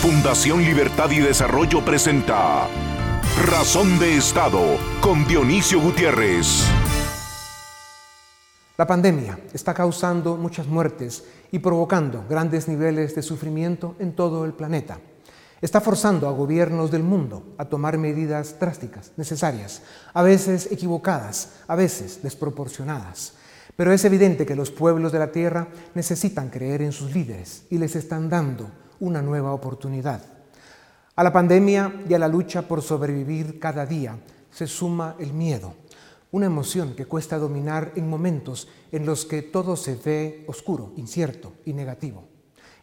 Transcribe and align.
Fundación 0.00 0.62
Libertad 0.62 1.10
y 1.10 1.18
Desarrollo 1.18 1.84
presenta 1.84 2.66
Razón 3.44 3.98
de 3.98 4.16
Estado 4.16 4.78
con 5.02 5.26
Dionisio 5.26 5.78
Gutiérrez. 5.78 6.64
La 8.78 8.86
pandemia 8.86 9.38
está 9.52 9.74
causando 9.74 10.38
muchas 10.38 10.66
muertes 10.66 11.24
y 11.52 11.58
provocando 11.58 12.24
grandes 12.30 12.66
niveles 12.66 13.14
de 13.14 13.20
sufrimiento 13.20 13.94
en 13.98 14.14
todo 14.14 14.46
el 14.46 14.54
planeta. 14.54 14.98
Está 15.60 15.82
forzando 15.82 16.28
a 16.28 16.32
gobiernos 16.32 16.90
del 16.90 17.02
mundo 17.02 17.54
a 17.58 17.66
tomar 17.66 17.98
medidas 17.98 18.58
drásticas, 18.58 19.12
necesarias, 19.18 19.82
a 20.14 20.22
veces 20.22 20.72
equivocadas, 20.72 21.56
a 21.68 21.76
veces 21.76 22.22
desproporcionadas. 22.22 23.34
Pero 23.76 23.92
es 23.92 24.02
evidente 24.06 24.46
que 24.46 24.56
los 24.56 24.70
pueblos 24.70 25.12
de 25.12 25.18
la 25.18 25.30
tierra 25.30 25.68
necesitan 25.94 26.48
creer 26.48 26.80
en 26.80 26.92
sus 26.92 27.14
líderes 27.14 27.64
y 27.68 27.76
les 27.76 27.96
están 27.96 28.30
dando 28.30 28.70
una 29.00 29.22
nueva 29.22 29.52
oportunidad. 29.52 30.22
A 31.16 31.24
la 31.24 31.32
pandemia 31.32 32.02
y 32.08 32.14
a 32.14 32.18
la 32.18 32.28
lucha 32.28 32.62
por 32.62 32.82
sobrevivir 32.82 33.58
cada 33.58 33.84
día 33.84 34.18
se 34.50 34.66
suma 34.66 35.16
el 35.18 35.32
miedo, 35.32 35.74
una 36.30 36.46
emoción 36.46 36.94
que 36.94 37.06
cuesta 37.06 37.38
dominar 37.38 37.92
en 37.96 38.08
momentos 38.08 38.68
en 38.92 39.04
los 39.04 39.24
que 39.24 39.42
todo 39.42 39.76
se 39.76 39.96
ve 39.96 40.44
oscuro, 40.46 40.92
incierto 40.96 41.54
y 41.64 41.72
negativo. 41.72 42.24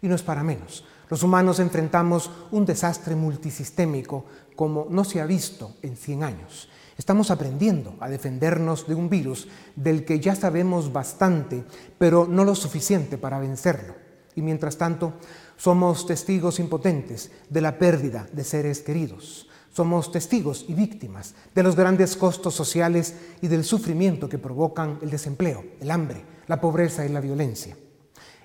Y 0.01 0.07
no 0.07 0.15
es 0.15 0.23
para 0.23 0.43
menos. 0.43 0.83
Los 1.09 1.23
humanos 1.23 1.59
enfrentamos 1.59 2.29
un 2.51 2.65
desastre 2.65 3.15
multisistémico 3.15 4.25
como 4.55 4.87
no 4.89 5.03
se 5.03 5.21
ha 5.21 5.25
visto 5.25 5.75
en 5.81 5.95
100 5.95 6.23
años. 6.23 6.69
Estamos 6.97 7.31
aprendiendo 7.31 7.95
a 7.99 8.09
defendernos 8.09 8.87
de 8.87 8.95
un 8.95 9.09
virus 9.09 9.47
del 9.75 10.03
que 10.03 10.19
ya 10.19 10.35
sabemos 10.35 10.91
bastante, 10.91 11.63
pero 11.97 12.27
no 12.27 12.43
lo 12.43 12.55
suficiente 12.55 13.17
para 13.17 13.39
vencerlo. 13.39 13.95
Y 14.35 14.41
mientras 14.41 14.77
tanto, 14.77 15.13
somos 15.57 16.05
testigos 16.05 16.59
impotentes 16.59 17.31
de 17.49 17.61
la 17.61 17.77
pérdida 17.79 18.27
de 18.31 18.43
seres 18.43 18.81
queridos. 18.81 19.49
Somos 19.73 20.11
testigos 20.11 20.65
y 20.67 20.73
víctimas 20.73 21.35
de 21.53 21.63
los 21.63 21.75
grandes 21.75 22.15
costos 22.15 22.55
sociales 22.55 23.15
y 23.41 23.47
del 23.47 23.63
sufrimiento 23.63 24.29
que 24.29 24.37
provocan 24.37 24.99
el 25.01 25.09
desempleo, 25.09 25.63
el 25.79 25.91
hambre, 25.91 26.23
la 26.47 26.61
pobreza 26.61 27.05
y 27.05 27.09
la 27.09 27.19
violencia. 27.19 27.75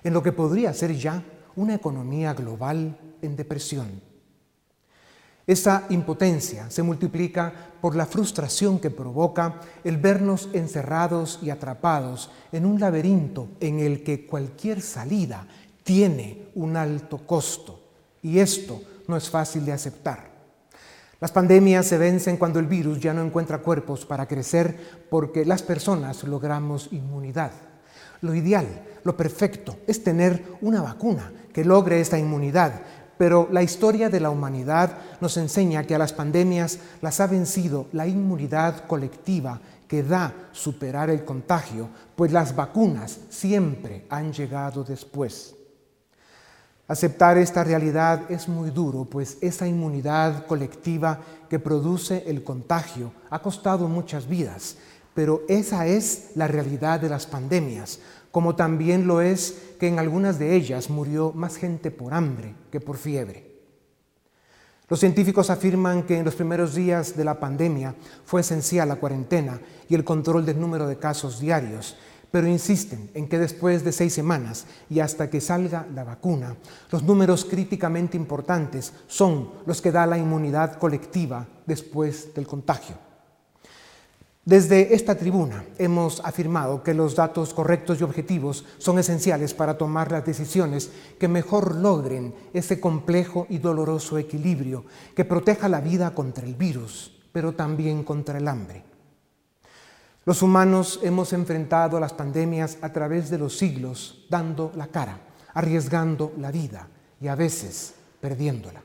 En 0.03 0.13
lo 0.13 0.21
que 0.21 0.31
podría 0.31 0.73
ser 0.73 0.95
ya 0.95 1.23
una 1.55 1.75
economía 1.75 2.33
global 2.33 2.99
en 3.21 3.35
depresión. 3.35 4.01
Esa 5.45 5.85
impotencia 5.89 6.69
se 6.69 6.83
multiplica 6.83 7.53
por 7.81 7.97
la 7.97 8.05
frustración 8.05 8.79
que 8.79 8.89
provoca 8.89 9.59
el 9.83 9.97
vernos 9.97 10.47
encerrados 10.53 11.39
y 11.41 11.49
atrapados 11.49 12.31
en 12.53 12.65
un 12.65 12.79
laberinto 12.79 13.49
en 13.59 13.79
el 13.79 14.03
que 14.03 14.25
cualquier 14.25 14.81
salida 14.81 15.47
tiene 15.83 16.49
un 16.55 16.75
alto 16.77 17.19
costo 17.25 17.79
y 18.21 18.39
esto 18.39 18.81
no 19.07 19.17
es 19.17 19.29
fácil 19.29 19.65
de 19.65 19.73
aceptar. 19.73 20.31
Las 21.19 21.31
pandemias 21.31 21.85
se 21.85 21.97
vencen 21.97 22.37
cuando 22.37 22.59
el 22.59 22.65
virus 22.65 22.99
ya 22.99 23.13
no 23.13 23.23
encuentra 23.23 23.59
cuerpos 23.59 24.05
para 24.05 24.27
crecer 24.27 25.05
porque 25.09 25.45
las 25.45 25.61
personas 25.61 26.23
logramos 26.23 26.89
inmunidad. 26.91 27.51
Lo 28.21 28.33
ideal, 28.33 28.67
lo 29.03 29.15
perfecto, 29.15 29.77
es 29.87 30.03
tener 30.03 30.43
una 30.61 30.81
vacuna 30.81 31.31
que 31.53 31.63
logre 31.63 32.01
esta 32.01 32.19
inmunidad, 32.19 32.81
pero 33.17 33.47
la 33.51 33.63
historia 33.63 34.09
de 34.09 34.19
la 34.19 34.29
humanidad 34.29 34.97
nos 35.21 35.37
enseña 35.37 35.85
que 35.85 35.95
a 35.95 35.97
las 35.97 36.11
pandemias 36.11 36.79
las 37.01 37.19
ha 37.19 37.27
vencido 37.27 37.87
la 37.93 38.07
inmunidad 38.07 38.85
colectiva 38.85 39.61
que 39.87 40.03
da 40.03 40.33
superar 40.51 41.09
el 41.09 41.23
contagio, 41.23 41.89
pues 42.15 42.31
las 42.31 42.55
vacunas 42.55 43.19
siempre 43.29 44.05
han 44.09 44.33
llegado 44.33 44.83
después. 44.83 45.55
Aceptar 46.87 47.37
esta 47.37 47.63
realidad 47.63 48.29
es 48.29 48.49
muy 48.49 48.69
duro, 48.69 49.05
pues 49.05 49.37
esa 49.39 49.65
inmunidad 49.65 50.45
colectiva 50.47 51.21
que 51.49 51.57
produce 51.57 52.23
el 52.27 52.43
contagio 52.43 53.13
ha 53.29 53.41
costado 53.41 53.87
muchas 53.87 54.27
vidas, 54.27 54.75
pero 55.13 55.43
esa 55.47 55.87
es 55.87 56.31
la 56.35 56.47
realidad 56.47 56.99
de 56.99 57.07
las 57.07 57.25
pandemias, 57.25 57.99
como 58.31 58.55
también 58.55 59.07
lo 59.07 59.21
es 59.21 59.75
que 59.79 59.87
en 59.87 59.97
algunas 59.97 60.39
de 60.39 60.55
ellas 60.55 60.89
murió 60.89 61.31
más 61.31 61.55
gente 61.55 61.89
por 61.89 62.13
hambre 62.13 62.53
que 62.69 62.81
por 62.81 62.97
fiebre. 62.97 63.53
Los 64.89 64.99
científicos 64.99 65.49
afirman 65.49 66.03
que 66.03 66.17
en 66.17 66.25
los 66.25 66.35
primeros 66.35 66.75
días 66.75 67.15
de 67.15 67.23
la 67.23 67.39
pandemia 67.39 67.95
fue 68.25 68.41
esencial 68.41 68.89
la 68.89 68.97
cuarentena 68.97 69.61
y 69.87 69.95
el 69.95 70.03
control 70.03 70.45
del 70.45 70.59
número 70.59 70.87
de 70.87 70.97
casos 70.97 71.39
diarios, 71.39 71.95
pero 72.33 72.47
insisten 72.47 73.11
en 73.13 73.27
que 73.29 73.37
después 73.37 73.83
de 73.83 73.91
seis 73.91 74.11
semanas 74.11 74.65
y 74.89 75.01
hasta 75.01 75.29
que 75.29 75.39
salga 75.39 75.85
la 75.93 76.03
vacuna, 76.03 76.55
los 76.89 77.03
números 77.03 77.45
críticamente 77.45 78.17
importantes 78.17 78.91
son 79.05 79.51
los 79.67 79.83
que 79.83 79.91
da 79.91 80.07
la 80.07 80.17
inmunidad 80.17 80.79
colectiva 80.79 81.45
después 81.67 82.33
del 82.33 82.47
contagio. 82.47 82.95
Desde 84.45 84.95
esta 84.95 85.13
tribuna 85.13 85.63
hemos 85.77 86.21
afirmado 86.21 86.81
que 86.81 86.95
los 86.95 87.15
datos 87.15 87.53
correctos 87.53 88.01
y 88.01 88.03
objetivos 88.03 88.65
son 88.79 88.97
esenciales 88.97 89.53
para 89.53 89.77
tomar 89.77 90.11
las 90.11 90.25
decisiones 90.25 90.89
que 91.19 91.27
mejor 91.27 91.75
logren 91.75 92.33
ese 92.51 92.79
complejo 92.79 93.45
y 93.47 93.59
doloroso 93.59 94.17
equilibrio 94.17 94.85
que 95.15 95.23
proteja 95.23 95.69
la 95.69 95.81
vida 95.81 96.15
contra 96.15 96.47
el 96.47 96.55
virus, 96.55 97.15
pero 97.31 97.53
también 97.53 98.03
contra 98.03 98.39
el 98.39 98.47
hambre. 98.47 98.92
Los 100.25 100.41
humanos 100.41 101.01
hemos 101.03 101.33
enfrentado 101.33 101.99
las 101.99 102.13
pandemias 102.13 102.77
a 102.81 102.93
través 102.93 103.29
de 103.29 103.37
los 103.37 103.57
siglos, 103.57 104.25
dando 104.29 104.71
la 104.75 104.87
cara, 104.87 105.19
arriesgando 105.53 106.31
la 106.37 106.49
vida 106.49 106.87
y 107.19 107.27
a 107.27 107.35
veces 107.35 107.95
perdiéndola. 108.21 108.81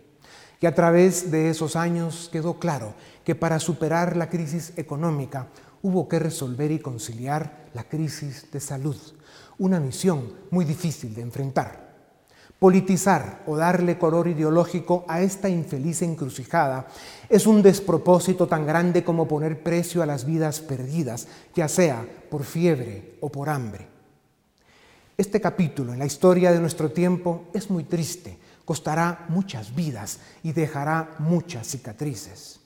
Y 0.60 0.66
a 0.66 0.74
través 0.74 1.30
de 1.30 1.48
esos 1.48 1.76
años 1.76 2.28
quedó 2.32 2.58
claro 2.58 2.94
que 3.22 3.36
para 3.36 3.60
superar 3.60 4.16
la 4.16 4.28
crisis 4.28 4.72
económica 4.76 5.46
hubo 5.80 6.08
que 6.08 6.18
resolver 6.18 6.72
y 6.72 6.80
conciliar 6.80 7.68
la 7.72 7.84
crisis 7.84 8.50
de 8.50 8.58
salud, 8.58 8.96
una 9.58 9.78
misión 9.78 10.32
muy 10.50 10.64
difícil 10.64 11.14
de 11.14 11.22
enfrentar. 11.22 11.87
Politizar 12.58 13.44
o 13.46 13.56
darle 13.56 13.98
color 13.98 14.26
ideológico 14.26 15.04
a 15.06 15.22
esta 15.22 15.48
infeliz 15.48 16.02
encrucijada 16.02 16.88
es 17.28 17.46
un 17.46 17.62
despropósito 17.62 18.48
tan 18.48 18.66
grande 18.66 19.04
como 19.04 19.28
poner 19.28 19.62
precio 19.62 20.02
a 20.02 20.06
las 20.06 20.24
vidas 20.24 20.58
perdidas, 20.58 21.28
ya 21.54 21.68
sea 21.68 22.04
por 22.28 22.42
fiebre 22.42 23.14
o 23.20 23.30
por 23.30 23.48
hambre. 23.48 23.86
Este 25.16 25.40
capítulo 25.40 25.92
en 25.92 26.00
la 26.00 26.06
historia 26.06 26.50
de 26.50 26.58
nuestro 26.58 26.90
tiempo 26.90 27.44
es 27.52 27.70
muy 27.70 27.84
triste, 27.84 28.36
costará 28.64 29.26
muchas 29.28 29.72
vidas 29.72 30.18
y 30.42 30.50
dejará 30.50 31.14
muchas 31.20 31.68
cicatrices. 31.68 32.58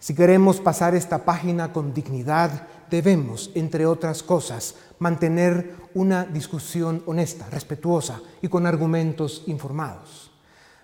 Si 0.00 0.16
queremos 0.16 0.60
pasar 0.60 0.96
esta 0.96 1.24
página 1.24 1.72
con 1.72 1.94
dignidad, 1.94 2.66
debemos, 2.92 3.50
entre 3.54 3.86
otras 3.86 4.22
cosas, 4.22 4.74
mantener 4.98 5.74
una 5.94 6.26
discusión 6.26 7.02
honesta, 7.06 7.48
respetuosa 7.48 8.20
y 8.42 8.48
con 8.48 8.66
argumentos 8.66 9.44
informados. 9.46 10.30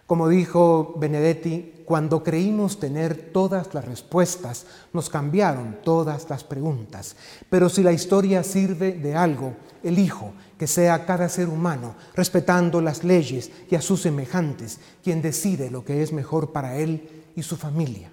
Como 0.07 0.27
dijo 0.27 0.95
Benedetti, 0.97 1.83
cuando 1.85 2.25
creímos 2.25 2.81
tener 2.81 3.31
todas 3.31 3.75
las 3.75 3.85
respuestas, 3.85 4.65
nos 4.95 5.11
cambiaron 5.11 5.81
todas 5.85 6.31
las 6.31 6.45
preguntas. 6.45 7.15
Pero 7.51 7.69
si 7.69 7.83
la 7.83 7.93
historia 7.93 8.43
sirve 8.43 8.93
de 8.93 9.15
algo, 9.15 9.53
elijo 9.83 10.33
que 10.59 10.67
sea 10.67 11.05
cada 11.05 11.29
ser 11.29 11.51
humano, 11.51 11.95
respetando 12.15 12.81
las 12.81 13.05
leyes 13.05 13.51
y 13.71 13.75
a 13.75 13.83
sus 13.83 14.01
semejantes, 14.01 14.81
quien 15.05 15.21
decide 15.21 15.71
lo 15.71 15.85
que 15.85 16.03
es 16.03 16.15
mejor 16.15 16.53
para 16.53 16.79
él 16.79 17.27
y 17.37 17.43
su 17.43 17.59
familia. 17.59 18.11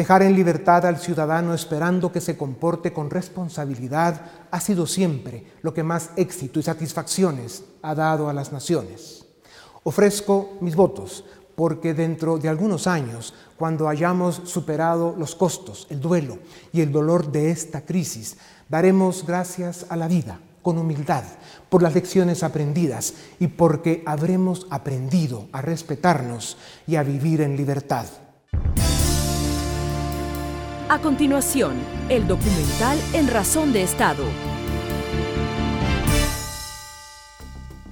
Dejar 0.00 0.22
en 0.22 0.34
libertad 0.34 0.86
al 0.86 0.96
ciudadano 0.96 1.52
esperando 1.52 2.10
que 2.10 2.22
se 2.22 2.34
comporte 2.34 2.90
con 2.90 3.10
responsabilidad 3.10 4.22
ha 4.50 4.58
sido 4.58 4.86
siempre 4.86 5.44
lo 5.60 5.74
que 5.74 5.82
más 5.82 6.12
éxito 6.16 6.58
y 6.58 6.62
satisfacciones 6.62 7.64
ha 7.82 7.94
dado 7.94 8.30
a 8.30 8.32
las 8.32 8.50
naciones. 8.50 9.26
Ofrezco 9.82 10.56
mis 10.62 10.74
votos 10.74 11.26
porque 11.54 11.92
dentro 11.92 12.38
de 12.38 12.48
algunos 12.48 12.86
años, 12.86 13.34
cuando 13.58 13.90
hayamos 13.90 14.40
superado 14.46 15.14
los 15.18 15.34
costos, 15.34 15.86
el 15.90 16.00
duelo 16.00 16.38
y 16.72 16.80
el 16.80 16.92
dolor 16.92 17.30
de 17.30 17.50
esta 17.50 17.82
crisis, 17.82 18.38
daremos 18.70 19.26
gracias 19.26 19.84
a 19.90 19.96
la 19.96 20.08
vida 20.08 20.40
con 20.62 20.78
humildad 20.78 21.24
por 21.68 21.82
las 21.82 21.94
lecciones 21.94 22.42
aprendidas 22.42 23.12
y 23.38 23.48
porque 23.48 24.02
habremos 24.06 24.66
aprendido 24.70 25.48
a 25.52 25.60
respetarnos 25.60 26.56
y 26.86 26.96
a 26.96 27.02
vivir 27.02 27.42
en 27.42 27.54
libertad. 27.54 28.06
A 30.90 30.98
continuación, 30.98 31.74
el 32.08 32.26
documental 32.26 32.98
En 33.12 33.28
Razón 33.28 33.72
de 33.72 33.84
Estado. 33.84 34.24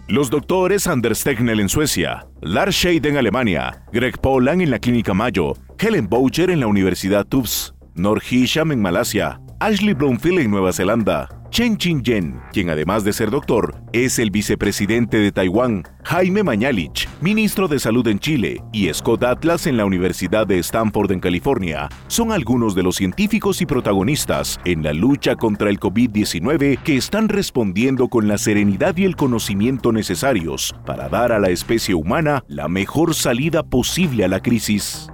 Los 0.09 0.31
doctores 0.31 0.89
Anders 0.89 1.23
Tegnell 1.23 1.61
en 1.61 1.69
Suecia, 1.69 2.27
Lars 2.41 2.85
en 2.85 3.17
Alemania, 3.17 3.85
Greg 3.93 4.19
Polan 4.21 4.63
en 4.63 4.73
la 4.73 4.81
Clínica 4.81 5.15
Mayo, 5.15 5.53
Helen 5.79 6.09
Boucher 6.09 6.51
en 6.51 6.59
la 6.59 6.67
Universidad 6.67 7.25
Tufts, 7.25 7.73
Nor 7.95 8.21
Hisham 8.29 8.73
en 8.73 8.83
Malasia, 8.83 9.41
Ashley 9.61 9.95
Bloomfield 9.95 10.41
en 10.41 10.51
Nueva 10.51 10.73
Zelanda, 10.73 11.29
Chen 11.51 11.79
Ching-yen, 11.79 12.41
quien 12.53 12.69
además 12.69 13.05
de 13.05 13.13
ser 13.13 13.31
doctor, 13.31 13.75
es 13.93 14.19
el 14.19 14.31
vicepresidente 14.31 15.17
de 15.17 15.33
Taiwán, 15.33 15.83
Jaime 16.05 16.43
Mañalich, 16.43 17.09
ministro 17.23 17.69
de 17.69 17.79
Salud 17.79 18.07
en 18.07 18.19
Chile, 18.19 18.63
y 18.73 18.93
Scott 18.93 19.25
Atlas 19.25 19.67
en 19.67 19.77
la 19.77 19.87
Universidad 19.87 20.47
de 20.47 20.59
Stanford 20.59 21.11
en 21.11 21.21
California, 21.21 21.89
son 22.07 22.33
algunos 22.33 22.75
de 22.75 22.83
los 22.83 22.97
científicos 22.97 23.63
y 23.63 23.67
protagonistas 23.67 24.61
en 24.65 24.83
la 24.83 24.93
lucha 24.93 25.37
contra 25.37 25.71
el 25.71 25.81
COVID-19 25.81 26.83
que 26.83 26.97
están 26.97 27.29
respondiendo 27.29 28.09
con 28.09 28.29
la 28.29 28.37
serenidad 28.37 28.97
y 28.99 29.05
el 29.05 29.17
conocimiento 29.17 29.91
necesarios 29.91 30.75
para 30.85 31.09
dar 31.09 31.33
a 31.33 31.39
la 31.39 31.49
especie 31.49 31.95
humana 31.95 32.45
la 32.47 32.69
mejor 32.69 33.15
salida 33.15 33.63
posible 33.63 34.25
a 34.25 34.29
la 34.29 34.41
crisis. 34.41 35.09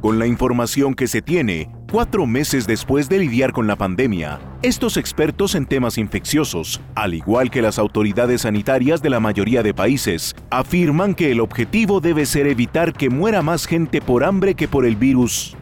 Con 0.00 0.18
la 0.18 0.26
información 0.26 0.94
que 0.94 1.06
se 1.08 1.20
tiene, 1.20 1.70
cuatro 1.90 2.24
meses 2.24 2.68
después 2.68 3.08
de 3.08 3.18
lidiar 3.18 3.52
con 3.52 3.66
la 3.66 3.74
pandemia, 3.74 4.38
estos 4.62 4.96
expertos 4.96 5.56
en 5.56 5.66
temas 5.66 5.98
infecciosos, 5.98 6.80
al 6.94 7.14
igual 7.14 7.50
que 7.50 7.62
las 7.62 7.80
autoridades 7.80 8.42
sanitarias 8.42 9.02
de 9.02 9.10
la 9.10 9.18
mayoría 9.18 9.64
de 9.64 9.74
países, 9.74 10.36
afirman 10.50 11.14
que 11.14 11.32
el 11.32 11.40
objetivo 11.40 12.00
debe 12.00 12.26
ser 12.26 12.46
evitar 12.46 12.92
que 12.92 13.10
muera 13.10 13.42
más 13.42 13.66
gente 13.66 14.00
por 14.00 14.22
hambre 14.22 14.54
que 14.54 14.68
por 14.68 14.86
el 14.86 14.94
virus. 14.94 15.56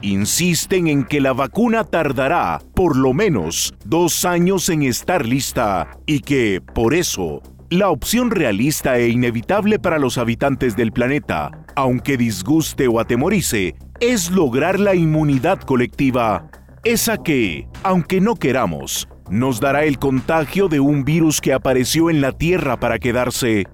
Insisten 0.00 0.86
en 0.86 1.04
que 1.04 1.20
la 1.20 1.34
vacuna 1.34 1.84
tardará 1.84 2.62
por 2.74 2.96
lo 2.96 3.12
menos 3.12 3.74
dos 3.84 4.24
años 4.24 4.70
en 4.70 4.84
estar 4.84 5.26
lista 5.26 5.90
y 6.06 6.20
que, 6.20 6.62
por 6.62 6.94
eso, 6.94 7.42
la 7.68 7.90
opción 7.90 8.30
realista 8.30 8.96
e 8.96 9.08
inevitable 9.08 9.78
para 9.78 9.98
los 9.98 10.16
habitantes 10.16 10.74
del 10.76 10.92
planeta, 10.92 11.50
aunque 11.74 12.16
disguste 12.16 12.88
o 12.88 12.98
atemorice, 12.98 13.74
es 14.00 14.30
lograr 14.30 14.78
la 14.78 14.94
inmunidad 14.94 15.60
colectiva. 15.60 16.48
Esa 16.84 17.18
que, 17.18 17.66
aunque 17.82 18.20
no 18.20 18.36
queramos, 18.36 19.08
nos 19.28 19.60
dará 19.60 19.84
el 19.84 19.98
contagio 19.98 20.68
de 20.68 20.78
un 20.78 21.04
virus 21.04 21.40
que 21.40 21.52
apareció 21.52 22.08
en 22.08 22.20
la 22.20 22.32
Tierra 22.32 22.78
para 22.78 22.98
quedarse. 22.98 23.66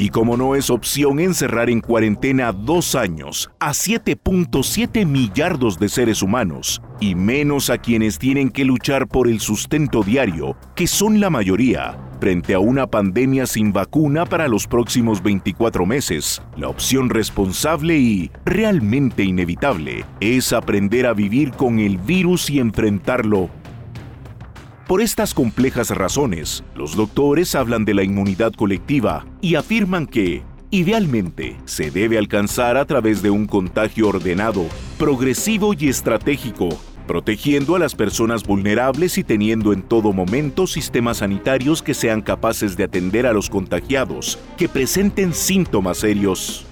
Y 0.00 0.10
como 0.10 0.36
no 0.36 0.54
es 0.54 0.70
opción 0.70 1.18
encerrar 1.18 1.68
en 1.68 1.80
cuarentena 1.80 2.52
dos 2.52 2.94
años 2.94 3.50
a 3.58 3.70
7.7 3.70 5.04
millardos 5.04 5.80
de 5.80 5.88
seres 5.88 6.22
humanos, 6.22 6.80
y 7.00 7.16
menos 7.16 7.68
a 7.68 7.78
quienes 7.78 8.16
tienen 8.16 8.50
que 8.50 8.64
luchar 8.64 9.08
por 9.08 9.26
el 9.26 9.40
sustento 9.40 10.04
diario, 10.04 10.56
que 10.76 10.86
son 10.86 11.18
la 11.18 11.30
mayoría, 11.30 11.98
Frente 12.20 12.52
a 12.54 12.58
una 12.58 12.88
pandemia 12.88 13.46
sin 13.46 13.72
vacuna 13.72 14.26
para 14.26 14.48
los 14.48 14.66
próximos 14.66 15.22
24 15.22 15.86
meses, 15.86 16.42
la 16.56 16.68
opción 16.68 17.10
responsable 17.10 17.96
y 17.96 18.32
realmente 18.44 19.22
inevitable 19.22 20.04
es 20.18 20.52
aprender 20.52 21.06
a 21.06 21.12
vivir 21.12 21.52
con 21.52 21.78
el 21.78 21.96
virus 21.96 22.50
y 22.50 22.58
enfrentarlo. 22.58 23.50
Por 24.88 25.02
estas 25.02 25.34
complejas 25.34 25.90
razones, 25.90 26.64
los 26.74 26.96
doctores 26.96 27.54
hablan 27.54 27.84
de 27.84 27.92
la 27.92 28.04
inmunidad 28.04 28.54
colectiva 28.54 29.26
y 29.42 29.56
afirman 29.56 30.06
que, 30.06 30.42
idealmente, 30.70 31.58
se 31.66 31.90
debe 31.90 32.16
alcanzar 32.16 32.78
a 32.78 32.86
través 32.86 33.20
de 33.20 33.28
un 33.28 33.44
contagio 33.44 34.08
ordenado, 34.08 34.64
progresivo 34.98 35.74
y 35.78 35.90
estratégico 35.90 36.70
protegiendo 37.06 37.74
a 37.74 37.78
las 37.78 37.94
personas 37.94 38.44
vulnerables 38.44 39.16
y 39.16 39.24
teniendo 39.24 39.72
en 39.72 39.80
todo 39.82 40.12
momento 40.12 40.66
sistemas 40.66 41.18
sanitarios 41.18 41.82
que 41.82 41.94
sean 41.94 42.20
capaces 42.20 42.76
de 42.76 42.84
atender 42.84 43.26
a 43.26 43.32
los 43.32 43.48
contagiados 43.48 44.38
que 44.58 44.68
presenten 44.68 45.32
síntomas 45.32 45.98
serios. 45.98 46.66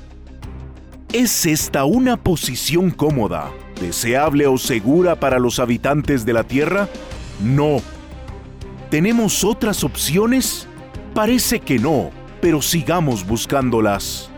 ¿Es 1.13 1.47
esta 1.47 1.87
una 1.87 2.19
posición 2.19 2.91
cómoda, 2.91 3.51
deseable 3.81 4.47
o 4.47 4.59
segura 4.59 5.19
para 5.19 5.39
los 5.39 5.59
habitantes 5.59 6.27
de 6.27 6.35
la 6.35 6.45
Tierra? 6.45 6.87
No. 7.43 7.81
¿Tenemos 8.91 9.43
otras 9.43 9.83
opciones? 9.83 10.69
Parece 11.13 11.59
que 11.59 11.77
no, 11.77 12.11
pero 12.41 12.63
sigamos 12.63 13.27
buscándolas. 13.27 14.31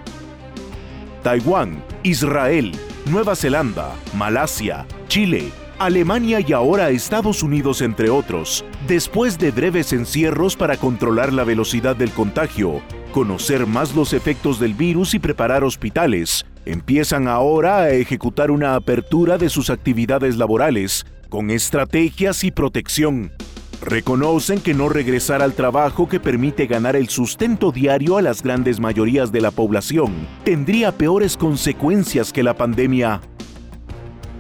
Taiwán, 1.23 1.85
Israel, 2.03 2.73
Nueva 3.11 3.37
Zelanda, 3.37 3.95
Malasia, 4.15 4.87
Chile, 5.09 5.51
Alemania 5.79 6.41
y 6.41 6.55
ahora 6.55 6.89
Estados 6.89 7.43
Unidos 7.43 7.83
entre 7.83 8.09
otros, 8.09 8.65
después 8.87 9.39
de 9.39 9.51
breves 9.51 9.93
encierros 9.93 10.57
para 10.57 10.79
controlar 10.79 11.35
la 11.35 11.45
velocidad 11.45 11.95
del 11.95 12.11
contagio, 12.11 12.81
conocer 13.13 13.67
más 13.67 13.95
los 13.95 14.15
efectos 14.15 14.59
del 14.59 14.73
virus 14.73 15.13
y 15.13 15.19
preparar 15.19 15.63
hospitales, 15.63 16.47
empiezan 16.65 17.29
ahora 17.29 17.81
a 17.81 17.91
ejecutar 17.91 18.51
una 18.51 18.77
apertura 18.77 19.37
de 19.37 19.51
sus 19.51 19.69
actividades 19.69 20.39
laborales, 20.39 21.05
con 21.29 21.51
estrategias 21.51 22.45
y 22.45 22.51
protección. 22.51 23.33
Reconocen 23.81 24.61
que 24.61 24.75
no 24.75 24.89
regresar 24.89 25.41
al 25.41 25.53
trabajo 25.53 26.09
que 26.09 26.19
permite 26.19 26.67
ganar 26.67 26.97
el 26.97 27.09
sustento 27.09 27.71
diario 27.71 28.17
a 28.17 28.23
las 28.23 28.43
grandes 28.43 28.81
mayorías 28.81 29.31
de 29.31 29.41
la 29.41 29.53
población 29.53 30.27
tendría 30.45 30.91
peores 30.91 31.37
consecuencias 31.37 32.33
que 32.33 32.43
la 32.43 32.55
pandemia. 32.55 33.21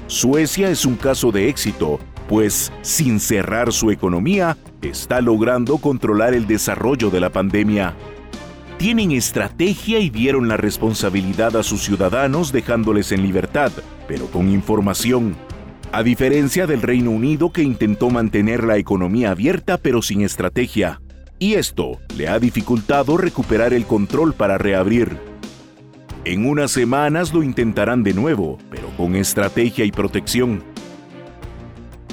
Suecia 0.09 0.71
es 0.71 0.85
un 0.85 0.97
caso 0.97 1.31
de 1.31 1.49
éxito, 1.49 2.01
pues 2.29 2.73
sin 2.83 3.21
cerrar 3.21 3.73
su 3.73 3.93
economía, 3.93 4.57
está 4.83 5.21
logrando 5.21 5.79
controlar 5.79 6.35
el 6.35 6.47
desarrollo 6.47 7.11
de 7.11 7.21
la 7.21 7.31
pandemia. 7.31 7.95
Tienen 8.77 9.13
estrategia 9.13 10.01
y 10.01 10.11
dieron 10.11 10.49
la 10.49 10.57
responsabilidad 10.57 11.57
a 11.57 11.63
sus 11.63 11.83
ciudadanos 11.83 12.53
dejándoles 12.53 13.13
en 13.13 13.23
libertad, 13.23 13.71
pero 14.09 14.27
con 14.27 14.49
información. 14.49 15.37
A 15.91 16.03
diferencia 16.03 16.67
del 16.67 16.83
Reino 16.83 17.11
Unido 17.11 17.51
que 17.51 17.63
intentó 17.63 18.11
mantener 18.11 18.63
la 18.63 18.77
economía 18.77 19.31
abierta 19.31 19.79
pero 19.79 20.03
sin 20.03 20.21
estrategia. 20.21 21.01
Y 21.39 21.55
esto 21.55 21.99
le 22.15 22.29
ha 22.29 22.39
dificultado 22.39 23.17
recuperar 23.17 23.73
el 23.73 23.87
control 23.87 24.35
para 24.35 24.59
reabrir. 24.59 25.17
En 26.27 26.45
unas 26.45 26.73
semanas 26.73 27.33
lo 27.33 27.43
intentarán 27.43 28.03
de 28.03 28.13
nuevo, 28.13 28.59
pero 28.71 28.89
con 28.99 29.17
estrategia 29.17 29.87
y 29.87 29.91
protección. 29.91 30.63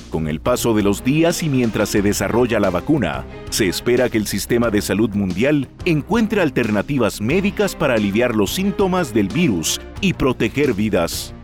Con 0.09 0.29
el 0.29 0.39
paso 0.39 0.73
de 0.73 0.83
los 0.83 1.03
días 1.03 1.43
y 1.43 1.49
mientras 1.49 1.89
se 1.89 2.01
desarrolla 2.01 2.61
la 2.61 2.69
vacuna, 2.69 3.25
se 3.49 3.67
espera 3.67 4.09
que 4.09 4.17
el 4.17 4.27
sistema 4.27 4.69
de 4.69 4.81
salud 4.81 5.09
mundial 5.09 5.67
encuentre 5.83 6.41
alternativas 6.41 7.19
médicas 7.19 7.75
para 7.75 7.95
aliviar 7.95 8.35
los 8.35 8.53
síntomas 8.53 9.13
del 9.13 9.27
virus 9.27 9.81
y 9.99 10.13
proteger 10.13 10.73
vidas. 10.73 11.34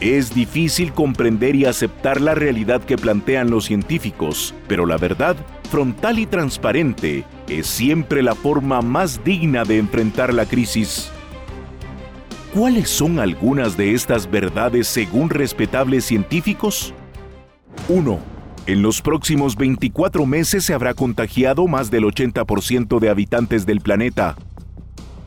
Es 0.00 0.34
difícil 0.34 0.92
comprender 0.92 1.56
y 1.56 1.64
aceptar 1.64 2.20
la 2.20 2.34
realidad 2.34 2.82
que 2.82 2.98
plantean 2.98 3.50
los 3.50 3.64
científicos, 3.64 4.54
pero 4.68 4.84
la 4.84 4.98
verdad, 4.98 5.36
frontal 5.70 6.18
y 6.18 6.26
transparente, 6.26 7.24
es 7.48 7.66
siempre 7.66 8.22
la 8.22 8.34
forma 8.34 8.82
más 8.82 9.24
digna 9.24 9.64
de 9.64 9.78
enfrentar 9.78 10.34
la 10.34 10.44
crisis. 10.44 11.10
¿Cuáles 12.52 12.90
son 12.90 13.18
algunas 13.18 13.78
de 13.78 13.94
estas 13.94 14.30
verdades 14.30 14.86
según 14.86 15.30
respetables 15.30 16.04
científicos? 16.04 16.92
1. 17.88 18.18
En 18.66 18.82
los 18.82 19.00
próximos 19.00 19.56
24 19.56 20.26
meses 20.26 20.64
se 20.64 20.74
habrá 20.74 20.92
contagiado 20.92 21.66
más 21.68 21.90
del 21.90 22.04
80% 22.04 22.98
de 22.98 23.08
habitantes 23.08 23.64
del 23.64 23.80
planeta. 23.80 24.36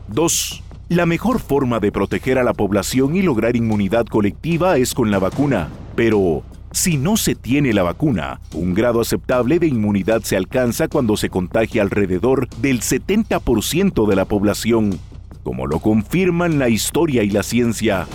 2. 0.08 0.62
La 0.90 1.06
mejor 1.06 1.38
forma 1.38 1.78
de 1.78 1.92
proteger 1.92 2.36
a 2.36 2.42
la 2.42 2.52
población 2.52 3.14
y 3.14 3.22
lograr 3.22 3.54
inmunidad 3.54 4.06
colectiva 4.06 4.76
es 4.76 4.92
con 4.92 5.12
la 5.12 5.20
vacuna, 5.20 5.68
pero 5.94 6.42
si 6.72 6.96
no 6.96 7.16
se 7.16 7.36
tiene 7.36 7.72
la 7.72 7.84
vacuna, 7.84 8.40
un 8.54 8.74
grado 8.74 9.00
aceptable 9.00 9.60
de 9.60 9.68
inmunidad 9.68 10.22
se 10.22 10.36
alcanza 10.36 10.88
cuando 10.88 11.16
se 11.16 11.30
contagia 11.30 11.82
alrededor 11.82 12.48
del 12.56 12.80
70% 12.80 14.08
de 14.08 14.16
la 14.16 14.24
población, 14.24 14.98
como 15.44 15.68
lo 15.68 15.78
confirman 15.78 16.58
la 16.58 16.68
historia 16.68 17.22
y 17.22 17.30
la 17.30 17.44
ciencia. 17.44 18.08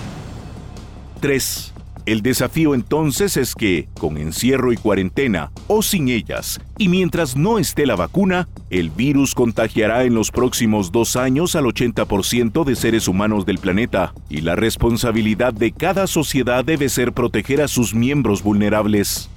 3. 1.21 1.74
El 2.05 2.21
desafío 2.21 2.75
entonces 2.75 3.35
es 3.35 3.55
que, 3.55 3.89
con 3.99 4.17
encierro 4.17 4.71
y 4.71 4.77
cuarentena, 4.77 5.51
o 5.67 5.81
sin 5.81 6.07
ellas, 6.07 6.61
y 6.77 6.87
mientras 6.87 7.35
no 7.35 7.57
esté 7.57 7.87
la 7.87 7.95
vacuna, 7.95 8.47
el 8.69 8.91
virus 8.91 9.33
contagiará 9.33 10.03
en 10.03 10.13
los 10.13 10.29
próximos 10.29 10.91
dos 10.91 11.15
años 11.15 11.55
al 11.55 11.65
80% 11.65 12.63
de 12.63 12.75
seres 12.75 13.07
humanos 13.07 13.47
del 13.47 13.57
planeta, 13.57 14.13
y 14.29 14.41
la 14.41 14.55
responsabilidad 14.55 15.51
de 15.51 15.71
cada 15.71 16.05
sociedad 16.05 16.63
debe 16.63 16.89
ser 16.89 17.11
proteger 17.11 17.63
a 17.63 17.67
sus 17.67 17.95
miembros 17.95 18.43
vulnerables. 18.43 19.31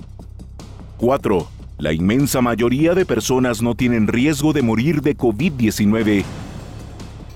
4. 0.99 1.49
La 1.79 1.95
inmensa 1.95 2.43
mayoría 2.43 2.95
de 2.95 3.07
personas 3.07 3.63
no 3.63 3.77
tienen 3.77 4.09
riesgo 4.09 4.53
de 4.53 4.61
morir 4.61 5.01
de 5.01 5.17
COVID-19. 5.17 6.23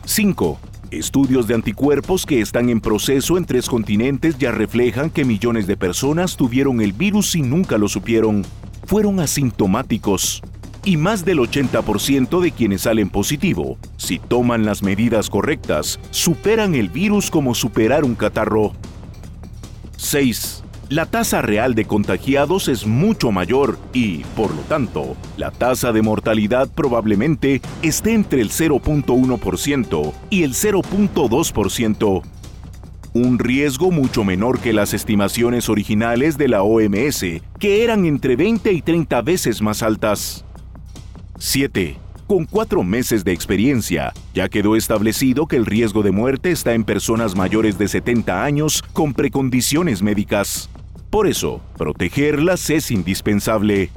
5. 0.04 0.71
Estudios 0.92 1.46
de 1.46 1.54
anticuerpos 1.54 2.26
que 2.26 2.42
están 2.42 2.68
en 2.68 2.78
proceso 2.78 3.38
en 3.38 3.46
tres 3.46 3.66
continentes 3.66 4.36
ya 4.36 4.50
reflejan 4.52 5.08
que 5.08 5.24
millones 5.24 5.66
de 5.66 5.74
personas 5.74 6.36
tuvieron 6.36 6.82
el 6.82 6.92
virus 6.92 7.34
y 7.34 7.40
nunca 7.40 7.78
lo 7.78 7.88
supieron. 7.88 8.44
Fueron 8.84 9.18
asintomáticos. 9.18 10.42
Y 10.84 10.98
más 10.98 11.24
del 11.24 11.38
80% 11.38 12.40
de 12.42 12.50
quienes 12.50 12.82
salen 12.82 13.08
positivo, 13.08 13.78
si 13.96 14.18
toman 14.18 14.66
las 14.66 14.82
medidas 14.82 15.30
correctas, 15.30 15.98
superan 16.10 16.74
el 16.74 16.90
virus 16.90 17.30
como 17.30 17.54
superar 17.54 18.04
un 18.04 18.14
catarro. 18.14 18.72
6. 19.96 20.61
La 20.94 21.06
tasa 21.06 21.40
real 21.40 21.74
de 21.74 21.86
contagiados 21.86 22.68
es 22.68 22.86
mucho 22.86 23.32
mayor 23.32 23.78
y, 23.94 24.18
por 24.36 24.54
lo 24.54 24.60
tanto, 24.60 25.16
la 25.38 25.50
tasa 25.50 25.90
de 25.90 26.02
mortalidad 26.02 26.68
probablemente 26.68 27.62
esté 27.80 28.12
entre 28.12 28.42
el 28.42 28.50
0.1% 28.50 30.12
y 30.28 30.42
el 30.42 30.52
0.2%. 30.52 32.22
Un 33.14 33.38
riesgo 33.38 33.90
mucho 33.90 34.22
menor 34.22 34.58
que 34.58 34.74
las 34.74 34.92
estimaciones 34.92 35.70
originales 35.70 36.36
de 36.36 36.48
la 36.48 36.62
OMS, 36.62 37.24
que 37.58 37.84
eran 37.84 38.04
entre 38.04 38.36
20 38.36 38.70
y 38.70 38.82
30 38.82 39.22
veces 39.22 39.62
más 39.62 39.82
altas. 39.82 40.44
7. 41.38 41.96
Con 42.26 42.44
cuatro 42.44 42.82
meses 42.82 43.24
de 43.24 43.32
experiencia, 43.32 44.12
ya 44.34 44.50
quedó 44.50 44.76
establecido 44.76 45.46
que 45.46 45.56
el 45.56 45.64
riesgo 45.64 46.02
de 46.02 46.10
muerte 46.10 46.50
está 46.50 46.74
en 46.74 46.84
personas 46.84 47.34
mayores 47.34 47.78
de 47.78 47.88
70 47.88 48.44
años 48.44 48.82
con 48.92 49.14
precondiciones 49.14 50.02
médicas. 50.02 50.68
Por 51.12 51.26
eso, 51.26 51.60
protegerlas 51.76 52.70
es 52.70 52.90
indispensable. 52.90 53.90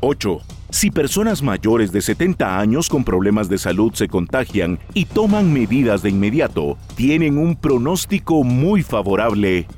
8. 0.00 0.40
Si 0.70 0.90
personas 0.90 1.40
mayores 1.40 1.92
de 1.92 2.00
70 2.00 2.58
años 2.58 2.88
con 2.88 3.04
problemas 3.04 3.48
de 3.48 3.58
salud 3.58 3.94
se 3.94 4.08
contagian 4.08 4.80
y 4.92 5.04
toman 5.04 5.52
medidas 5.52 6.02
de 6.02 6.10
inmediato, 6.10 6.78
tienen 6.96 7.38
un 7.38 7.54
pronóstico 7.54 8.42
muy 8.42 8.82
favorable. 8.82 9.68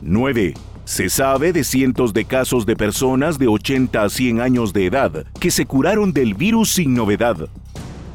9. 0.00 0.54
Se 0.86 1.10
sabe 1.10 1.52
de 1.52 1.62
cientos 1.62 2.14
de 2.14 2.24
casos 2.24 2.64
de 2.64 2.74
personas 2.74 3.38
de 3.38 3.48
80 3.48 4.02
a 4.02 4.08
100 4.08 4.40
años 4.40 4.72
de 4.72 4.86
edad 4.86 5.26
que 5.40 5.50
se 5.50 5.66
curaron 5.66 6.14
del 6.14 6.32
virus 6.32 6.70
sin 6.70 6.94
novedad. 6.94 7.50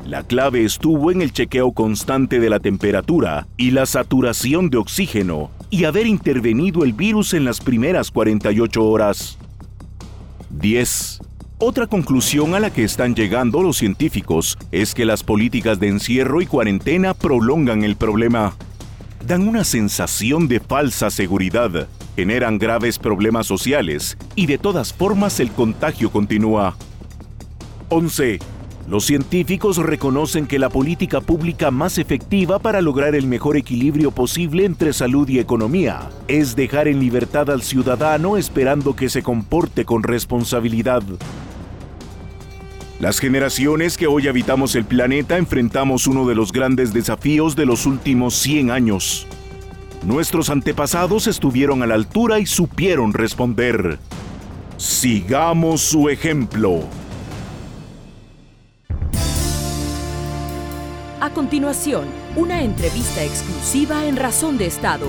La 0.07 0.23
clave 0.23 0.63
estuvo 0.63 1.11
en 1.11 1.21
el 1.21 1.33
chequeo 1.33 1.73
constante 1.73 2.39
de 2.39 2.49
la 2.49 2.61
temperatura 2.61 3.45
y 3.57 3.71
la 3.71 3.85
saturación 3.85 4.69
de 4.69 4.77
oxígeno 4.77 5.51
y 5.69 5.83
haber 5.83 6.07
intervenido 6.07 6.85
el 6.85 6.93
virus 6.93 7.33
en 7.33 7.43
las 7.43 7.59
primeras 7.59 8.09
48 8.09 8.85
horas. 8.85 9.37
10. 10.49 11.19
Otra 11.57 11.87
conclusión 11.87 12.55
a 12.55 12.61
la 12.61 12.71
que 12.71 12.85
están 12.85 13.15
llegando 13.15 13.61
los 13.61 13.75
científicos 13.75 14.57
es 14.71 14.93
que 14.93 15.03
las 15.03 15.23
políticas 15.23 15.77
de 15.81 15.89
encierro 15.89 16.39
y 16.39 16.45
cuarentena 16.45 17.13
prolongan 17.13 17.83
el 17.83 17.97
problema. 17.97 18.55
Dan 19.27 19.45
una 19.45 19.65
sensación 19.65 20.47
de 20.47 20.61
falsa 20.61 21.09
seguridad, 21.09 21.89
generan 22.15 22.59
graves 22.59 22.97
problemas 22.97 23.45
sociales 23.45 24.17
y 24.35 24.45
de 24.45 24.57
todas 24.57 24.93
formas 24.93 25.41
el 25.41 25.51
contagio 25.51 26.11
continúa. 26.11 26.77
11. 27.89 28.39
Los 28.87 29.03
científicos 29.05 29.75
reconocen 29.77 30.47
que 30.47 30.59
la 30.59 30.69
política 30.69 31.19
pública 31.19 31.71
más 31.71 31.97
efectiva 31.97 32.57
para 32.57 32.81
lograr 32.81 33.15
el 33.15 33.27
mejor 33.27 33.57
equilibrio 33.57 34.11
posible 34.11 34.63
entre 34.63 34.93
salud 34.93 35.27
y 35.27 35.39
economía 35.39 36.09
es 36.29 36.55
dejar 36.55 36.87
en 36.87 37.01
libertad 37.01 37.49
al 37.49 37.63
ciudadano 37.63 38.37
esperando 38.37 38.95
que 38.95 39.09
se 39.09 39.23
comporte 39.23 39.83
con 39.83 40.03
responsabilidad. 40.03 41.03
Las 43.01 43.19
generaciones 43.19 43.97
que 43.97 44.07
hoy 44.07 44.29
habitamos 44.29 44.73
el 44.75 44.85
planeta 44.85 45.37
enfrentamos 45.37 46.07
uno 46.07 46.25
de 46.25 46.35
los 46.35 46.53
grandes 46.53 46.93
desafíos 46.93 47.57
de 47.57 47.65
los 47.65 47.85
últimos 47.85 48.35
100 48.35 48.71
años. 48.71 49.27
Nuestros 50.05 50.49
antepasados 50.49 51.27
estuvieron 51.27 51.83
a 51.83 51.87
la 51.87 51.95
altura 51.95 52.39
y 52.39 52.45
supieron 52.45 53.11
responder. 53.11 53.99
Sigamos 54.77 55.81
su 55.81 56.07
ejemplo. 56.07 56.83
A 61.19 61.33
continuación, 61.33 62.07
una 62.35 62.61
entrevista 62.61 63.25
exclusiva 63.25 64.05
en 64.05 64.17
Razón 64.17 64.55
de 64.59 64.67
Estado. 64.67 65.07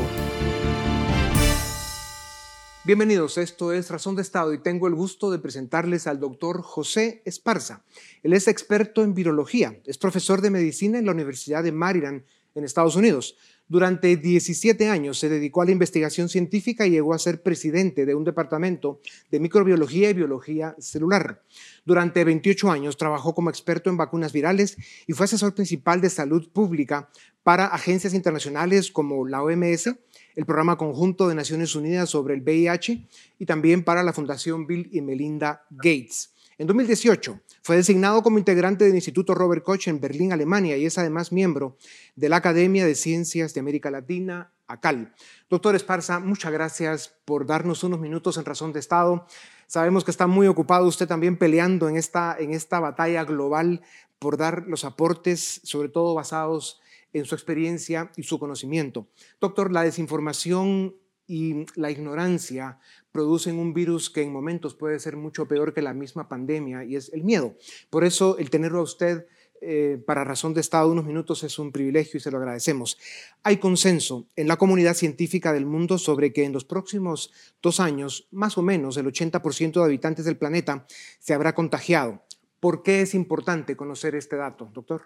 Bienvenidos, 2.83 3.37
esto 3.37 3.75
es 3.75 3.91
Razón 3.91 4.17
de 4.17 4.23
Estado 4.23 4.55
y 4.55 4.63
tengo 4.63 4.89
el 4.89 4.95
gusto 4.95 5.31
de 5.31 5.39
presentarles 5.39 6.07
al 6.07 6.19
doctor 6.19 6.63
José 6.63 7.21
Esparza. 7.27 7.85
Él 8.23 8.33
es 8.33 8.49
experto 8.49 9.05
en 9.05 9.13
virología, 9.13 9.79
es 9.85 9.99
profesor 9.99 10.41
de 10.41 10.49
medicina 10.49 10.99
en 10.99 11.05
la 11.05 11.13
Universidad 11.13 11.63
de 11.63 11.73
Maryland 11.73 12.23
en 12.55 12.65
Estados 12.65 12.97
Unidos. 12.97 13.37
Durante 13.69 14.17
17 14.17 14.89
años 14.89 15.19
se 15.19 15.29
dedicó 15.29 15.61
a 15.61 15.67
la 15.67 15.73
investigación 15.73 16.31
científica 16.31 16.87
y 16.87 16.91
llegó 16.93 17.13
a 17.13 17.19
ser 17.19 17.43
presidente 17.43 18.07
de 18.07 18.15
un 18.15 18.25
departamento 18.25 19.01
de 19.31 19.41
microbiología 19.41 20.09
y 20.09 20.15
biología 20.15 20.75
celular. 20.79 21.43
Durante 21.89 22.23
28 22.23 22.71
años 22.71 22.99
trabajó 22.99 23.35
como 23.35 23.49
experto 23.49 23.89
en 23.89 23.97
vacunas 23.97 24.35
virales 24.35 24.77
y 25.07 25.15
fue 25.15 25.25
asesor 25.25 25.55
principal 25.55 26.03
de 26.03 26.11
salud 26.11 26.47
pública 26.53 27.09
para 27.43 27.65
agencias 27.65 28.13
internacionales 28.13 28.91
como 28.91 29.27
la 29.27 29.43
OMS, 29.43 29.95
el 30.37 30.45
Programa 30.45 30.77
Conjunto 30.77 31.29
de 31.29 31.35
Naciones 31.35 31.75
Unidas 31.75 32.11
sobre 32.11 32.35
el 32.35 32.43
VIH 32.43 33.09
y 33.39 33.47
también 33.47 33.85
para 33.85 34.03
la 34.03 34.13
Fundación 34.13 34.67
Bill 34.67 34.91
y 34.93 35.01
Melinda 35.01 35.65
Gates. 35.71 36.35
En 36.59 36.67
2018 36.67 37.41
fue 37.63 37.77
designado 37.77 38.23
como 38.23 38.37
integrante 38.37 38.85
del 38.85 38.95
Instituto 38.95 39.35
Robert 39.35 39.65
Koch 39.65 39.89
en 39.89 39.99
Berlín, 39.99 40.35
Alemania, 40.35 40.77
y 40.77 40.85
es 40.85 40.99
además 40.99 41.33
miembro 41.33 41.79
de 42.17 42.29
la 42.29 42.37
Academia 42.37 42.85
de 42.85 42.97
Ciencias 42.97 43.55
de 43.55 43.61
América 43.61 43.91
Latina, 43.91 44.53
ACAL. 44.67 45.15
Doctor 45.49 45.75
Esparza, 45.75 46.21
muchas 46.21 46.53
gracias 46.53 47.15
por 47.25 47.47
darnos 47.47 47.83
unos 47.83 47.99
minutos 47.99 48.37
en 48.37 48.45
Razón 48.45 48.75
de 48.75 48.81
Estado. 48.81 49.27
Sabemos 49.69 50.03
que 50.03 50.11
está 50.11 50.27
muy 50.27 50.47
ocupado 50.47 50.87
usted 50.87 51.07
también 51.07 51.37
peleando 51.37 51.91
en 51.91 51.99
esta, 51.99 52.35
en 52.39 52.55
esta 52.55 52.81
batalla 52.81 53.25
global 53.25 53.83
por 54.19 54.39
dar 54.39 54.65
los 54.67 54.85
aportes, 54.85 55.61
sobre 55.63 55.91
todo 55.91 56.15
basados 56.15 56.81
en 57.13 57.27
su 57.27 57.35
experiencia 57.35 58.11
y 58.17 58.23
su 58.23 58.39
conocimiento. 58.39 59.09
Doctor, 59.41 59.71
la 59.71 59.83
desinformación 59.83 60.97
y 61.27 61.67
la 61.75 61.91
ignorancia 61.91 62.79
producen 63.13 63.59
un 63.59 63.75
virus 63.75 64.09
que 64.09 64.23
en 64.23 64.33
momentos 64.33 64.75
puede 64.75 64.99
ser 65.01 65.19
mucho 65.19 65.47
peor 65.47 65.75
que 65.75 65.83
la 65.83 65.93
misma 65.93 66.31
pandemia 66.31 66.85
y 66.85 66.97
es 66.97 67.13
el 67.13 67.23
miedo. 67.23 67.55
Por 67.91 68.05
eso 68.05 68.39
el 68.39 68.49
tenerlo 68.49 68.79
a 68.79 68.85
usted 68.85 69.27
eh, 69.61 70.03
para 70.07 70.25
razón 70.25 70.55
de 70.55 70.61
Estado 70.61 70.91
unos 70.91 71.05
minutos 71.05 71.45
es 71.45 71.59
un 71.59 71.73
privilegio 71.73 72.19
y 72.19 72.21
se 72.21 72.31
lo 72.31 72.39
agradecemos. 72.39 72.99
Hay 73.43 73.59
consenso 73.59 74.27
en 74.37 74.49
la 74.49 74.57
comunidad 74.57 74.95
científica 74.95 75.53
del 75.53 75.67
mundo 75.67 75.99
sobre 75.99 76.33
que 76.33 76.45
en 76.45 76.53
los 76.53 76.65
próximos 76.65 77.33
dos 77.63 77.81
años, 77.81 78.29
más 78.31 78.59
o 78.59 78.63
menos 78.63 78.97
el 78.97 79.07
80% 79.07 79.73
de 79.73 79.85
habitantes 79.85 80.25
del 80.25 80.37
planeta 80.37 80.87
se 81.19 81.35
habrá 81.35 81.55
contagiado. 81.55 82.23
¿Por 82.61 82.83
qué 82.83 83.03
es 83.03 83.15
importante 83.15 83.77
conocer 83.77 84.15
este 84.15 84.37
dato, 84.37 84.71
doctor? 84.73 85.03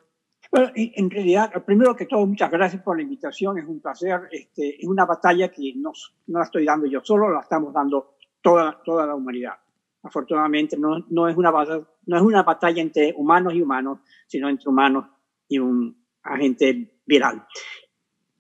Bueno, 0.51 0.71
en 0.75 1.11
realidad, 1.11 1.51
primero 1.65 1.97
que 1.97 2.07
todo, 2.07 2.27
muchas 2.27 2.51
gracias 2.51 2.83
por 2.83 2.97
la 2.97 3.03
invitación, 3.03 3.59
es 3.59 3.65
un 3.65 3.81
placer. 3.81 4.29
Este, 4.31 4.83
es 4.83 4.87
una 4.87 5.07
batalla 5.07 5.51
que 5.51 5.73
no, 5.77 5.93
no 6.27 6.39
la 6.39 6.45
estoy 6.45 6.65
dando 6.65 6.87
yo 6.87 7.01
solo, 7.03 7.31
la 7.31 7.41
estamos 7.41 7.73
dando 7.73 8.17
toda, 8.43 8.79
toda 8.85 9.07
la 9.07 9.15
humanidad. 9.15 9.55
Afortunadamente, 10.03 10.77
no, 10.77 11.07
no, 11.09 11.29
es 11.29 11.37
una 11.37 11.51
batalla, 11.51 11.87
no 12.07 12.17
es 12.17 12.23
una 12.23 12.43
batalla 12.43 12.83
entre 12.83 13.15
humanos 13.17 13.55
y 13.55 13.63
humanos, 13.63 14.01
sino 14.27 14.49
entre 14.49 14.69
humanos 14.69 15.07
y 15.49 15.59
un 15.59 15.97
agente 16.23 17.01
viral. 17.07 17.45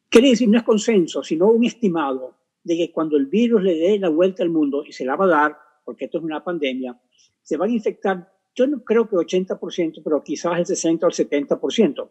Quiere 0.09 0.31
decir, 0.31 0.49
no 0.49 0.59
es 0.59 0.65
consenso, 0.65 1.23
sino 1.23 1.49
un 1.49 1.65
estimado 1.65 2.37
de 2.63 2.77
que 2.77 2.93
cuando 2.93 3.17
el 3.17 3.27
virus 3.27 3.63
le 3.63 3.75
dé 3.77 3.99
la 3.99 4.09
vuelta 4.09 4.43
al 4.43 4.51
mundo, 4.51 4.85
y 4.87 4.93
se 4.93 5.05
la 5.05 5.17
va 5.17 5.25
a 5.25 5.29
dar, 5.29 5.59
porque 5.85 6.05
esto 6.05 6.19
es 6.19 6.25
una 6.25 6.45
pandemia, 6.45 7.01
se 7.43 7.57
van 7.57 7.71
a 7.71 7.73
infectar 7.73 8.33
yo 8.55 8.67
no 8.67 8.85
creo 8.85 9.09
que 9.09 9.17
80%, 9.17 10.03
pero 10.05 10.23
quizás 10.23 10.59
el 10.59 10.67
60 10.67 11.07
o 11.07 11.09
el 11.09 11.15
70%. 11.15 12.11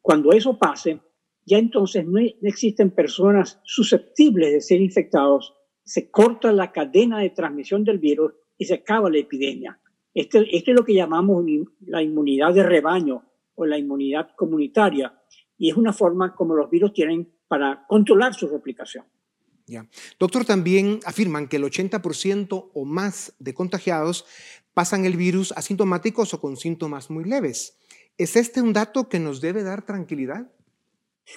Cuando 0.00 0.32
eso 0.32 0.58
pase, 0.58 1.00
ya 1.44 1.58
entonces 1.58 2.06
no, 2.06 2.20
existen 2.42 2.90
personas 2.90 3.60
susceptibles 3.64 4.52
de 4.52 4.60
ser 4.60 4.80
infectados, 4.80 5.54
se 5.82 6.10
corta 6.10 6.52
la 6.52 6.72
cadena 6.72 7.20
de 7.20 7.30
transmisión 7.30 7.84
del 7.84 7.98
virus 7.98 8.34
y 8.58 8.66
se 8.66 8.74
acaba 8.74 9.10
la 9.10 9.18
epidemia. 9.18 9.80
Esto, 10.14 10.38
esto 10.38 10.70
es 10.70 10.76
lo 10.76 10.84
que 10.84 10.94
llamamos 10.94 11.44
la 11.80 12.02
inmunidad 12.02 12.54
de 12.54 12.62
rebaño 12.62 13.24
o 13.54 13.66
la 13.66 13.78
inmunidad 13.78 14.30
comunitaria 14.36 15.18
y 15.58 15.70
es 15.70 15.76
una 15.76 15.92
forma 15.92 16.34
como 16.34 16.54
los 16.54 16.70
virus 16.70 16.92
tienen 16.92 17.32
para 17.48 17.84
controlar 17.86 18.34
su 18.34 18.46
replicación. 18.46 19.04
Ya. 19.66 19.86
Doctor, 20.18 20.44
también 20.44 21.00
afirman 21.04 21.48
que 21.48 21.56
el 21.56 21.64
80% 21.64 22.70
o 22.72 22.84
más 22.84 23.34
de 23.38 23.52
contagiados 23.52 24.24
pasan 24.72 25.04
el 25.04 25.16
virus 25.16 25.52
asintomáticos 25.52 26.32
o 26.32 26.40
con 26.40 26.56
síntomas 26.56 27.10
muy 27.10 27.24
leves. 27.24 27.78
¿Es 28.16 28.36
este 28.36 28.62
un 28.62 28.72
dato 28.72 29.08
que 29.08 29.18
nos 29.18 29.40
debe 29.40 29.62
dar 29.62 29.84
tranquilidad? 29.84 30.50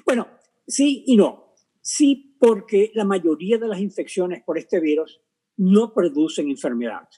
Bueno, 0.06 0.28
sí 0.66 1.04
y 1.08 1.18
no. 1.18 1.56
Sí, 1.82 2.38
porque 2.40 2.92
la 2.94 3.04
mayoría 3.04 3.58
de 3.58 3.68
las 3.68 3.80
infecciones 3.80 4.44
por 4.44 4.58
este 4.58 4.80
virus 4.80 5.22
no 5.58 5.94
producen 5.94 6.50
enfermedad. 6.50 7.10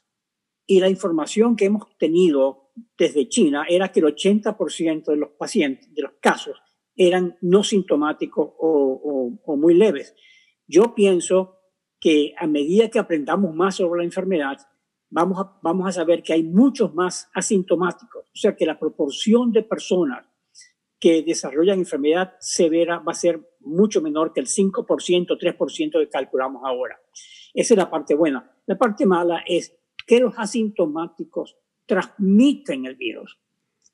Y 0.65 0.79
la 0.79 0.89
información 0.89 1.55
que 1.55 1.65
hemos 1.65 1.97
tenido 1.97 2.71
desde 2.97 3.27
China 3.27 3.65
era 3.67 3.91
que 3.91 3.99
el 3.99 4.07
80% 4.07 5.05
de 5.05 5.17
los 5.17 5.29
pacientes, 5.31 5.93
de 5.93 6.01
los 6.01 6.13
casos, 6.19 6.57
eran 6.95 7.37
no 7.41 7.63
sintomáticos 7.63 8.51
o, 8.59 9.31
muy 9.57 9.73
leves. 9.73 10.15
Yo 10.67 10.95
pienso 10.95 11.59
que 11.99 12.33
a 12.37 12.47
medida 12.47 12.89
que 12.89 12.99
aprendamos 12.99 13.53
más 13.55 13.75
sobre 13.75 13.99
la 13.99 14.05
enfermedad, 14.05 14.57
vamos 15.09 15.39
a, 15.39 15.59
vamos 15.61 15.87
a 15.87 15.91
saber 15.91 16.23
que 16.23 16.33
hay 16.33 16.43
muchos 16.43 16.93
más 16.93 17.29
asintomáticos, 17.33 18.25
o 18.25 18.35
sea 18.35 18.55
que 18.55 18.65
la 18.65 18.79
proporción 18.79 19.51
de 19.51 19.63
personas 19.63 20.25
que 20.99 21.21
desarrollan 21.21 21.79
enfermedad 21.79 22.33
severa 22.39 22.99
va 22.99 23.11
a 23.11 23.15
ser 23.15 23.41
mucho 23.59 24.01
menor 24.01 24.33
que 24.33 24.39
el 24.39 24.47
5%, 24.47 24.85
3% 24.85 25.99
que 25.99 26.09
calculamos 26.09 26.63
ahora. 26.65 26.99
Esa 27.53 27.73
es 27.73 27.77
la 27.77 27.89
parte 27.89 28.15
buena. 28.15 28.49
La 28.65 28.77
parte 28.77 29.05
mala 29.05 29.43
es 29.45 29.77
que 30.05 30.19
los 30.19 30.33
asintomáticos 30.37 31.57
transmiten 31.85 32.85
el 32.85 32.95
virus. 32.95 33.39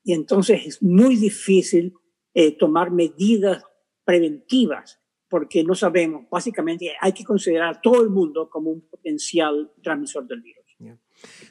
Y 0.04 0.13
entonces 0.13 0.66
es 0.66 0.82
muy 0.82 1.16
difícil 1.16 1.94
eh, 2.34 2.58
tomar 2.58 2.92
medidas 2.92 3.63
preventivas 4.04 5.00
porque 5.30 5.63
no 5.63 5.75
sabemos, 5.75 6.24
básicamente 6.30 6.92
hay 7.00 7.13
que 7.13 7.24
considerar 7.24 7.75
a 7.75 7.82
todo 7.82 8.01
el 8.01 8.10
mundo 8.10 8.50
como 8.50 8.72
un 8.72 8.82
potencial 8.82 9.72
transmisor 9.84 10.28
del 10.28 10.42
virus. 10.42 10.60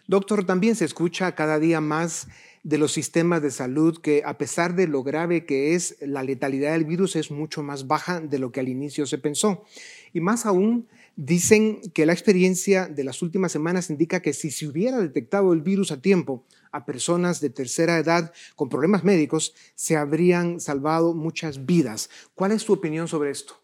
Doctor, 0.07 0.45
también 0.45 0.75
se 0.75 0.87
escucha 0.87 1.35
cada 1.35 1.59
día 1.59 1.81
más 1.81 2.29
de 2.62 2.79
los 2.79 2.93
sistemas 2.93 3.43
de 3.43 3.50
salud 3.50 3.99
que 4.00 4.23
a 4.25 4.38
pesar 4.38 4.75
de 4.75 4.88
lo 4.88 5.03
grave 5.03 5.45
que 5.45 5.75
es, 5.75 5.97
la 6.00 6.23
letalidad 6.23 6.73
del 6.73 6.87
virus 6.87 7.17
es 7.17 7.31
mucho 7.31 7.62
más 7.62 7.87
baja 7.87 8.21
de 8.21 8.38
lo 8.38 8.50
que 8.50 8.61
al 8.61 8.69
inicio 8.69 9.07
se 9.07 9.19
pensó. 9.19 9.65
Y 10.12 10.21
más 10.21 10.47
aún, 10.47 10.88
dicen 11.19 11.81
que 11.93 12.07
la 12.07 12.15
experiencia 12.15 12.87
de 12.87 13.05
las 13.05 13.21
últimas 13.21 13.53
semanas 13.53 13.91
indica 13.91 14.23
que 14.23 14.33
si 14.33 14.51
se 14.51 14.67
hubiera 14.67 14.99
detectado 14.99 15.53
el 15.53 15.61
virus 15.61 15.93
a 15.93 16.01
tiempo 16.01 16.47
a 16.73 16.87
personas 16.87 17.41
de 17.41 17.51
tercera 17.51 17.99
edad 17.99 18.33
con 18.57 18.71
problemas 18.71 19.05
médicos, 19.05 19.55
se 19.75 19.97
habrían 19.97 20.61
salvado 20.61 21.15
muchas 21.15 21.67
vidas. 21.67 22.09
¿Cuál 22.35 22.53
es 22.53 22.65
tu 22.65 22.73
opinión 22.73 23.09
sobre 23.09 23.31
esto? 23.31 23.55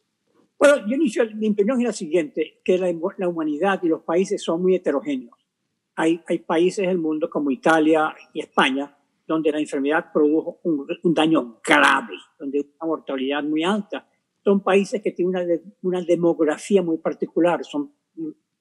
Bueno, 0.59 0.87
yo 0.87 0.97
inicio, 0.97 1.25
mi 1.35 1.49
opinión 1.51 1.81
es 1.81 1.87
la 1.87 1.93
siguiente, 1.93 2.61
que 2.65 2.77
la, 2.77 2.93
la 3.19 3.29
humanidad 3.29 3.81
y 3.83 3.89
los 3.89 4.03
países 4.03 4.43
son 4.43 4.61
muy 4.61 4.75
heterogéneos 4.75 5.45
hay, 5.97 6.21
hay 6.27 6.39
países 6.41 6.87
del 6.87 6.99
mundo 6.99 7.31
como 7.31 7.51
Italia 7.51 8.15
y 8.33 8.41
España 8.41 8.97
donde 9.27 9.51
la 9.51 9.59
enfermedad 9.59 10.13
produjo 10.13 10.61
un, 10.65 11.15
daño 11.15 11.59
grave, 11.67 12.15
donde 12.39 12.59
hay 12.59 12.71
una 12.79 12.87
mortalidad 12.87 13.43
muy 13.43 13.65
alta. 13.65 14.07
Son 14.45 14.63
países 14.63 15.01
que 15.03 15.13
tienen 15.13 15.35
una, 15.35 15.61
una 15.83 16.03
demografía 16.03 16.83
muy 16.83 16.99
particular, 16.99 17.65
son, 17.65 17.95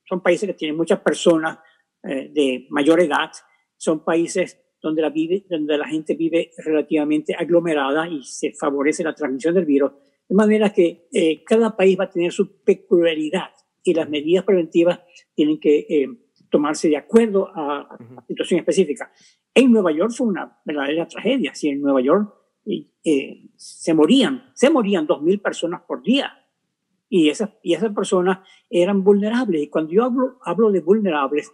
son 0.06 0.22
países 0.22 0.48
que 0.48 0.54
tienen 0.54 0.78
muchas 0.78 1.02
personas 1.02 1.60
eh, 2.04 2.30
de 2.34 2.68
mayor 2.70 3.00
edad, 3.02 3.32
son 3.78 4.04
países 4.04 4.60
donde 4.82 5.02
la, 5.02 5.10
vive, 5.10 5.46
donde 5.50 5.78
la 5.78 5.88
gente 5.88 6.16
vive 6.16 6.52
relativamente 6.58 7.34
aglomerada 7.34 8.08
y 8.10 8.22
se 8.24 8.52
favorece 8.54 9.04
la 9.04 9.16
transmisión 9.16 9.56
del 9.56 9.66
virus. 9.66 9.92
De 10.28 10.36
manera 10.36 10.72
que 10.72 11.08
eh, 11.14 11.44
cada 11.46 11.76
país 11.76 11.98
va 11.98 12.06
a 12.06 12.10
tener 12.10 12.34
su 12.34 12.62
peculiaridad 12.64 13.52
y 13.82 13.94
las 13.94 14.10
medidas 14.10 14.44
preventivas 14.44 15.00
tienen 15.34 15.60
que 15.60 15.80
eh, 15.80 16.08
tomarse 16.50 16.90
de 16.90 16.98
acuerdo 16.98 17.50
a, 17.56 17.98
la 18.00 18.26
situación 18.28 18.60
específica. 18.60 19.12
En 19.54 19.72
Nueva 19.72 19.94
York 19.94 20.12
fue 20.12 20.28
una 20.28 20.60
verdadera 20.66 21.08
tragedia. 21.08 21.56
Si 21.56 21.70
en 21.70 21.82
Nueva 21.82 22.02
York 22.02 22.34
eh, 22.66 23.50
se 23.56 23.94
morían, 23.94 24.52
se 24.54 24.70
morían 24.70 25.08
2.000 25.08 25.42
personas 25.42 25.82
por 25.82 26.02
día. 26.02 26.40
Y 27.10 27.30
esas, 27.30 27.52
y 27.62 27.74
esas 27.74 27.94
personas 27.94 28.40
eran 28.70 29.04
vulnerables. 29.04 29.62
Y 29.62 29.68
cuando 29.68 29.92
yo 29.92 30.04
hablo, 30.04 30.40
hablo 30.44 30.72
de 30.72 30.82
vulnerables, 30.82 31.52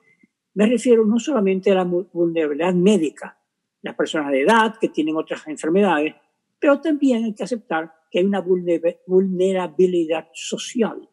me 0.54 0.66
refiero 0.66 1.06
no 1.06 1.20
solamente 1.20 1.72
a 1.72 1.76
la 1.76 1.84
vulnerabilidad 1.84 2.74
médica, 2.74 3.38
las 3.82 3.96
personas 3.96 4.32
de 4.32 4.42
edad 4.42 4.76
que 4.80 4.90
tienen 4.90 5.16
otras 5.16 5.48
enfermedades, 5.48 6.16
pero 6.60 6.82
también 6.82 7.24
hay 7.24 7.34
que 7.34 7.44
aceptar 7.44 7.94
que 8.12 8.20
hay 8.20 8.26
una 8.26 8.42
vulnerabilidad 8.42 10.28
social. 10.34 11.08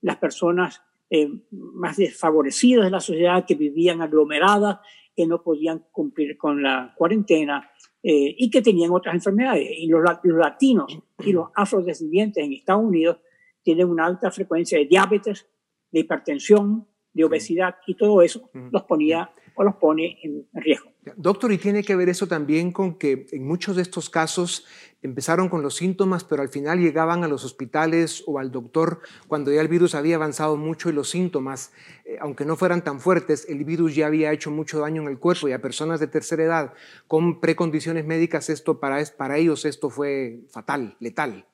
Las 0.00 0.16
personas 0.16 0.82
eh, 1.08 1.30
más 1.50 1.96
desfavorecidos 1.96 2.84
de 2.84 2.90
la 2.90 3.00
sociedad, 3.00 3.44
que 3.46 3.54
vivían 3.54 4.02
aglomeradas, 4.02 4.78
que 5.14 5.26
no 5.26 5.42
podían 5.42 5.84
cumplir 5.92 6.36
con 6.36 6.62
la 6.62 6.94
cuarentena 6.96 7.70
eh, 8.02 8.34
y 8.36 8.50
que 8.50 8.62
tenían 8.62 8.90
otras 8.90 9.14
enfermedades. 9.14 9.68
Y 9.76 9.86
los, 9.86 10.02
latinos 10.24 10.98
y 11.20 11.32
los 11.32 11.48
afrodescendientes 11.54 12.44
en 12.44 12.52
Estados 12.52 12.84
Unidos 12.84 13.18
tienen 13.62 13.88
una 13.88 14.06
alta 14.06 14.30
frecuencia 14.30 14.78
de 14.78 14.86
diabetes, 14.86 15.46
de 15.90 16.00
hipertensión, 16.00 16.86
de 17.12 17.24
obesidad 17.24 17.76
y 17.86 17.94
todo 17.94 18.22
eso 18.22 18.50
los 18.70 18.84
ponía 18.84 19.30
o 19.54 19.64
los 19.64 19.76
pone 19.76 20.18
en 20.22 20.46
riesgo. 20.54 20.92
Doctor, 21.16 21.52
¿y 21.52 21.58
tiene 21.58 21.82
que 21.82 21.96
ver 21.96 22.08
eso 22.08 22.28
también 22.28 22.70
con 22.70 22.94
que 22.94 23.26
en 23.32 23.44
muchos 23.44 23.74
de 23.74 23.82
estos 23.82 24.08
casos 24.08 24.66
empezaron 25.02 25.48
con 25.48 25.60
los 25.60 25.74
síntomas, 25.74 26.22
pero 26.22 26.42
al 26.42 26.48
final 26.48 26.78
llegaban 26.78 27.24
a 27.24 27.28
los 27.28 27.44
hospitales 27.44 28.22
o 28.26 28.38
al 28.38 28.52
doctor 28.52 29.00
cuando 29.26 29.52
ya 29.52 29.60
el 29.60 29.66
virus 29.66 29.96
había 29.96 30.14
avanzado 30.14 30.56
mucho 30.56 30.88
y 30.88 30.92
los 30.92 31.10
síntomas, 31.10 31.72
eh, 32.04 32.18
aunque 32.20 32.44
no 32.44 32.54
fueran 32.54 32.84
tan 32.84 33.00
fuertes, 33.00 33.46
el 33.48 33.64
virus 33.64 33.96
ya 33.96 34.06
había 34.06 34.32
hecho 34.32 34.52
mucho 34.52 34.78
daño 34.78 35.02
en 35.02 35.08
el 35.08 35.18
cuerpo 35.18 35.48
y 35.48 35.52
a 35.52 35.60
personas 35.60 35.98
de 35.98 36.06
tercera 36.06 36.44
edad 36.44 36.74
con 37.08 37.40
precondiciones 37.40 38.06
médicas, 38.06 38.48
esto 38.48 38.78
para, 38.78 39.04
para 39.16 39.38
ellos 39.38 39.64
esto 39.64 39.90
fue 39.90 40.42
fatal, 40.50 40.96
letal. 41.00 41.44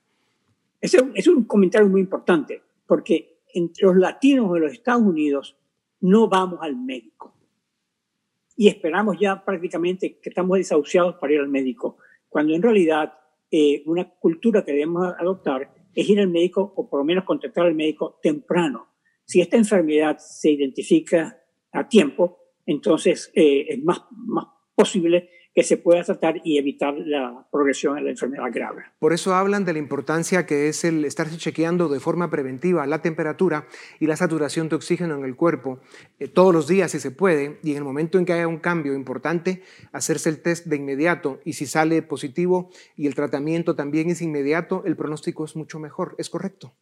Ese 0.81 1.03
es 1.15 1.27
un 1.27 1.45
comentario 1.45 1.89
muy 1.89 2.03
importante, 2.03 2.63
porque 2.87 3.39
entre 3.55 3.87
los 3.87 3.97
latinos 3.97 4.53
de 4.53 4.61
los 4.61 4.73
Estados 4.73 5.03
Unidos 5.03 5.57
no 6.01 6.29
vamos 6.29 6.59
al 6.63 6.77
médico 6.77 7.33
y 8.59 8.67
esperamos 8.67 9.17
ya 9.21 9.45
prácticamente 9.45 10.19
que 10.19 10.31
estamos 10.31 10.59
desahuciados 10.59 11.15
para 11.15 11.33
ir 11.33 11.39
al 11.39 11.49
médico, 11.49 11.99
cuando 12.29 12.57
en 12.57 12.61
realidad 12.61 13.15
eh, 13.53 13.85
una 13.87 14.11
cultura 14.11 14.65
que 14.65 14.73
debemos 14.73 15.15
adoptar 15.17 15.73
es 15.95 16.11
ir 16.11 16.19
al 16.19 16.27
médico 16.27 16.73
o 16.75 16.91
por 16.91 16.99
lo 16.99 17.05
menos 17.05 17.23
contactar 17.23 17.67
al 17.67 17.77
médico 17.77 18.19
temprano. 18.21 18.89
Si 19.25 19.41
esta 19.41 19.57
enfermedad 19.57 20.19
se 20.19 20.51
identifica 20.51 21.41
a 21.71 21.89
tiempo, 21.89 22.39
entonces 22.67 23.31
eh, 23.33 23.67
es 23.69 23.85
más, 23.85 24.03
más 24.11 24.47
posible 24.75 25.31
que 25.59 25.65
se 25.65 25.77
pueda 25.77 26.05
tratar 26.05 26.41
y 26.45 26.57
evitar 26.57 26.95
la 26.95 27.45
progresión 27.51 27.97
de 27.97 28.03
la 28.03 28.11
enfermedad 28.11 28.45
grave. 28.53 28.85
Por 29.01 29.13
eso 29.13 29.35
hablan 29.35 29.65
de 29.65 29.73
la 29.73 29.81
importancia 29.81 30.47
que 30.47 30.69
es 30.69 30.85
el 30.85 31.05
estarse 31.05 31.37
chequeando 31.37 31.89
de 31.89 31.99
forma 31.99 32.31
preventiva 32.31 32.87
la 32.87 33.03
temperatura 33.03 33.67
y 33.99 34.07
la 34.07 34.15
saturación 34.15 34.69
de 34.69 34.77
oxígeno 34.77 35.17
en 35.17 35.25
el 35.25 35.35
cuerpo 35.35 35.81
eh, 36.21 36.29
todos 36.29 36.55
los 36.55 36.69
días 36.69 36.93
si 36.93 37.01
se 37.01 37.11
puede 37.11 37.59
y 37.65 37.73
en 37.73 37.79
el 37.79 37.83
momento 37.83 38.19
en 38.19 38.25
que 38.25 38.35
haya 38.35 38.47
un 38.47 38.59
cambio 38.59 38.95
importante 38.95 39.65
hacerse 39.91 40.29
el 40.29 40.43
test 40.43 40.67
de 40.67 40.77
inmediato 40.77 41.41
y 41.45 41.55
si 41.55 41.67
sale 41.67 42.03
positivo 42.03 42.71
y 42.95 43.09
el 43.09 43.17
tratamiento 43.17 43.75
también 43.75 44.11
es 44.11 44.23
inmediato, 44.23 44.85
el 44.87 44.95
pronóstico 44.95 45.45
es 45.45 45.57
mucho 45.57 45.81
mejor. 45.81 46.15
¿Es 46.19 46.31
correcto? 46.31 46.73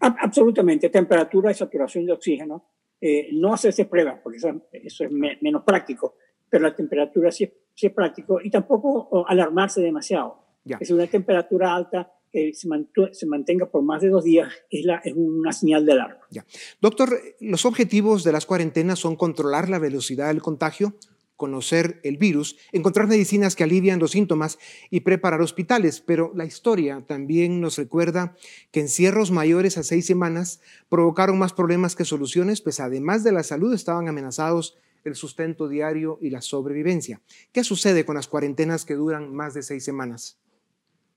Absolutamente. 0.00 0.88
Temperatura 0.88 1.50
y 1.50 1.54
saturación 1.54 2.06
de 2.06 2.12
oxígeno. 2.14 2.64
Eh, 2.98 3.28
no 3.34 3.52
hacerse 3.52 3.84
pruebas 3.84 4.20
porque 4.22 4.38
eso, 4.38 5.04
es 5.04 5.10
menos 5.10 5.64
práctico, 5.64 6.16
pero 6.54 6.68
la 6.68 6.76
temperatura 6.76 7.32
sí 7.32 7.52
es 7.82 7.92
práctico, 7.92 8.38
y 8.40 8.48
tampoco 8.48 9.26
alarmarse 9.26 9.80
demasiado. 9.80 10.36
Es 10.78 10.88
una 10.92 11.08
temperatura 11.08 11.74
alta 11.74 12.12
que 12.30 12.54
se, 12.54 12.68
se, 13.10 13.26
mantenga 13.26 13.66
por 13.66 13.82
más 13.82 14.02
de 14.02 14.08
dos 14.08 14.22
días 14.22 14.52
es, 14.70 14.84
la, 14.84 14.98
es 14.98 15.14
una 15.16 15.50
señal 15.50 15.84
de 15.84 15.92
alarma. 15.94 16.20
Ya. 16.30 16.46
Doctor, 16.80 17.18
los 17.40 17.64
objetivos 17.64 18.22
de 18.22 18.30
las 18.30 18.46
cuarentenas 18.46 19.00
son 19.00 19.16
controlar 19.16 19.68
la 19.68 19.80
velocidad 19.80 20.28
del 20.28 20.42
contagio, 20.42 20.94
conocer 21.34 21.98
el 22.04 22.18
virus, 22.18 22.56
encontrar 22.70 23.08
medicinas 23.08 23.56
que 23.56 23.64
alivian 23.64 23.98
los 23.98 24.12
síntomas 24.12 24.60
y 24.90 25.00
preparar 25.00 25.40
hospitales. 25.40 26.00
Pero 26.00 26.30
la 26.36 26.44
historia 26.44 27.02
también 27.04 27.60
nos 27.60 27.78
recuerda 27.78 28.36
que 28.70 28.78
encierros 28.78 29.32
mayores 29.32 29.76
a 29.76 29.82
seis 29.82 30.06
semanas 30.06 30.60
provocaron 30.88 31.36
más 31.36 31.52
problemas 31.52 31.96
que 31.96 32.04
soluciones, 32.04 32.60
pues 32.60 32.78
además 32.78 33.24
de 33.24 33.32
la 33.32 33.42
salud 33.42 33.74
estaban 33.74 34.06
amenazados 34.06 34.78
el 35.04 35.14
sustento 35.14 35.68
diario 35.68 36.18
y 36.20 36.30
la 36.30 36.40
sobrevivencia. 36.40 37.20
¿Qué 37.52 37.62
sucede 37.62 38.04
con 38.04 38.16
las 38.16 38.28
cuarentenas 38.28 38.84
que 38.84 38.94
duran 38.94 39.34
más 39.34 39.54
de 39.54 39.62
seis 39.62 39.84
semanas? 39.84 40.40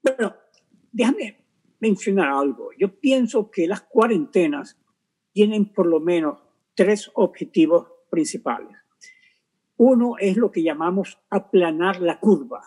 Bueno, 0.03 0.35
déjame 0.91 1.45
mencionar 1.79 2.29
algo. 2.29 2.69
Yo 2.77 2.99
pienso 2.99 3.49
que 3.49 3.67
las 3.67 3.81
cuarentenas 3.81 4.77
tienen 5.31 5.71
por 5.71 5.87
lo 5.87 5.99
menos 5.99 6.39
tres 6.75 7.09
objetivos 7.13 7.87
principales. 8.09 8.75
Uno 9.77 10.15
es 10.19 10.37
lo 10.37 10.51
que 10.51 10.63
llamamos 10.63 11.19
aplanar 11.29 12.01
la 12.01 12.19
curva, 12.19 12.63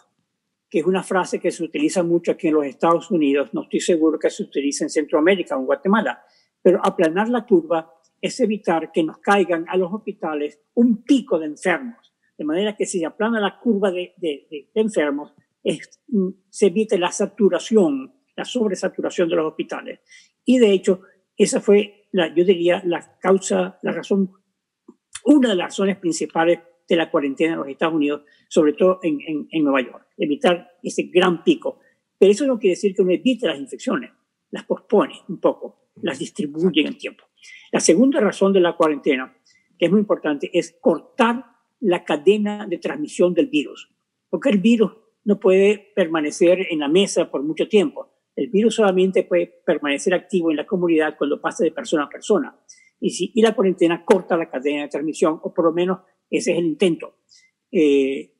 que 0.69 0.79
es 0.79 0.87
una 0.87 1.03
frase 1.03 1.41
que 1.41 1.51
se 1.51 1.65
utiliza 1.65 2.05
mucho 2.05 2.33
aquí 2.33 2.49
en 2.49 2.55
los 2.55 2.67
Estados 2.67 3.11
Unidos. 3.11 3.51
No 3.53 3.63
estoy 3.63 3.81
seguro 3.81 4.19
que 4.19 4.31
se 4.31 4.45
utilice 4.45 4.85
en 4.85 4.91
Centroamérica 4.91 5.57
o 5.57 5.61
en 5.61 5.67
Guatemala, 5.67 6.25
pero 6.63 6.81
aplanar 6.85 7.29
la 7.29 7.45
curva 7.45 7.93
es 8.21 8.41
evitar 8.41 8.93
que 8.93 9.03
nos 9.03 9.19
caigan 9.19 9.65
a 9.69 9.77
los 9.77 9.93
hospitales 9.93 10.61
un 10.75 11.03
pico 11.03 11.39
de 11.39 11.47
enfermos. 11.47 12.15
De 12.37 12.45
manera 12.45 12.77
que 12.77 12.87
si 12.87 12.99
se 12.99 13.07
aplana 13.07 13.41
la 13.41 13.59
curva 13.59 13.91
de, 13.91 14.15
enfermos, 14.75 15.35
mm, 16.09 16.29
se 16.49 16.67
evite 16.67 16.99
la 16.99 17.13
saturación, 17.13 18.15
la 18.37 18.45
sobresaturación 18.45 19.29
de 19.29 19.37
los 19.37 19.47
hospitales. 19.47 20.01
Y 20.45 20.59
de 20.59 20.73
hecho, 20.73 21.03
esa 21.37 21.61
fue, 21.61 22.09
la, 22.13 22.35
yo 22.35 22.45
diría, 22.45 22.83
la 22.85 23.19
causa, 23.19 23.79
la 23.83 23.93
razón, 23.93 24.33
una 25.25 25.51
de 25.51 25.55
las 25.55 25.67
razones 25.67 25.99
principales 25.99 26.61
de 26.89 26.97
la 26.97 27.11
cuarentena 27.11 27.53
en 27.53 27.59
los 27.61 27.69
Estados 27.69 27.95
Unidos, 27.95 28.23
sobre 28.49 28.73
todo 28.73 29.01
en, 29.03 29.21
en 29.51 29.65
Nueva 29.65 29.83
York, 29.83 30.09
evitar 30.17 30.73
ese 30.83 31.05
gran 31.05 31.45
pico. 31.45 31.81
Pero 32.19 32.33
eso 32.33 32.47
no 32.47 32.59
quiere 32.59 32.73
decir 32.73 32.95
que 32.95 33.03
uno 33.03 33.13
evite 33.13 33.47
las 33.47 33.59
infecciones, 33.59 34.11
las 34.51 34.65
pospone 34.65 35.15
un 35.29 35.41
poco, 35.41 35.91
las 36.03 36.19
distribuye 36.19 36.81
en 36.81 36.89
el 36.89 36.99
tiempo. 36.99 37.30
La 37.73 37.81
segunda 37.81 38.21
razón 38.21 38.53
de 38.53 38.61
la 38.61 38.77
cuarentena, 38.77 39.37
que 39.79 39.87
es 39.87 39.91
muy 39.91 40.01
importante, 40.01 40.51
es 40.53 40.77
cortar 40.81 41.45
la 41.81 42.05
cadena 42.05 42.67
de 42.67 42.79
transmisión 42.79 43.33
del 43.33 43.47
virus, 43.47 43.91
porque 44.29 44.51
el 44.51 44.59
virus 44.59 44.93
no 45.25 45.39
puede 45.39 45.93
permanecer 45.95 46.67
en 46.71 46.81
la 46.81 46.89
mesa 46.89 47.31
por 47.31 47.43
mucho 47.43 47.69
tiempo. 47.69 48.09
El 48.37 48.49
virus 48.49 48.77
solamente 48.77 49.25
puede 49.25 49.47
permanecer 49.65 50.15
activo 50.15 50.51
en 50.51 50.57
la 50.57 50.67
comunidad 50.67 51.17
cuando 51.17 51.41
pasa 51.41 51.65
de 51.65 51.73
persona 51.73 52.05
a 52.05 52.09
persona. 52.09 52.57
y, 53.03 53.41
la 53.41 53.55
cuarentena 53.55 54.05
corta 54.05 54.37
la 54.37 54.51
cadena 54.51 54.83
de 54.83 54.89
transmisión, 54.89 55.41
o 55.43 55.55
por 55.55 55.65
lo 55.65 55.73
menos 55.73 56.01
ese 56.29 56.53
es 56.53 56.59
el 56.59 56.67
intento. 56.67 57.17
Eh, 57.73 58.35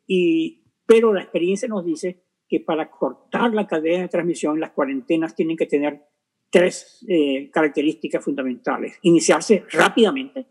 pero 0.87 1.13
la 1.13 1.23
experiencia 1.23 1.69
nos 1.69 1.85
dice 1.85 2.25
que 2.49 2.61
para 2.61 2.91
cortar 2.91 3.55
la 3.55 3.67
cadena 3.67 4.03
de 4.03 4.09
transmisión, 4.09 4.59
las 4.59 4.73
cuarentenas 4.73 5.35
tienen 5.35 5.57
que 5.57 5.67
tener 5.67 6.03
tres 6.51 7.05
eh, 7.09 7.49
características 7.51 8.25
fundamentales. 8.25 8.99
Iniciarse 9.03 9.65
rápidamente, 9.71 10.47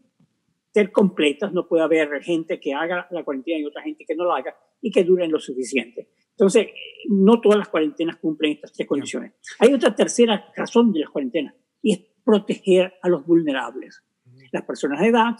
ser 0.73 0.91
completas, 0.91 1.51
no 1.51 1.67
puede 1.67 1.83
haber 1.83 2.23
gente 2.23 2.59
que 2.59 2.73
haga 2.73 3.07
la 3.11 3.23
cuarentena 3.23 3.59
y 3.59 3.65
otra 3.65 3.83
gente 3.83 4.05
que 4.07 4.15
no 4.15 4.25
la 4.25 4.37
haga 4.37 4.55
y 4.81 4.91
que 4.91 5.03
duren 5.03 5.31
lo 5.31 5.39
suficiente. 5.39 6.09
Entonces, 6.31 6.67
no 7.09 7.41
todas 7.41 7.59
las 7.59 7.67
cuarentenas 7.67 8.15
cumplen 8.17 8.53
estas 8.53 8.71
tres 8.71 8.87
condiciones. 8.87 9.33
Hay 9.59 9.73
otra 9.73 9.93
tercera 9.93 10.51
razón 10.55 10.93
de 10.93 11.01
las 11.01 11.09
cuarentenas 11.09 11.53
y 11.81 11.91
es 11.91 11.99
proteger 12.23 12.93
a 13.01 13.09
los 13.09 13.25
vulnerables. 13.25 14.03
Las 14.51 14.63
personas 14.63 15.01
de 15.01 15.07
edad, 15.07 15.35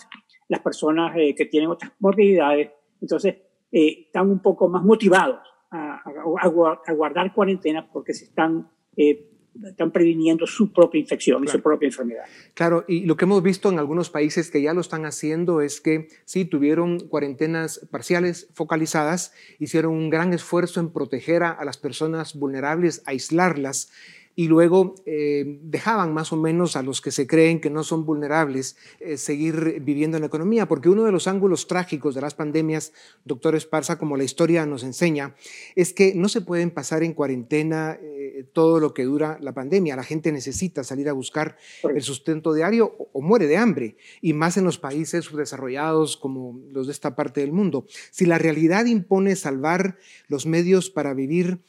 las 0.50 0.60
personas 0.60 1.16
eh, 1.16 1.34
que 1.36 1.46
tienen 1.46 1.70
otras 1.70 1.94
morbidades, 2.00 2.72
entonces 3.02 3.36
eh, 3.72 4.06
están 4.08 4.30
un 4.30 4.42
poco 4.42 4.68
más 4.68 4.84
motivados 4.84 5.40
a, 5.72 6.02
a, 6.42 6.94
guardar 6.94 7.34
cuarentena 7.34 7.88
porque 7.92 8.14
se 8.14 8.26
están 8.26 8.70
eh, 8.98 9.39
están 9.68 9.92
previniendo 9.92 10.48
su 10.48 10.72
propia 10.72 11.00
infección 11.00 11.44
y 11.44 11.48
su 11.48 11.62
propia 11.62 11.88
enfermedad. 11.88 12.24
Claro, 12.54 12.86
y 12.88 13.06
lo 13.06 13.18
que 13.18 13.26
hemos 13.26 13.44
visto 13.44 13.70
en 13.70 13.80
algunos 13.80 14.10
países 14.10 14.52
que 14.52 14.62
ya 14.62 14.74
lo 14.74 14.82
están 14.82 15.06
haciendo 15.06 15.62
es 15.62 15.82
que 15.82 16.08
sí, 16.26 16.46
tuvieron 16.46 17.00
cuarentenas 17.00 17.88
parciales 17.92 18.50
focalizadas, 18.54 19.34
hicieron 19.60 19.94
un 19.94 20.10
gran 20.10 20.34
esfuerzo 20.34 20.80
en 20.80 20.92
proteger 20.92 21.44
a, 21.44 21.52
a 21.52 21.66
las 21.66 21.78
personas 21.78 22.36
vulnerables, 22.36 23.02
aislarlas 23.06 23.92
y 24.40 24.48
luego 24.48 24.96
eh, 25.06 25.60
dejaban 25.64 26.14
más 26.14 26.32
o 26.32 26.38
menos 26.38 26.78
a 26.78 26.82
los 26.82 27.02
que 27.02 27.12
se 27.12 27.28
creen 27.28 27.60
que 27.60 27.70
no 27.70 27.84
son 27.84 28.06
vulnerables 28.06 28.78
eh, 29.02 29.18
seguir 29.18 29.82
viviendo 29.82 30.16
en 30.16 30.22
la 30.22 30.28
economía, 30.28 30.66
porque 30.66 30.88
uno 30.88 31.04
de 31.04 31.12
los 31.12 31.28
ángulos 31.28 31.68
trágicos 31.68 32.16
de 32.16 32.22
las 32.22 32.36
pandemias, 32.36 32.94
doctor 33.26 33.54
Esparza, 33.56 34.00
como 34.00 34.16
la 34.16 34.24
historia 34.24 34.66
nos 34.66 34.84
enseña, 34.84 35.36
es 35.76 35.92
que 35.92 36.14
no 36.16 36.30
se 36.30 36.40
pueden 36.40 36.72
pasar 36.72 37.04
en 37.04 37.12
cuarentena 37.12 38.00
eh, 38.02 38.46
todo 38.54 38.80
lo 38.80 38.94
que 38.94 39.04
dura 39.04 39.38
la 39.42 39.54
pandemia. 39.54 39.98
La 39.98 40.06
gente 40.06 40.32
necesita 40.32 40.86
salir 40.86 41.10
a 41.10 41.14
buscar 41.14 41.58
el 41.94 42.02
sustento 42.02 42.54
diario 42.54 42.96
o, 42.98 43.10
o 43.12 43.22
muere 43.22 43.46
de 43.46 43.58
hambre, 43.58 43.98
y 44.22 44.32
más 44.32 44.56
en 44.56 44.64
los 44.64 44.78
países 44.78 45.26
subdesarrollados 45.26 46.16
como 46.16 46.62
los 46.72 46.88
de 46.88 46.94
esta 46.94 47.14
parte 47.14 47.42
del 47.42 47.52
mundo. 47.52 47.88
Si 48.10 48.26
la 48.26 48.38
realidad 48.38 48.86
impone 48.86 49.36
salvar 49.36 49.98
los 50.30 50.46
medios 50.46 50.90
para 50.90 51.14
vivir 51.14 51.60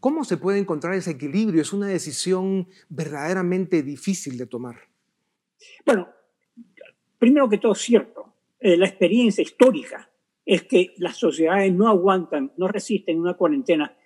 ¿Cómo 0.00 0.24
se 0.24 0.36
puede 0.36 0.58
encontrar 0.58 0.94
ese 0.94 1.12
equilibrio? 1.12 1.62
Es 1.62 1.72
una 1.72 1.86
decisión 1.86 2.68
verdaderamente 2.88 3.82
difícil 3.82 4.36
de 4.36 4.46
tomar. 4.46 4.76
Bueno, 5.84 6.08
primero 7.18 7.48
que 7.48 7.58
todo, 7.58 7.74
cierto. 7.74 8.34
Eh, 8.58 8.76
la 8.76 8.86
experiencia 8.86 9.42
histórica 9.42 10.10
es 10.44 10.64
que 10.64 10.94
las 10.98 11.16
sociedades 11.16 11.72
no 11.72 11.88
aguantan, 11.88 12.52
no 12.56 12.68
resisten 12.68 13.20
una 13.20 13.34
cuarentena. 13.34 13.96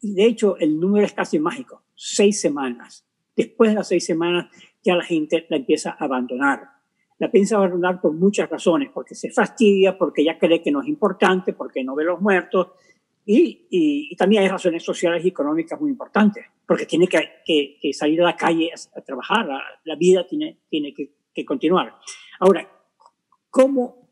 Y 0.00 0.14
de 0.14 0.24
hecho, 0.26 0.56
el 0.58 0.78
número 0.78 1.04
es 1.04 1.12
casi 1.12 1.38
mágico. 1.38 1.82
Seis 1.94 2.40
semanas. 2.40 3.04
Después 3.34 3.70
de 3.70 3.76
las 3.76 3.88
seis 3.88 4.04
semanas, 4.04 4.46
ya 4.82 4.96
la 4.96 5.04
gente 5.04 5.46
la 5.48 5.56
empieza 5.56 5.90
a 5.90 6.04
abandonar. 6.04 6.68
La 7.18 7.30
piensa 7.30 7.56
abandonar 7.56 8.00
por 8.00 8.12
muchas 8.12 8.48
razones, 8.48 8.90
porque 8.92 9.14
se 9.14 9.30
fastidia, 9.30 9.98
porque 9.98 10.24
ya 10.24 10.38
cree 10.38 10.62
que 10.62 10.70
no 10.70 10.82
es 10.82 10.88
importante, 10.88 11.52
porque 11.52 11.82
no 11.82 11.96
ve 11.96 12.04
los 12.04 12.20
muertos, 12.20 12.68
y, 13.30 13.66
y, 13.68 14.16
también 14.16 14.42
hay 14.42 14.48
razones 14.48 14.82
sociales 14.82 15.22
y 15.22 15.28
económicas 15.28 15.78
muy 15.78 15.90
importantes, 15.90 16.46
porque 16.66 16.86
tiene 16.86 17.06
que, 17.06 17.42
que, 17.78 17.92
salir 17.92 18.22
a 18.22 18.24
la 18.24 18.36
calle 18.36 18.70
a, 18.72 19.00
trabajar, 19.02 19.46
la, 19.84 19.96
vida 19.96 20.26
tiene, 20.26 20.60
tiene 20.70 20.94
que, 20.94 21.10
que, 21.34 21.44
continuar. 21.44 21.94
Ahora, 22.40 22.66
¿cómo 23.50 24.08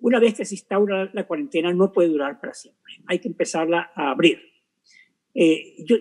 una 0.00 0.20
vez 0.20 0.34
que 0.34 0.44
se 0.44 0.54
instaura 0.54 1.10
la 1.12 1.26
cuarentena 1.26 1.72
no 1.72 1.90
puede 1.90 2.08
durar 2.08 2.40
para 2.40 2.54
siempre? 2.54 2.92
Hay 3.06 3.18
que 3.18 3.26
empezarla 3.26 3.90
a 3.96 4.12
abrir. 4.12 4.40
Eh, 5.34 5.74
yo, 5.84 5.96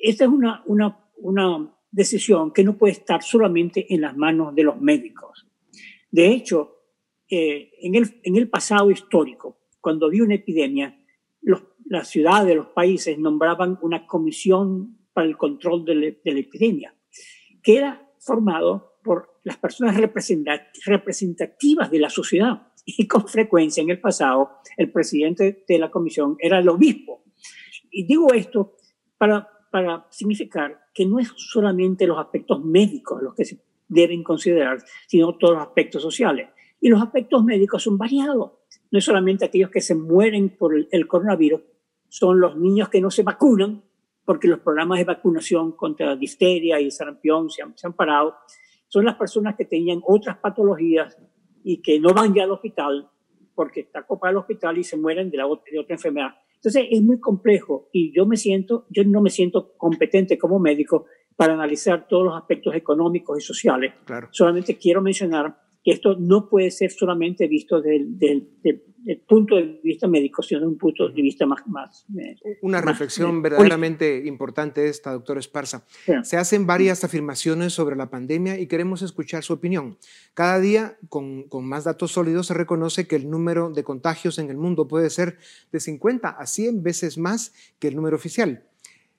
esta 0.00 0.26
es 0.26 0.30
una, 0.30 0.62
una, 0.66 0.96
una 1.16 1.74
decisión 1.90 2.52
que 2.52 2.62
no 2.62 2.78
puede 2.78 2.92
estar 2.92 3.20
solamente 3.24 3.92
en 3.92 4.02
las 4.02 4.16
manos 4.16 4.54
de 4.54 4.62
los 4.62 4.80
médicos. 4.80 5.44
De 6.08 6.28
hecho, 6.28 6.84
eh, 7.28 7.72
en, 7.80 7.96
el, 7.96 8.20
en 8.22 8.36
el 8.36 8.48
pasado 8.48 8.92
histórico, 8.92 9.58
cuando 9.80 10.06
había 10.06 10.22
una 10.22 10.36
epidemia, 10.36 10.94
los, 11.42 11.62
las 11.86 12.08
ciudades, 12.08 12.56
los 12.56 12.68
países 12.68 13.18
nombraban 13.18 13.78
una 13.82 14.06
comisión 14.06 14.98
para 15.12 15.26
el 15.26 15.36
control 15.36 15.84
de, 15.84 16.20
la 16.24 16.38
epidemia, 16.38 16.94
que 17.62 17.76
era 17.76 18.08
formado 18.20 19.00
por 19.02 19.40
las 19.42 19.56
personas 19.56 19.96
representativas 19.96 21.90
de 21.90 21.98
la 21.98 22.10
sociedad. 22.10 22.62
Y 22.90 23.06
con 23.06 23.28
frecuencia 23.28 23.82
en 23.82 23.90
el 23.90 24.00
pasado, 24.00 24.60
el 24.78 24.90
presidente 24.90 25.62
de 25.68 25.78
la 25.78 25.90
comisión 25.90 26.36
era 26.38 26.58
el 26.58 26.70
obispo. 26.70 27.22
Y 27.90 28.06
digo 28.06 28.32
esto 28.32 28.76
para, 29.18 29.46
para 29.70 30.06
significar 30.08 30.86
que 30.94 31.04
no 31.04 31.18
es 31.18 31.30
solamente 31.36 32.06
los 32.06 32.18
aspectos 32.18 32.64
médicos 32.64 33.22
los 33.22 33.34
que 33.34 33.44
se 33.44 33.62
deben 33.88 34.22
considerar, 34.22 34.78
sino 35.06 35.36
todos 35.36 35.54
los 35.54 35.62
aspectos 35.66 36.00
sociales. 36.00 36.48
Y 36.80 36.88
los 36.88 37.02
aspectos 37.02 37.44
médicos 37.44 37.82
son 37.82 37.98
variados 37.98 38.52
no 38.90 38.98
es 38.98 39.04
solamente 39.04 39.44
aquellos 39.44 39.70
que 39.70 39.80
se 39.80 39.94
mueren 39.94 40.56
por 40.56 40.74
el, 40.74 41.06
coronavirus, 41.06 41.60
son 42.08 42.40
los 42.40 42.56
niños 42.56 42.88
que 42.88 43.00
no 43.00 43.10
se 43.10 43.22
vacunan, 43.22 43.82
porque 44.24 44.48
los 44.48 44.60
programas 44.60 44.98
de 44.98 45.04
vacunación 45.04 45.72
contra 45.72 46.16
difteria 46.16 46.80
y 46.80 46.90
sarampión 46.90 47.50
se 47.50 47.62
han, 47.62 47.76
se 47.76 47.86
han 47.86 47.94
parado. 47.94 48.34
Son 48.88 49.04
las 49.04 49.16
personas 49.16 49.56
que 49.56 49.64
tenían 49.64 50.00
otras 50.06 50.38
patologías 50.38 51.16
y 51.64 51.80
que 51.82 52.00
no 52.00 52.14
van 52.14 52.34
ya 52.34 52.44
al 52.44 52.52
hospital 52.52 53.10
porque 53.54 53.80
está 53.80 54.06
copado 54.06 54.30
el 54.30 54.36
hospital 54.38 54.78
y 54.78 54.84
se 54.84 54.96
mueren 54.96 55.30
de, 55.30 55.36
la, 55.36 55.44
de 55.44 55.78
otra 55.78 55.96
enfermedad. 55.96 56.30
Entonces 56.54 56.86
es 56.90 57.02
muy 57.02 57.20
complejo 57.20 57.88
y 57.92 58.14
yo 58.14 58.26
me 58.26 58.36
siento, 58.36 58.86
yo 58.90 59.04
no 59.04 59.20
me 59.20 59.30
siento 59.30 59.76
competente 59.76 60.38
como 60.38 60.58
médico 60.58 61.06
para 61.36 61.54
analizar 61.54 62.06
todos 62.08 62.24
los 62.24 62.36
aspectos 62.36 62.74
económicos 62.74 63.38
y 63.38 63.40
sociales. 63.40 63.94
Claro. 64.04 64.28
Solamente 64.30 64.76
quiero 64.76 65.02
mencionar 65.02 65.56
que 65.84 65.92
esto 65.92 66.16
no 66.18 66.48
puede 66.48 66.70
ser 66.70 66.90
solamente 66.90 67.46
visto 67.46 67.80
desde 67.80 68.46
el 69.06 69.20
punto 69.20 69.56
de 69.56 69.80
vista 69.82 70.06
médico, 70.06 70.42
sino 70.42 70.60
desde 70.60 70.72
un 70.72 70.78
punto 70.78 71.08
de 71.08 71.22
vista 71.22 71.46
más... 71.46 71.66
más 71.66 72.04
eh, 72.18 72.58
Una 72.62 72.80
reflexión 72.80 73.40
verdaderamente 73.40 74.26
importante 74.26 74.88
esta, 74.88 75.12
doctor 75.12 75.38
Esparza. 75.38 75.86
Se 76.22 76.36
hacen 76.36 76.66
varias 76.66 77.04
afirmaciones 77.04 77.72
sobre 77.72 77.96
la 77.96 78.10
pandemia 78.10 78.58
y 78.58 78.66
queremos 78.66 79.02
escuchar 79.02 79.44
su 79.44 79.52
opinión. 79.54 79.96
Cada 80.34 80.60
día, 80.60 80.98
con, 81.08 81.44
con 81.44 81.64
más 81.66 81.84
datos 81.84 82.12
sólidos, 82.12 82.48
se 82.48 82.54
reconoce 82.54 83.06
que 83.06 83.16
el 83.16 83.30
número 83.30 83.70
de 83.70 83.84
contagios 83.84 84.38
en 84.38 84.50
el 84.50 84.56
mundo 84.56 84.88
puede 84.88 85.08
ser 85.10 85.38
de 85.72 85.80
50 85.80 86.28
a 86.28 86.46
100 86.46 86.82
veces 86.82 87.18
más 87.18 87.54
que 87.78 87.88
el 87.88 87.96
número 87.96 88.16
oficial. 88.16 88.67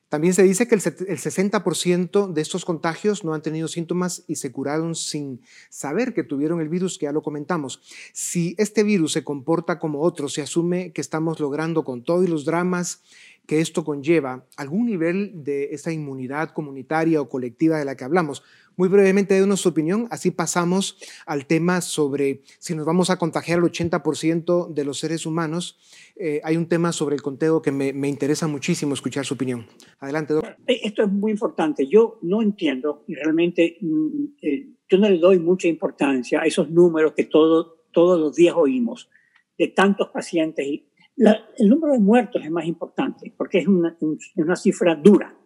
También 0.09 0.33
se 0.33 0.41
dice 0.41 0.67
que 0.67 0.73
el 0.73 0.81
60% 0.81 2.33
de 2.33 2.41
estos 2.41 2.65
contagios 2.65 3.23
no 3.23 3.35
han 3.35 3.43
tenido 3.43 3.67
síntomas 3.67 4.23
y 4.27 4.35
se 4.37 4.51
curaron 4.51 4.95
sin 4.95 5.41
saber 5.69 6.15
que 6.15 6.23
tuvieron 6.23 6.61
el 6.61 6.67
virus, 6.67 6.97
que 6.97 7.05
ya 7.05 7.11
lo 7.11 7.21
comentamos. 7.21 7.79
Si 8.11 8.55
este 8.57 8.81
virus 8.81 9.13
se 9.13 9.23
comporta 9.23 9.77
como 9.77 10.01
otro, 10.01 10.27
se 10.27 10.41
asume 10.41 10.91
que 10.93 11.01
estamos 11.01 11.39
logrando 11.39 11.83
con 11.83 12.03
todos 12.03 12.27
los 12.27 12.43
dramas 12.43 13.03
que 13.49 13.61
esto 13.61 13.83
conlleva 13.83 14.45
algún 14.57 14.85
nivel 14.85 15.43
de 15.43 15.73
esa 15.73 15.91
inmunidad 15.91 16.51
comunitaria 16.51 17.19
o 17.19 17.29
colectiva 17.29 17.79
de 17.79 17.85
la 17.85 17.97
que 17.97 18.03
hablamos. 18.03 18.43
Muy 18.77 18.89
brevemente, 18.89 19.33
denos 19.33 19.61
su 19.61 19.69
opinión, 19.69 20.07
así 20.11 20.29
pasamos 20.29 20.99
al 21.25 21.47
tema 21.47 21.81
sobre 21.81 22.43
si 22.59 22.75
nos 22.75 22.85
vamos 22.85 23.09
a 23.09 23.17
contagiar 23.17 23.57
al 23.57 23.65
80% 23.65 24.71
de 24.71 24.85
los 24.85 24.99
seres 24.99 25.25
humanos. 25.25 25.79
Eh, 26.15 26.41
hay 26.43 26.57
un 26.57 26.67
tema 26.67 26.91
sobre 26.91 27.15
el 27.15 27.23
conteo 27.23 27.63
que 27.63 27.71
me, 27.71 27.91
me, 27.91 28.07
interesa 28.07 28.45
muchísimo 28.45 28.93
escuchar 28.93 29.25
su 29.25 29.33
opinión. 29.33 29.65
Adelante, 29.97 30.35
doctor. 30.35 30.55
Eh, 30.67 30.81
esto 30.83 31.01
es 31.01 31.11
muy 31.11 31.31
importante. 31.31 31.87
Yo 31.87 32.19
no 32.21 32.43
entiendo 32.43 33.03
y 33.07 33.15
realmente 33.15 33.77
mm, 33.81 34.25
eh, 34.43 34.67
yo 34.87 34.99
no 34.99 35.09
le 35.09 35.17
doy 35.17 35.39
mucha 35.39 35.67
importancia 35.67 36.41
a 36.41 36.45
esos 36.45 36.69
números 36.69 37.13
que 37.13 37.23
todo, 37.23 37.79
todos 37.91 38.19
los 38.19 38.35
días 38.35 38.53
oímos 38.55 39.09
de 39.57 39.69
tantos 39.69 40.09
pacientes. 40.09 40.81
Y 41.19 41.63
el 41.63 41.69
número 41.69 41.93
de 41.93 41.99
muertos 41.99 42.43
es 42.43 42.49
más 42.49 42.65
importante 42.65 43.33
porque 43.37 43.59
es 43.59 43.67
una, 43.67 43.97
una 44.35 44.55
cifra 44.55 44.95
dura 44.95 45.37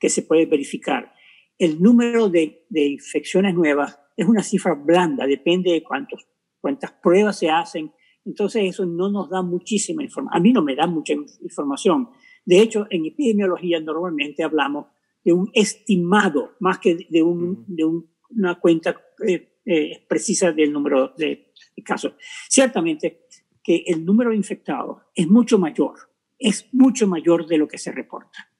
que 0.00 0.08
se 0.08 0.22
puede 0.22 0.46
verificar 0.46 1.12
el 1.58 1.82
número 1.82 2.28
de, 2.28 2.66
infecciones 2.70 3.54
nuevas 3.54 3.98
es 4.16 4.26
una 4.26 4.42
cifra 4.42 4.74
blanda, 4.74 5.26
depende 5.26 5.72
de 5.72 5.82
cuántos, 5.82 6.26
cuántas 6.60 6.92
pruebas 6.92 7.38
se 7.38 7.50
hacen. 7.50 7.92
Entonces 8.24 8.64
eso 8.64 8.84
no 8.84 9.10
nos 9.10 9.30
da 9.30 9.42
muchísima 9.42 10.02
información. 10.02 10.36
A 10.36 10.42
mí 10.42 10.52
no 10.52 10.62
me 10.62 10.74
da 10.74 10.86
mucha 10.86 11.14
información. 11.14 12.10
De 12.44 12.60
hecho, 12.60 12.86
en 12.90 13.06
epidemiología 13.06 13.80
normalmente 13.80 14.42
hablamos 14.42 14.86
de 15.24 15.32
un 15.32 15.50
estimado 15.52 16.56
más 16.60 16.78
que 16.78 17.06
de, 17.08 17.22
un, 17.22 17.64
de 17.68 17.84
una 18.30 18.58
cuenta 18.60 19.00
eh, 19.26 19.60
eh, 19.64 20.04
precisa 20.08 20.50
del 20.52 20.72
número 20.72 21.12
de, 21.16 21.52
de 21.76 21.82
casos. 21.82 22.14
Ciertamente 22.48 23.26
que 23.68 23.84
el 23.86 24.02
número 24.02 24.30
de 24.30 24.36
infectados 24.36 25.02
es 25.14 25.28
mucho 25.28 25.58
mayor, 25.58 25.94
es 26.38 26.70
mucho 26.72 27.06
mayor 27.06 27.46
de 27.46 27.58
lo 27.58 27.68
que 27.68 27.76
se 27.76 27.92
reporta. 27.92 28.50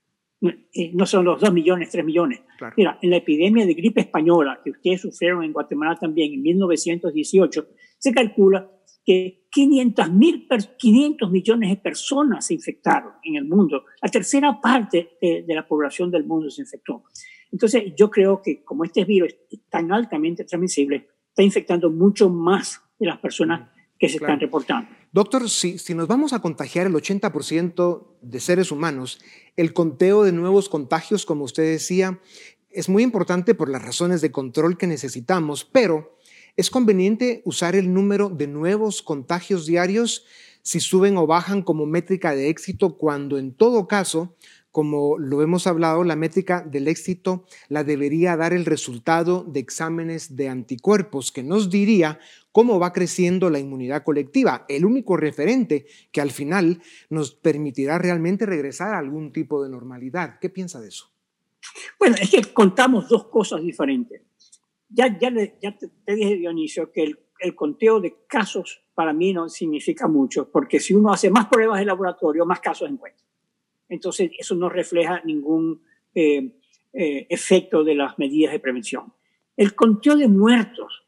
eh, 0.42 0.90
no 0.92 1.07
son 1.07 1.25
los 1.25 1.40
2 1.40 1.51
millones, 1.51 1.88
3 1.88 2.05
millones. 2.05 2.42
Mira, 2.77 2.99
en 3.01 3.09
la 3.09 3.16
epidemia 3.16 3.64
de 3.64 3.73
gripe 3.73 4.03
española 4.03 4.61
que 4.62 4.73
ustedes 4.73 5.01
sufrieron 5.01 5.44
en 5.44 5.55
Guatemala 5.55 5.97
también 5.99 6.35
en 6.35 6.42
1918, 6.42 7.68
se 7.97 8.12
calcula 8.12 8.71
que 9.03 9.47
500, 9.51 10.12
mil, 10.12 10.47
500 10.77 11.31
millones 11.31 11.71
de 11.71 11.77
personas 11.77 12.44
se 12.44 12.53
infectaron 12.53 13.12
en 13.23 13.37
el 13.37 13.47
mundo. 13.47 13.85
La 14.03 14.11
tercera 14.11 14.61
parte 14.61 15.12
de, 15.23 15.42
de, 15.42 15.55
la 15.55 15.66
población 15.66 16.11
del 16.11 16.25
mundo 16.25 16.51
se 16.51 16.61
infectó. 16.61 17.05
Entonces, 17.51 17.94
yo 17.97 18.11
creo 18.11 18.42
que 18.42 18.62
como 18.62 18.85
este 18.85 19.07
virus 19.07 19.35
es 19.51 19.61
tan 19.71 19.90
altamente 19.90 20.44
transmisible, 20.44 21.09
está 21.31 21.42
infectando 21.42 21.90
mucho 21.90 22.29
más 22.29 22.83
de 22.99 23.07
las 23.07 23.16
personas 23.16 23.71
que 23.99 24.09
se 24.09 24.16
están 24.16 24.38
reportando. 24.38 24.98
Doctor, 25.11 25.49
si, 25.49 25.79
nos 25.94 26.07
vamos 26.07 26.35
a 26.35 26.40
contagiar 26.40 26.87
el 26.87 26.92
80% 26.92 28.07
de 28.21 28.40
seres 28.40 28.71
humanos, 28.71 29.18
el 29.57 29.73
conteo 29.73 30.23
de 30.23 30.33
nuevos 30.33 30.68
contagios, 30.68 31.25
como 31.25 31.44
usted 31.44 31.62
decía, 31.62 32.21
es 32.71 32.90
muy 32.90 33.03
importante 33.03 33.55
por 33.55 33.71
las 33.71 33.83
razones 33.83 34.21
de 34.21 34.31
control 34.31 34.77
que 34.77 34.87
necesitamos, 34.87 35.64
pero 35.64 36.18
es 36.57 36.71
conveniente 36.71 37.40
usar 37.47 37.75
el 37.75 37.94
número 37.94 38.29
de 38.29 38.49
nuevos 38.49 39.01
contagios 39.01 39.64
diarios 39.64 40.27
si 40.62 40.81
suben 40.81 41.16
o 41.16 41.27
bajan 41.27 41.62
como 41.62 41.87
métrica 41.87 42.35
de 42.35 42.51
éxito, 42.51 42.99
cuando 42.99 43.38
en 43.38 43.55
todo 43.55 43.88
caso 43.88 44.37
como 44.79 45.19
lo 45.19 45.43
hemos 45.43 45.67
hablado, 45.67 46.05
la 46.05 46.14
métrica 46.14 46.62
del 46.62 46.87
éxito 46.87 47.45
la 47.69 47.83
debería 47.83 48.37
dar 48.37 48.53
el 48.53 48.64
resultado 48.64 49.43
de 49.43 49.59
exámenes 49.59 50.37
de 50.37 50.49
anticuerpos, 50.49 51.33
que 51.33 51.43
nos 51.43 51.69
diría 51.69 52.21
cómo 52.53 52.79
va 52.79 52.93
creciendo 52.93 53.51
la 53.51 53.59
inmunidad 53.59 54.05
colectiva, 54.05 54.67
el 54.69 54.85
único 54.85 55.17
referente 55.17 55.87
que 56.12 56.21
al 56.21 56.31
final 56.31 56.81
nos 57.11 57.35
permitirá 57.35 57.99
realmente 57.99 58.47
regresar 58.47 58.95
a 58.95 58.99
algún 58.99 59.33
tipo 59.33 59.64
de 59.64 59.69
normalidad. 59.69 60.38
¿Qué 60.38 60.49
piensa 60.49 60.81
de 60.81 60.91
eso? 60.91 61.11
Bueno, 61.99 62.14
es 62.23 62.31
que 62.31 62.45
contamos 62.55 63.09
dos 63.09 63.27
cosas 63.27 63.61
diferentes. 63.61 64.23
Ya, 64.88 65.19
ya, 65.19 65.33
te, 65.77 65.91
dije, 66.14 66.37
Dionisio, 66.37 66.93
que 66.93 67.03
el, 67.03 67.19
el 67.41 67.57
conteo 67.57 67.99
de 67.99 68.14
casos 68.29 68.85
para 68.95 69.12
mí 69.12 69.33
no 69.33 69.49
significa 69.49 70.07
mucho, 70.07 70.49
porque 70.49 70.79
si 70.79 70.95
uno 70.95 71.11
hace 71.11 71.31
más 71.31 71.47
pruebas 71.47 71.81
de 71.81 71.87
laboratorio, 71.87 72.47
más 72.47 72.61
casos 72.61 72.88
encuentra 72.88 73.28
entonces 73.88 74.31
eso 74.38 74.55
no 74.55 74.68
refleja 74.68 75.22
ningún 75.24 75.83
eh, 76.14 76.59
eh, 76.92 77.27
efecto 77.29 77.85
de 77.85 77.94
las 77.94 78.18
medidas 78.18 78.53
de 78.53 78.61
prevención. 78.61 79.12
El 79.57 79.74
conteo 79.74 80.16
de 80.16 80.29
muertos 80.29 81.05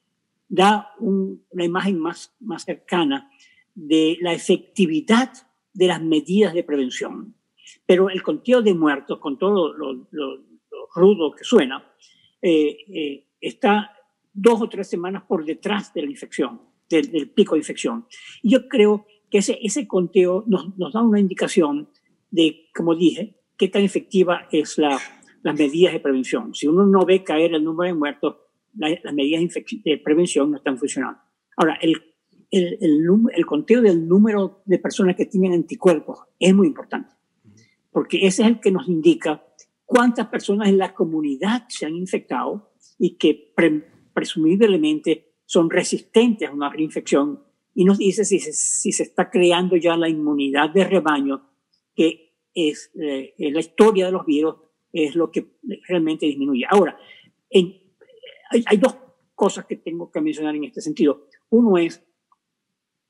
da 0.49 0.95
una 0.99 1.65
imagen 1.65 1.99
más, 1.99 2.35
más 2.41 2.65
cercana 2.65 3.31
de 3.75 4.19
la 4.21 4.33
efectividad 4.33 5.33
de 5.73 5.87
las 5.87 6.03
medidas 6.03 6.53
de 6.53 6.65
prevención. 6.65 7.35
Pero 7.87 8.11
el 8.11 8.23
conteo 8.23 8.61
de 8.61 8.75
muertos, 8.75 9.21
con 9.21 9.39
todo 9.39 9.73
lo, 9.73 10.09
rudo 10.95 11.33
que 11.33 11.45
suena, 11.45 11.85
eh, 12.43 13.27
está 13.41 13.93
dos 14.33 14.61
o 14.61 14.69
tres 14.69 14.89
semanas 14.89 15.23
por 15.29 15.45
detrás 15.45 15.95
de 15.95 16.03
la 16.03 16.11
infección, 16.11 16.61
del, 16.89 17.31
pico 17.31 17.55
de 17.55 17.61
infección. 17.61 18.07
Y 18.43 18.51
yo 18.51 18.69
creo 18.69 19.07
que 19.31 19.39
ese, 19.39 19.59
ese 19.63 19.87
conteo 19.87 20.45
nos, 20.49 20.77
nos 20.77 20.93
da 20.93 21.03
una 21.03 21.21
indicación 21.21 21.89
de, 22.31 22.69
como 22.75 22.95
dije, 22.95 23.41
qué 23.57 23.69
tan 23.69 23.83
efectiva 23.83 24.49
es 24.51 24.79
la, 24.79 24.99
las 25.43 25.59
medidas 25.59 25.93
de 25.93 26.01
prevención. 26.01 26.55
Si 26.55 26.67
uno 26.67 26.87
no 26.87 27.05
ve 27.05 27.25
caer 27.25 27.55
el 27.55 27.65
número 27.65 27.93
de 27.93 27.99
muertos, 27.99 28.37
las 28.75 29.15
medidas 29.15 29.43
de 29.85 29.99
prevención 29.99 30.51
no 30.51 30.59
están 30.59 30.79
funcionando. 30.79 31.19
Ahora, 31.57 31.77
el, 31.81 32.01
el, 32.51 32.79
el, 32.81 33.07
el, 33.35 33.47
conteo 33.47 33.83
del 33.83 34.07
número 34.07 34.63
de 34.65 34.79
personas 34.79 35.17
que 35.17 35.27
tienen 35.27 35.53
anticuerpos 35.53 36.21
es 36.39 36.55
muy 36.55 36.69
importante, 36.69 37.15
porque 37.91 38.27
ese 38.27 38.43
es 38.43 38.49
el 38.49 38.61
que 38.61 38.71
nos 38.71 38.89
indica 38.89 39.45
cuántas 39.85 40.29
personas 40.29 40.69
en 40.69 40.79
la 40.79 40.95
comunidad 40.95 41.65
se 41.69 41.87
han 41.87 41.97
infectado 41.97 42.73
y 42.99 43.17
que 43.17 43.53
presumiblemente 44.15 45.35
son 45.45 45.69
resistentes 45.69 46.49
a 46.49 46.53
una 46.53 46.71
reinfección 46.71 47.43
y 47.75 47.85
nos 47.85 47.99
dice 47.99 48.25
si 48.25 48.39
se, 48.39 48.53
si 48.53 48.93
se 48.93 49.03
está 49.03 49.31
creando 49.31 49.77
ya 49.77 49.97
la 49.97 50.09
inmunidad 50.09 50.71
de 50.71 50.85
rebaño 50.85 51.50
que 52.01 52.33
es 52.55 52.91
eh, 52.99 53.35
la 53.37 53.61
historia 53.61 54.07
de 54.07 54.13
los 54.13 54.25
virus, 54.25 54.55
es 54.91 55.15
lo 55.15 55.31
que 55.31 55.49
realmente 55.87 56.25
disminuye. 56.25 56.65
Ahora, 56.67 56.99
hay, 57.53 57.93
hay, 58.65 58.77
dos 58.79 58.97
cosas 59.35 59.67
que 59.67 59.77
tengo 59.77 60.11
que 60.11 60.23
mencionar 60.23 60.57
en 60.57 60.65
este 60.65 60.81
sentido. 60.81 61.27
Uno 61.51 61.77
es 61.77 62.03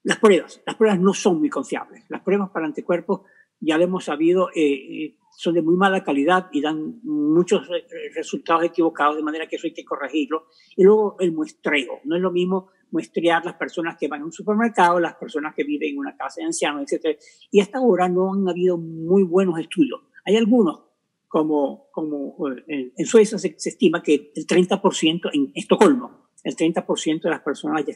las 0.03 0.19
pruebas. 0.19 0.61
Las 0.67 0.75
pruebas 0.75 0.99
no 0.99 1.15
son 1.15 1.39
muy 1.39 1.49
confiables. 1.49 2.05
Las 2.09 2.23
pruebas 2.23 2.51
para 2.51 2.67
anticuerpos, 2.67 3.21
ya 3.61 3.79
lo 3.79 3.85
hemos 3.85 4.05
sabido, 4.05 4.51
eh, 4.55 5.05
eh, 5.05 5.17
son 5.37 5.55
de 5.55 5.63
muy 5.63 5.77
mala 5.77 6.03
calidad 6.03 6.49
y 6.53 6.61
dan 6.61 7.01
muchos 7.03 7.67
resultados 8.15 8.65
equivocados, 8.65 9.17
de 9.17 9.23
manera 9.23 9.47
que 9.47 9.57
eso 9.57 9.67
hay 9.67 9.73
que 9.73 9.85
corregirlo. 9.85 10.47
Y 10.77 10.85
luego 10.85 11.17
el 11.21 11.33
muestreo. 11.33 12.01
No 12.05 12.17
es 12.17 12.23
lo 12.23 12.31
mismo 12.31 12.71
muestrear 12.91 13.45
las 13.45 13.55
personas 13.55 13.97
que 13.99 14.09
van 14.09 14.23
a 14.23 14.25
un 14.25 14.33
supermercado, 14.33 15.01
las 15.01 15.15
personas 15.15 15.55
que 15.55 15.65
viven 15.65 15.91
en 15.91 15.99
una 15.99 16.17
casa 16.17 16.41
de 16.41 16.47
ancianos, 16.47 16.91
etc. 16.91 17.19
Y 17.51 17.61
hasta 17.61 17.79
ahora 17.79 18.09
no 18.09 18.35
han 18.35 18.49
habido 18.49 18.77
muy 18.77 19.23
buenos 19.23 19.59
estudios. 19.59 20.01
Hay 20.25 20.37
algunos, 20.37 20.83
como, 21.29 21.89
como 21.93 22.35
eh, 22.67 22.93
en 22.97 23.07
Suecia 23.07 23.39
se, 23.39 23.57
estima 23.57 24.03
que 24.03 24.33
el 24.35 24.47
30% 24.47 25.31
en 25.33 25.53
Estocolmo, 25.55 26.31
el 26.43 26.57
30% 26.57 27.23
de 27.23 27.31
las 27.31 27.41
personas 27.41 27.85
ya, 27.87 27.95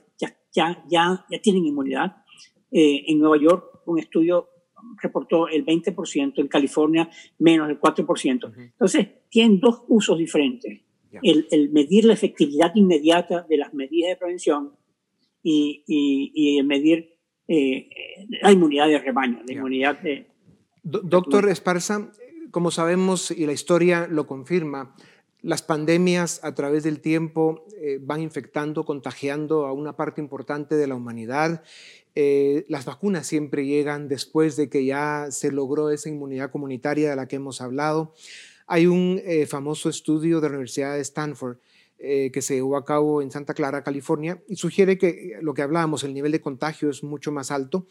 ya, 0.53 0.85
ya, 0.89 1.27
ya, 1.29 1.41
tienen 1.41 1.67
inmunidad. 1.67 2.17
Eh, 2.71 3.05
en 3.07 3.19
Nueva 3.19 3.37
York, 3.37 3.83
un 3.87 3.99
estudio 3.99 4.49
reportó 5.01 5.49
el 5.49 5.65
20%, 5.65 6.33
en 6.39 6.49
California 6.49 7.09
menos 7.39 7.69
del 7.69 7.81
4%. 7.81 8.53
Entonces, 8.57 9.09
tienen 9.29 9.61
dos 9.61 9.83
usos 9.89 10.19
diferentes. 10.19 10.81
El, 11.23 11.47
el, 11.51 11.71
medir 11.71 12.07
la 12.07 12.13
efectividad 12.13 12.73
inmediata 12.75 13.47
de 13.49 13.57
las 13.57 13.73
medidas 13.73 14.11
de 14.11 14.17
prevención 14.17 14.73
y, 15.45 15.85
y, 15.87 16.63
medir 16.65 17.17
eh, 17.47 17.89
la 18.43 18.51
inmunidad 18.51 18.89
de 18.89 18.99
rebaño, 18.99 19.41
la 19.47 19.53
inmunidad 19.53 20.01
de... 20.01 20.27
Doctor 20.83 21.49
Esparza, 21.49 22.11
como 22.51 22.71
sabemos 22.71 23.31
y 23.31 23.47
la 23.47 23.53
historia 23.53 24.09
lo 24.11 24.27
confirma, 24.27 24.97
las 25.45 25.63
pandemias 25.63 26.41
a 26.43 26.55
través 26.55 26.83
del 26.83 27.01
tiempo 27.01 27.67
eh, 27.81 27.99
van 28.01 28.21
infectando, 28.21 28.85
contagiando 28.85 29.67
a 29.67 29.73
una 29.73 29.95
parte 29.95 30.21
importante 30.21 30.75
de 30.75 30.87
la 30.87 30.95
humanidad. 30.95 31.63
Eh, 32.15 32.65
las 32.69 32.85
vacunas 32.85 33.27
siempre 33.27 33.67
llegan 33.67 34.09
después 34.09 34.57
de 34.57 34.69
que 34.69 34.85
ya 34.85 35.27
se 35.31 35.53
logró 35.53 35.91
esa 35.91 36.09
inmunidad 36.09 36.51
comunitaria 36.51 37.11
de 37.11 37.17
la 37.17 37.29
que 37.29 37.37
hemos 37.37 37.61
hablado. 37.61 38.15
Hay 38.67 38.87
un 38.87 39.21
famoso 39.47 39.91
estudio 39.91 40.41
de 40.41 40.49
la 40.49 40.55
Universidad 40.55 40.95
de 40.95 41.03
Stanford 41.03 41.59
eh, 41.99 42.31
que 42.33 42.43
se 42.43 42.57
llevó 42.57 42.77
a 42.77 42.85
cabo 42.85 43.23
en 43.23 43.31
Santa 43.31 43.55
Clara, 43.55 43.83
California, 43.83 44.43
y 44.49 44.57
sugiere 44.57 44.99
que 44.99 45.09
eh, 45.09 45.39
lo 45.41 45.55
que 45.55 45.63
hablábamos, 45.63 46.05
el 46.05 46.13
nivel 46.13 46.33
de 46.33 46.41
contagio 46.41 46.91
es 46.91 47.03
mucho 47.03 47.33
más 47.33 47.51
alto 47.51 47.87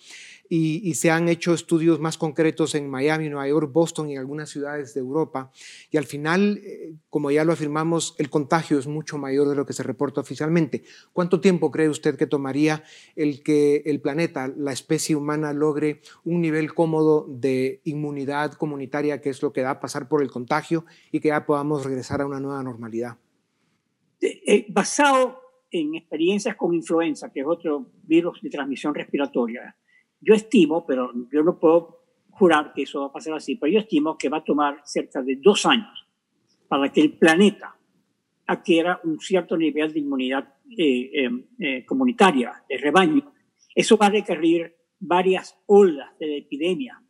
y, 0.49 0.93
se 0.93 1.09
han 1.09 1.29
hecho 1.29 1.53
estudios 1.53 1.99
más 1.99 2.17
concretos 2.17 2.75
en 2.75 2.89
Miami, 2.89 3.29
Nueva 3.29 3.47
York, 3.47 3.71
Boston 3.73 4.09
y 4.09 4.17
algunas 4.17 4.49
ciudades 4.49 4.93
de 4.93 4.99
Europa. 4.99 5.51
Y 5.89 5.97
al 5.97 6.05
final, 6.05 6.61
eh, 6.63 6.93
como 7.09 7.31
ya 7.31 7.43
lo 7.43 7.53
afirmamos, 7.53 8.13
el 8.19 8.29
contagio 8.29 8.77
es 8.77 8.85
mucho 8.85 9.17
mayor 9.17 9.49
de 9.49 9.55
lo 9.55 9.65
que 9.65 9.73
se 9.73 9.81
reporta 9.81 10.21
oficialmente. 10.21 10.83
¿Cuánto 11.11 11.41
tiempo 11.41 11.71
cree 11.71 11.89
usted 11.89 12.15
que 12.15 12.27
tomaría 12.27 12.83
el 13.15 13.41
que 13.41 13.83
el 13.85 13.99
planeta, 14.01 14.53
la 14.55 14.73
especie 14.73 15.15
humana, 15.15 15.53
logre 15.53 16.01
un 16.23 16.41
nivel 16.41 16.73
cómodo 16.73 17.25
de 17.27 17.81
inmunidad 17.83 18.53
comunitaria, 18.53 19.21
que 19.21 19.31
es 19.31 19.41
lo 19.41 19.53
que 19.53 19.61
da 19.61 19.71
a 19.71 19.79
pasar 19.79 20.07
por 20.07 20.21
el 20.21 20.29
contagio 20.29 20.85
y 21.11 21.19
que 21.19 21.29
ya 21.29 21.45
podamos 21.45 21.83
regresar 21.83 22.21
a 22.21 22.27
una 22.27 22.39
nueva 22.39 22.61
normalidad? 22.61 23.17
Eh, 24.25 24.65
basado 24.69 25.41
en 25.69 25.95
experiencias 25.95 26.55
con 26.55 26.73
influenza, 26.73 27.29
que 27.31 27.41
es 27.41 27.45
otro 27.45 27.91
virus 28.03 28.41
de 28.41 28.49
transmisión 28.49 28.95
respiratoria, 28.95 29.75
yo 30.21 30.33
estimo, 30.33 30.85
pero 30.85 31.11
yo 31.29 31.43
no 31.43 31.59
puedo 31.59 32.05
jurar 32.29 32.71
que 32.73 32.83
eso 32.83 33.01
va 33.01 33.07
a 33.07 33.11
pasar 33.11 33.33
así, 33.33 33.55
pero 33.57 33.73
yo 33.73 33.79
estimo 33.79 34.17
que 34.17 34.29
va 34.29 34.37
a 34.37 34.43
tomar 34.43 34.81
cerca 34.85 35.21
de 35.21 35.35
dos 35.35 35.65
años 35.65 36.07
para 36.69 36.89
que 36.89 37.01
el 37.01 37.17
planeta 37.17 37.75
adquiera 38.47 39.01
un 39.03 39.19
cierto 39.19 39.57
nivel 39.57 39.91
de 39.91 39.99
inmunidad 39.99 40.53
eh, 40.77 41.29
eh, 41.59 41.85
comunitaria, 41.85 42.63
de 42.69 42.77
rebaño. 42.77 43.33
Eso 43.75 43.97
va 43.97 44.05
a 44.05 44.11
requerir 44.11 44.73
varias 44.99 45.57
olas 45.65 46.17
de 46.17 46.27
la 46.27 46.35
epidemia 46.35 47.03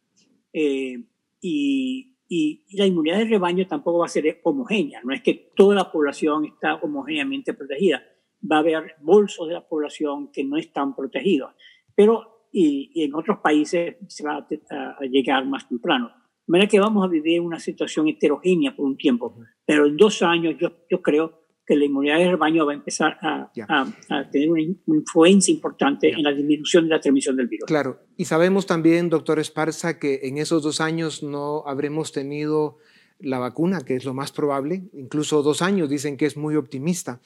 y 1.42 2.13
y, 2.36 2.78
la 2.78 2.88
inmunidad 2.88 3.20
de 3.20 3.26
rebaño 3.26 3.68
tampoco 3.68 4.00
va 4.00 4.06
a 4.06 4.10
ser 4.10 4.40
homogénea, 4.44 5.02
no 5.04 5.14
es 5.14 5.22
que 5.22 5.52
toda 5.56 5.76
la 5.76 5.92
población 5.92 6.46
está 6.46 6.76
homogéneamente 6.76 7.54
protegida, 7.54 8.04
va 8.50 8.58
a 8.58 8.60
haber 8.60 8.96
bolsos 9.02 9.48
de 9.48 9.54
la 9.54 9.68
población 9.68 10.32
que 10.32 10.44
no 10.44 10.58
están 10.58 10.96
protegidos, 10.96 11.52
pero 11.94 12.48
y, 12.52 13.04
en 13.04 13.14
otros 13.14 13.38
países 13.40 13.98
se 14.08 14.24
va 14.24 14.48
a, 14.70 15.06
llegar 15.06 15.46
más 15.46 15.68
temprano. 15.68 16.08
De 16.08 16.52
manera 16.52 16.70
que 16.70 16.80
vamos 16.80 17.06
a 17.06 17.08
vivir 17.08 17.40
una 17.40 17.60
situación 17.60 18.08
heterogénea 18.08 18.76
por 18.76 18.86
un 18.86 18.98
tiempo, 18.98 19.36
pero 19.66 19.86
en 19.86 19.96
dos 19.96 20.22
años 20.24 20.56
yo, 20.60 20.72
yo 20.90 21.02
creo 21.02 21.43
que 21.66 21.76
la 21.76 21.86
inmunidad 21.86 22.18
de 22.18 22.32
rebaño 22.32 22.66
va 22.66 22.74
a 22.74 22.76
empezar 22.76 23.18
a, 23.22 23.52
a, 23.70 24.30
tener 24.30 24.50
una 24.52 24.62
influencia 24.62 25.54
importante 25.54 26.10
en 26.10 26.24
la 26.24 26.34
disminución 26.34 26.86
de 26.86 26.90
la 26.90 27.00
transmisión 27.00 27.38
del 27.38 27.48
virus. 27.48 27.66
Claro, 27.66 28.00
y 28.18 28.26
sabemos 28.26 28.66
también, 28.66 29.10
doctor 29.10 29.40
Esparza, 29.40 29.98
que 29.98 30.22
en 30.24 30.38
esos 30.38 30.64
dos 30.64 30.82
años 30.82 31.24
no 31.24 31.64
habremos 31.66 32.12
tenido 32.12 32.78
la 33.20 33.40
vacuna, 33.40 33.82
que 33.82 33.96
es 33.96 34.04
lo 34.04 34.14
más 34.14 34.32
probable, 34.32 34.84
incluso 34.94 35.42
dos 35.42 35.62
años 35.62 35.90
dicen 35.90 36.18
que 36.18 36.26
es 36.26 36.36
muy 36.36 36.56
optimista. 36.56 37.22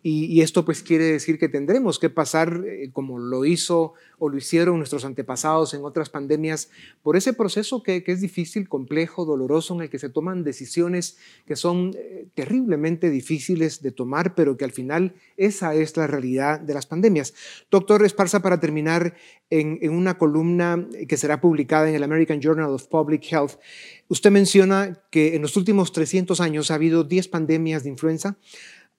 Y, 0.00 0.42
esto 0.42 0.64
pues 0.64 0.84
quiere 0.84 1.06
decir 1.06 1.40
que 1.40 1.48
tendremos 1.48 1.98
que 1.98 2.08
pasar, 2.08 2.62
eh, 2.64 2.90
como 2.92 3.18
lo 3.18 3.44
hizo 3.44 3.94
o 4.20 4.28
lo 4.28 4.36
hicieron 4.36 4.78
nuestros 4.78 5.04
antepasados 5.04 5.74
en 5.74 5.84
otras 5.84 6.08
pandemias, 6.08 6.70
por 7.02 7.16
ese 7.16 7.32
proceso 7.32 7.82
que, 7.82 8.04
es 8.06 8.20
difícil, 8.20 8.68
complejo, 8.68 9.24
doloroso, 9.24 9.74
en 9.74 9.82
el 9.82 9.90
que 9.90 9.98
se 9.98 10.08
toman 10.08 10.44
decisiones 10.44 11.18
que 11.46 11.56
son 11.56 11.96
eh, 11.98 12.28
terriblemente 12.34 13.10
difíciles 13.10 13.82
de 13.82 13.90
tomar, 13.90 14.36
pero 14.36 14.56
que 14.56 14.64
al 14.64 14.70
final 14.70 15.14
esa 15.36 15.74
es 15.74 15.96
la 15.96 16.06
realidad 16.06 16.60
de 16.60 16.74
las 16.74 16.86
pandemias. 16.86 17.34
Doctor 17.68 18.04
Esparza, 18.04 18.40
para 18.40 18.60
terminar, 18.60 19.16
en, 19.50 19.78
en 19.82 19.90
una 19.90 20.16
columna 20.16 20.86
que 21.08 21.16
será 21.16 21.40
publicada 21.40 21.88
en 21.88 21.96
el 21.96 22.04
American 22.04 22.40
Journal 22.40 22.70
of 22.70 22.86
Public 22.86 23.24
Health, 23.32 23.58
usted 24.06 24.30
menciona 24.30 25.02
que 25.10 25.34
en 25.34 25.42
los 25.42 25.56
últimos 25.56 25.92
300 25.92 26.40
años 26.40 26.70
ha 26.70 26.74
habido 26.74 27.02
10 27.02 27.28
pandemias 27.28 27.82
de 27.82 27.90
influenza 27.90 28.38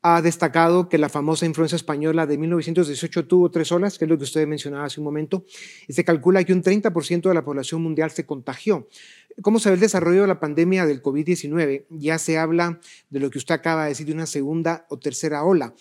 ha 0.02 0.22
destacado 0.22 0.88
que 0.88 0.98
la 0.98 1.10
famosa 1.10 1.46
influencia 1.46 1.76
española 1.76 2.26
de 2.26 2.38
1918 2.38 3.28
tuvo 3.28 3.52
tres 3.52 3.72
olas, 3.72 3.98
que 3.98 4.06
es 4.06 4.10
lo 4.10 4.18
que 4.18 4.24
usted 4.24 4.48
mencionaba 4.48 4.86
hace 4.86 5.02
un 5.02 5.04
momento, 5.04 5.44
y 5.88 5.94
se 5.94 6.06
calcula 6.06 6.44
que 6.44 6.54
un 6.54 6.64
30% 6.64 7.28
de 7.28 7.34
la 7.34 7.44
población 7.44 7.82
mundial 7.82 8.12
se 8.12 8.26
contagió. 8.26 8.88
¿Cómo 9.42 9.60
se 9.60 9.70
ve 9.70 9.76
el 9.76 9.82
desarrollo 9.82 10.22
de 10.22 10.28
la 10.28 10.40
pandemia 10.40 10.86
del 10.86 11.02
COVID-19? 11.02 11.86
Ya 11.90 12.18
se 12.18 12.38
habla 12.38 12.80
de 13.10 13.20
lo 13.20 13.30
que 13.30 13.38
usted 13.38 13.56
acaba 13.56 13.84
de 13.84 13.90
decir, 13.90 14.08
de 14.08 14.14
una 14.14 14.26
segunda 14.26 14.86
o 14.90 15.00
tercera 15.00 15.44
ola. 15.44 15.74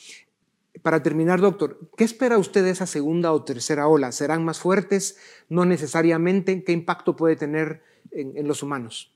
Para 0.82 1.02
terminar, 1.02 1.40
doctor, 1.40 1.90
¿qué 1.96 2.04
espera 2.04 2.38
usted 2.38 2.62
de 2.62 2.70
esa 2.70 2.86
segunda 2.86 3.32
o 3.32 3.44
tercera 3.44 3.88
ola? 3.88 4.12
¿Serán 4.12 4.44
más 4.44 4.60
fuertes? 4.60 5.18
¿No 5.48 5.64
necesariamente? 5.64 6.62
¿Qué 6.64 6.72
impacto 6.72 7.16
puede 7.16 7.36
tener 7.36 7.82
en, 8.10 8.46
los 8.46 8.62
humanos? 8.62 9.12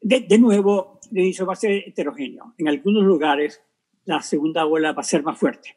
De, 0.00 0.20
de 0.20 0.38
nuevo, 0.38 0.98
eso 1.12 1.44
va 1.44 1.54
a 1.54 1.56
ser 1.56 1.82
heterogéneo. 1.86 2.54
En 2.56 2.68
algunos 2.68 3.04
lugares 3.04 3.60
la 4.06 4.22
segunda 4.22 4.64
ola 4.66 4.92
va 4.92 5.00
a 5.00 5.04
ser 5.04 5.22
más 5.22 5.38
fuerte. 5.38 5.76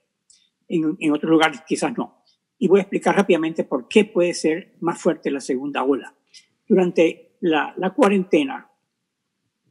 En, 0.68 0.96
en, 1.00 1.12
otros 1.12 1.30
lugares 1.30 1.62
quizás 1.68 1.98
no. 1.98 2.24
Y 2.58 2.68
voy 2.68 2.80
a 2.80 2.84
explicar 2.84 3.16
rápidamente 3.16 3.64
por 3.64 3.88
qué 3.88 4.06
puede 4.06 4.34
ser 4.34 4.76
más 4.80 5.02
fuerte 5.02 5.32
la 5.32 5.42
segunda 5.42 5.84
ola. 5.84 6.16
Durante 6.68 7.38
la, 7.42 7.94
cuarentena, 7.96 8.70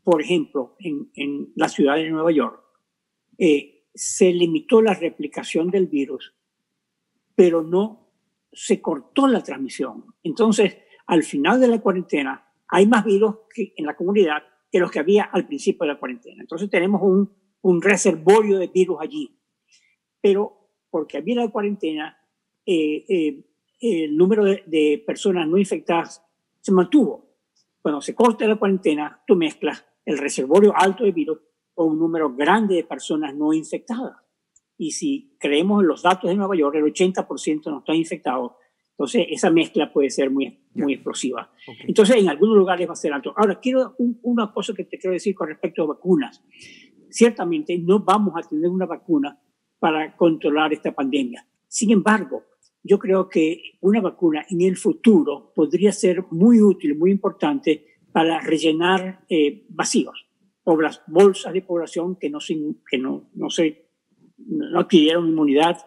por 0.03 0.21
ejemplo, 0.21 0.77
en, 0.79 1.11
en, 1.15 1.53
la 1.55 1.69
ciudad 1.69 1.97
de 1.97 2.11
Nueva 2.11 2.33
York, 2.33 2.61
eh, 3.37 3.87
se 3.95 4.33
limitó 4.33 4.83
la 4.83 4.95
replicación 4.95 5.71
del 5.71 5.87
virus, 5.87 6.35
pero 7.35 7.63
no 7.63 8.11
se 8.53 8.81
cortó 8.81 9.29
la 9.29 9.43
transmisión. 9.43 10.05
Entonces, 10.23 10.79
al 11.07 11.23
final 11.23 11.61
de 11.61 11.69
la 11.69 11.81
cuarentena, 11.81 12.53
hay 12.69 12.87
más 12.87 13.05
virus 13.05 13.37
que, 13.55 13.75
en 13.77 13.87
la 13.87 13.97
comunidad 13.97 14.43
que 14.71 14.81
los 14.81 14.91
que 14.91 14.99
había 14.99 15.25
al 15.25 15.47
principio 15.47 15.87
de 15.87 15.93
la 15.93 15.99
cuarentena. 15.99 16.41
Entonces, 16.41 16.69
tenemos 16.69 17.01
un 17.03 17.33
un 17.69 17.83
reservorio 17.83 18.59
de 18.59 18.69
virus 18.69 18.99
allí. 19.01 19.39
Pero 20.21 20.71
porque 20.91 21.19
había 21.19 21.37
la 21.37 21.49
cuarentena, 21.49 22.19
eh, 22.65 23.05
eh, 23.09 23.45
el 23.81 24.17
número 24.17 24.45
de, 24.45 25.05
personas 25.07 25.47
no 25.47 25.59
infectadas 25.59 26.25
se 26.61 26.73
mantuvo. 26.73 27.27
Cuando 27.83 28.01
se 28.01 28.15
corta 28.15 28.47
la 28.47 28.57
cuarentena, 28.57 29.23
tú 29.27 29.37
mezclas 29.37 29.85
el 30.05 30.17
reservorio 30.17 30.73
alto 30.75 31.05
de 31.05 31.13
virus 31.13 31.39
con 31.75 31.91
un 31.91 31.99
número 31.99 32.35
grande 32.35 32.77
de 32.77 32.85
personas 32.85 33.35
no 33.35 33.53
infectadas. 33.53 34.17
Y 34.79 34.93
si 34.93 35.37
creemos 35.39 35.83
en 35.83 35.89
los 35.89 36.03
datos 36.03 36.31
de 36.31 36.37
Nueva 36.37 36.57
York, 36.57 36.75
el 36.77 36.85
80% 36.85 37.67
no 37.67 37.81
está 37.81 37.95
infectado. 37.95 38.57
Entonces, 38.93 39.27
esa 39.29 39.51
mezcla 39.51 39.93
puede 39.93 40.11
ser 40.11 40.31
muy, 40.31 40.59
muy 40.75 40.95
explosiva. 40.95 41.53
Entonces, 41.87 42.17
en 42.17 42.29
algunos 42.29 42.57
lugares 42.57 42.89
va 42.89 42.95
a 42.95 42.97
ser 42.97 43.13
alto. 43.13 43.33
Ahora, 43.37 43.61
quiero 43.61 43.95
una 43.99 44.53
cosa 44.53 44.73
que 44.75 44.85
te 44.85 44.99
quiero 44.99 45.13
decir 45.13 45.35
con 45.35 45.49
respecto 45.49 45.83
a 45.83 45.87
vacunas 45.87 46.43
ciertamente 47.11 47.79
no 47.79 48.01
vamos 48.01 48.35
a 48.37 48.49
tener 48.49 48.69
una 48.69 48.87
vacuna 48.87 49.39
para 49.79 50.17
controlar 50.17 50.73
esta 50.73 50.93
pandemia. 50.93 51.47
Sin 51.67 51.91
embargo, 51.91 52.45
yo 52.83 52.99
creo 52.99 53.29
que 53.29 53.63
una 53.81 54.01
vacuna 54.01 54.45
en 54.49 54.63
el 54.63 54.77
futuro 54.77 55.53
podría 55.55 55.93
ser 55.93 56.25
muy 56.31 56.61
útil, 56.61 56.97
muy 56.97 57.11
importante 57.11 57.85
para 58.13 58.41
rellenar 58.41 59.25
eh, 59.29 59.67
vacíos 59.69 60.27
o 60.65 60.81
las 60.81 61.03
bolsas 61.07 61.53
de 61.53 61.63
población 61.63 62.17
que 62.17 62.31
no, 62.31 62.39
que 62.91 62.99
no, 62.99 63.31
no, 63.35 63.51
se, 63.51 63.87
no 64.37 64.81
adquirieron 64.81 65.29
inmunidad, 65.29 65.79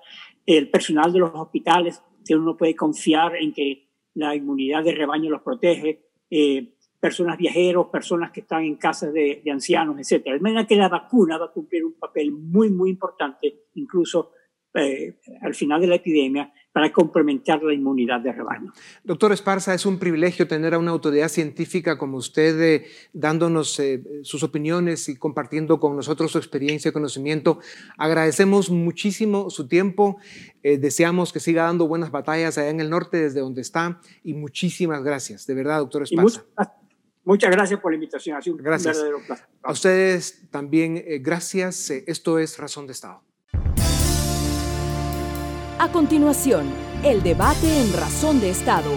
el 0.46 0.70
personal 0.70 1.14
de 1.14 1.20
los 1.20 1.32
hospitales, 1.34 2.02
que 2.26 2.36
uno 2.36 2.58
puede 2.58 2.76
confiar 2.76 3.36
en 3.36 3.54
que 3.54 3.90
la 4.14 4.36
inmunidad 4.36 4.84
de 4.84 4.94
rebaño 4.94 5.30
los 5.30 5.42
protege, 5.42 6.10
eh, 6.30 6.76
personas 7.02 7.36
viajeros, 7.36 7.88
personas 7.88 8.32
que 8.32 8.42
están 8.42 8.64
en 8.64 8.76
casas 8.76 9.12
de, 9.12 9.42
ancianos, 9.52 9.98
etc. 9.98 10.24
De 10.26 10.40
manera 10.40 10.68
que 10.68 10.76
la 10.76 10.88
vacuna 10.88 11.40
va 11.40 11.48
a 11.48 11.52
cumplir 11.52 11.84
un 11.84 11.94
papel 11.94 12.32
muy, 12.32 12.70
muy 12.70 12.92
importante, 12.92 13.64
incluso 13.74 14.34
eh, 14.76 15.18
al 15.42 15.56
final 15.56 15.82
de 15.82 15.88
la 15.88 15.96
epidemia, 15.96 16.54
para 16.72 16.94
complementar 16.94 17.62
la 17.64 17.74
inmunidad 17.74 18.22
de 18.22 18.32
rebaño. 18.32 18.72
Doctor 19.04 19.34
Esparza, 19.34 19.74
es 19.74 19.86
un 19.86 19.98
privilegio 19.98 20.48
tener 20.48 20.76
a 20.76 20.80
una 20.80 20.92
autoridad 20.92 21.28
científica 21.28 21.98
como 21.98 22.18
usted 22.18 22.62
eh, 22.62 22.86
dándonos 23.12 23.80
eh, 23.80 24.04
sus 24.22 24.44
opiniones 24.44 25.10
y 25.10 25.18
compartiendo 25.18 25.80
con 25.80 25.96
nosotros 25.96 26.32
su 26.32 26.38
experiencia 26.38 26.90
y 26.90 26.92
conocimiento. 26.94 27.60
Agradecemos 27.98 28.70
muchísimo 28.70 29.50
su 29.50 29.68
tiempo, 29.68 30.18
deseamos 30.64 31.34
que 31.34 31.40
siga 31.40 31.64
dando 31.64 31.88
buenas 31.88 32.12
batallas 32.12 32.60
allá 32.60 32.70
en 32.70 32.80
el 32.80 32.92
norte 32.92 33.18
desde 33.18 33.40
donde 33.40 33.62
está 33.62 34.00
y 34.24 34.36
muchísimas 34.36 35.04
gracias, 35.04 35.48
de 35.48 35.56
verdad, 35.56 35.80
doctor 35.80 36.04
Esparza. 36.04 36.46
Muchas 37.24 37.52
gracias 37.52 37.80
por 37.80 37.92
la 37.92 37.96
invitación. 37.96 38.36
Ha 38.36 38.42
sido 38.42 38.56
un 38.56 38.64
gracias. 38.64 38.98
verdadero 38.98 39.24
placer. 39.26 39.46
A 39.62 39.72
ustedes 39.72 40.50
también 40.50 40.98
eh, 40.98 41.20
gracias. 41.20 41.92
Eh, 41.92 42.04
esto 42.08 42.40
es 42.40 42.58
Razón 42.58 42.88
de 42.88 42.94
Estado. 42.94 43.22
A 45.78 45.92
continuación, 45.92 46.68
el 47.04 47.22
debate 47.22 47.82
en 47.82 47.94
Razón 47.94 48.40
de 48.42 48.50
Estado. 48.50 48.92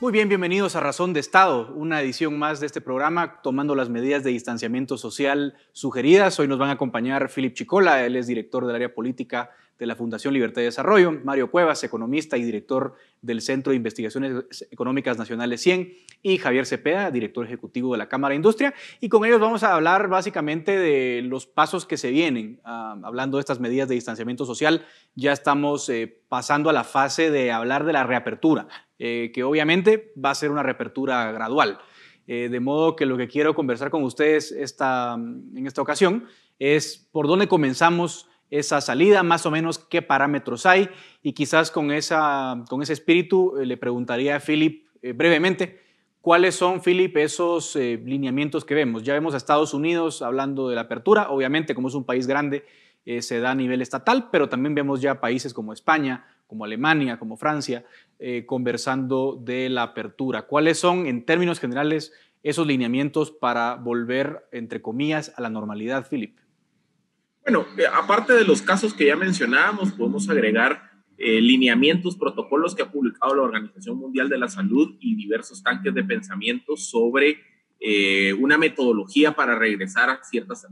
Muy 0.00 0.12
bien, 0.12 0.30
bienvenidos 0.30 0.76
a 0.76 0.80
Razón 0.80 1.12
de 1.12 1.20
Estado, 1.20 1.74
una 1.74 2.00
edición 2.00 2.38
más 2.38 2.60
de 2.60 2.66
este 2.66 2.80
programa 2.80 3.42
tomando 3.42 3.74
las 3.74 3.90
medidas 3.90 4.24
de 4.24 4.30
distanciamiento 4.30 4.96
social 4.96 5.58
sugeridas. 5.72 6.40
Hoy 6.40 6.48
nos 6.48 6.58
van 6.58 6.70
a 6.70 6.72
acompañar 6.72 7.30
Philip 7.30 7.52
Chicola, 7.52 8.06
él 8.06 8.16
es 8.16 8.26
director 8.26 8.66
del 8.66 8.76
área 8.76 8.94
política 8.94 9.50
de 9.80 9.86
la 9.86 9.96
Fundación 9.96 10.34
Libertad 10.34 10.60
y 10.60 10.66
Desarrollo, 10.66 11.10
Mario 11.24 11.50
Cuevas, 11.50 11.82
economista 11.82 12.36
y 12.36 12.44
director 12.44 12.94
del 13.22 13.40
Centro 13.40 13.70
de 13.70 13.78
Investigaciones 13.78 14.68
Económicas 14.70 15.16
Nacionales 15.16 15.62
100, 15.62 15.94
y 16.22 16.36
Javier 16.36 16.66
Cepeda, 16.66 17.10
director 17.10 17.46
ejecutivo 17.46 17.92
de 17.92 17.98
la 17.98 18.06
Cámara 18.06 18.32
de 18.32 18.36
Industria. 18.36 18.74
Y 19.00 19.08
con 19.08 19.24
ellos 19.24 19.40
vamos 19.40 19.62
a 19.62 19.74
hablar 19.74 20.08
básicamente 20.08 20.78
de 20.78 21.22
los 21.22 21.46
pasos 21.46 21.86
que 21.86 21.96
se 21.96 22.10
vienen. 22.10 22.60
Ah, 22.62 22.94
hablando 23.02 23.38
de 23.38 23.40
estas 23.40 23.58
medidas 23.58 23.88
de 23.88 23.94
distanciamiento 23.94 24.44
social, 24.44 24.84
ya 25.14 25.32
estamos 25.32 25.88
eh, 25.88 26.20
pasando 26.28 26.68
a 26.68 26.74
la 26.74 26.84
fase 26.84 27.30
de 27.30 27.50
hablar 27.50 27.84
de 27.84 27.94
la 27.94 28.04
reapertura, 28.04 28.68
eh, 28.98 29.32
que 29.32 29.44
obviamente 29.44 30.12
va 30.22 30.30
a 30.30 30.34
ser 30.34 30.50
una 30.50 30.62
reapertura 30.62 31.32
gradual. 31.32 31.78
Eh, 32.26 32.50
de 32.50 32.60
modo 32.60 32.96
que 32.96 33.06
lo 33.06 33.16
que 33.16 33.28
quiero 33.28 33.54
conversar 33.54 33.88
con 33.88 34.04
ustedes 34.04 34.52
esta, 34.52 35.14
en 35.14 35.66
esta 35.66 35.80
ocasión 35.80 36.26
es 36.58 37.08
por 37.10 37.26
dónde 37.26 37.48
comenzamos 37.48 38.29
esa 38.50 38.80
salida, 38.80 39.22
más 39.22 39.46
o 39.46 39.50
menos 39.50 39.78
qué 39.78 40.02
parámetros 40.02 40.66
hay 40.66 40.88
y 41.22 41.32
quizás 41.32 41.70
con, 41.70 41.92
esa, 41.92 42.64
con 42.68 42.82
ese 42.82 42.92
espíritu 42.92 43.56
eh, 43.58 43.66
le 43.66 43.76
preguntaría 43.76 44.36
a 44.36 44.40
Philip 44.40 44.86
eh, 45.02 45.12
brevemente 45.12 45.80
cuáles 46.20 46.56
son, 46.56 46.82
Philip, 46.82 47.16
esos 47.16 47.76
eh, 47.76 48.00
lineamientos 48.04 48.64
que 48.64 48.74
vemos. 48.74 49.04
Ya 49.04 49.14
vemos 49.14 49.34
a 49.34 49.36
Estados 49.36 49.72
Unidos 49.72 50.20
hablando 50.20 50.68
de 50.68 50.74
la 50.74 50.82
apertura, 50.82 51.30
obviamente 51.30 51.74
como 51.74 51.88
es 51.88 51.94
un 51.94 52.04
país 52.04 52.26
grande 52.26 52.64
se 53.20 53.40
da 53.40 53.52
a 53.52 53.54
nivel 53.54 53.80
estatal, 53.80 54.28
pero 54.30 54.50
también 54.50 54.74
vemos 54.74 55.00
ya 55.00 55.20
países 55.20 55.54
como 55.54 55.72
España, 55.72 56.26
como 56.46 56.66
Alemania, 56.66 57.18
como 57.18 57.38
Francia, 57.38 57.84
conversando 58.44 59.40
de 59.40 59.70
la 59.70 59.82
apertura. 59.82 60.42
¿Cuáles 60.42 60.78
son, 60.78 61.06
en 61.06 61.24
términos 61.24 61.58
generales, 61.58 62.12
esos 62.42 62.66
lineamientos 62.66 63.30
para 63.32 63.74
volver, 63.74 64.46
entre 64.52 64.82
comillas, 64.82 65.32
a 65.34 65.40
la 65.40 65.48
normalidad, 65.48 66.06
Philip? 66.08 66.36
Bueno, 67.42 67.66
eh, 67.78 67.84
aparte 67.92 68.34
de 68.34 68.44
los 68.44 68.62
casos 68.62 68.94
que 68.94 69.06
ya 69.06 69.16
mencionábamos, 69.16 69.92
podemos 69.92 70.28
agregar 70.28 70.90
eh, 71.16 71.40
lineamientos, 71.40 72.16
protocolos 72.16 72.74
que 72.74 72.82
ha 72.82 72.90
publicado 72.90 73.34
la 73.34 73.42
Organización 73.42 73.98
Mundial 73.98 74.28
de 74.28 74.38
la 74.38 74.48
Salud 74.48 74.96
y 75.00 75.16
diversos 75.16 75.62
tanques 75.62 75.94
de 75.94 76.04
pensamiento 76.04 76.76
sobre 76.76 77.40
eh, 77.78 78.32
una 78.34 78.58
metodología 78.58 79.32
para 79.32 79.54
regresar 79.58 80.10
a 80.10 80.22
ciertas 80.22 80.66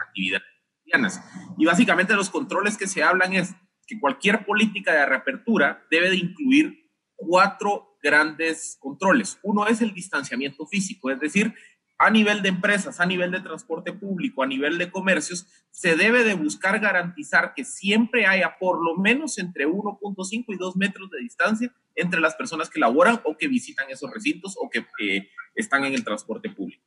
actividades 0.00 0.46
cotidianas. 0.78 1.22
Y 1.58 1.66
básicamente 1.66 2.14
los 2.14 2.30
controles 2.30 2.76
que 2.76 2.86
se 2.86 3.02
hablan 3.02 3.34
es 3.34 3.54
que 3.86 4.00
cualquier 4.00 4.44
política 4.44 4.92
de 4.92 5.06
reapertura 5.06 5.84
debe 5.90 6.10
de 6.10 6.16
incluir 6.16 6.90
cuatro 7.14 7.96
grandes 8.02 8.76
controles. 8.80 9.38
Uno 9.42 9.66
es 9.66 9.80
el 9.80 9.92
distanciamiento 9.92 10.66
físico, 10.66 11.10
es 11.10 11.20
decir, 11.20 11.54
a 11.98 12.10
nivel 12.10 12.42
de 12.42 12.50
empresas, 12.50 13.00
a 13.00 13.06
nivel 13.06 13.30
de 13.30 13.40
transporte 13.40 13.92
público, 13.92 14.42
a 14.42 14.46
nivel 14.46 14.78
de 14.78 14.90
comercios, 14.90 15.46
se 15.70 15.96
debe 15.96 16.24
de 16.24 16.34
buscar 16.34 16.78
garantizar 16.78 17.54
que 17.54 17.64
siempre 17.64 18.26
haya 18.26 18.56
por 18.58 18.84
lo 18.84 18.96
menos 18.96 19.38
entre 19.38 19.66
1.5 19.66 20.44
y 20.48 20.56
2 20.56 20.76
metros 20.76 21.10
de 21.10 21.20
distancia 21.20 21.74
entre 21.94 22.20
las 22.20 22.34
personas 22.34 22.68
que 22.68 22.80
laboran 22.80 23.20
o 23.24 23.36
que 23.36 23.48
visitan 23.48 23.88
esos 23.90 24.10
recintos 24.10 24.56
o 24.60 24.68
que 24.68 24.86
eh, 25.00 25.28
están 25.54 25.84
en 25.84 25.94
el 25.94 26.04
transporte 26.04 26.50
público. 26.50 26.85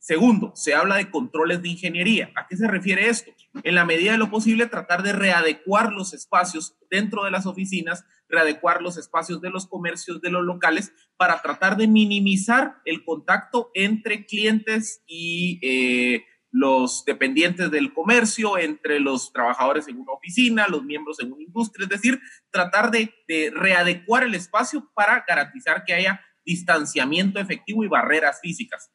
Segundo, 0.00 0.52
se 0.56 0.72
habla 0.72 0.96
de 0.96 1.10
controles 1.10 1.60
de 1.60 1.68
ingeniería. 1.68 2.32
¿A 2.34 2.46
qué 2.46 2.56
se 2.56 2.66
refiere 2.66 3.10
esto? 3.10 3.32
En 3.64 3.74
la 3.74 3.84
medida 3.84 4.12
de 4.12 4.18
lo 4.18 4.30
posible, 4.30 4.64
tratar 4.64 5.02
de 5.02 5.12
readecuar 5.12 5.92
los 5.92 6.14
espacios 6.14 6.74
dentro 6.90 7.24
de 7.24 7.30
las 7.30 7.44
oficinas, 7.44 8.06
readecuar 8.26 8.80
los 8.80 8.96
espacios 8.96 9.42
de 9.42 9.50
los 9.50 9.66
comercios, 9.66 10.22
de 10.22 10.30
los 10.30 10.42
locales, 10.42 10.94
para 11.18 11.42
tratar 11.42 11.76
de 11.76 11.86
minimizar 11.86 12.80
el 12.86 13.04
contacto 13.04 13.70
entre 13.74 14.24
clientes 14.24 15.02
y 15.06 15.58
eh, 15.60 16.24
los 16.50 17.04
dependientes 17.04 17.70
del 17.70 17.92
comercio, 17.92 18.56
entre 18.56 19.00
los 19.00 19.34
trabajadores 19.34 19.86
en 19.86 20.00
una 20.00 20.12
oficina, 20.14 20.66
los 20.66 20.82
miembros 20.82 21.20
en 21.20 21.30
una 21.30 21.42
industria, 21.42 21.84
es 21.84 21.90
decir, 21.90 22.18
tratar 22.50 22.90
de, 22.90 23.12
de 23.28 23.52
readecuar 23.54 24.24
el 24.24 24.34
espacio 24.34 24.90
para 24.94 25.26
garantizar 25.28 25.84
que 25.84 25.92
haya 25.92 26.22
distanciamiento 26.42 27.38
efectivo 27.38 27.84
y 27.84 27.88
barreras 27.88 28.40
físicas. 28.40 28.90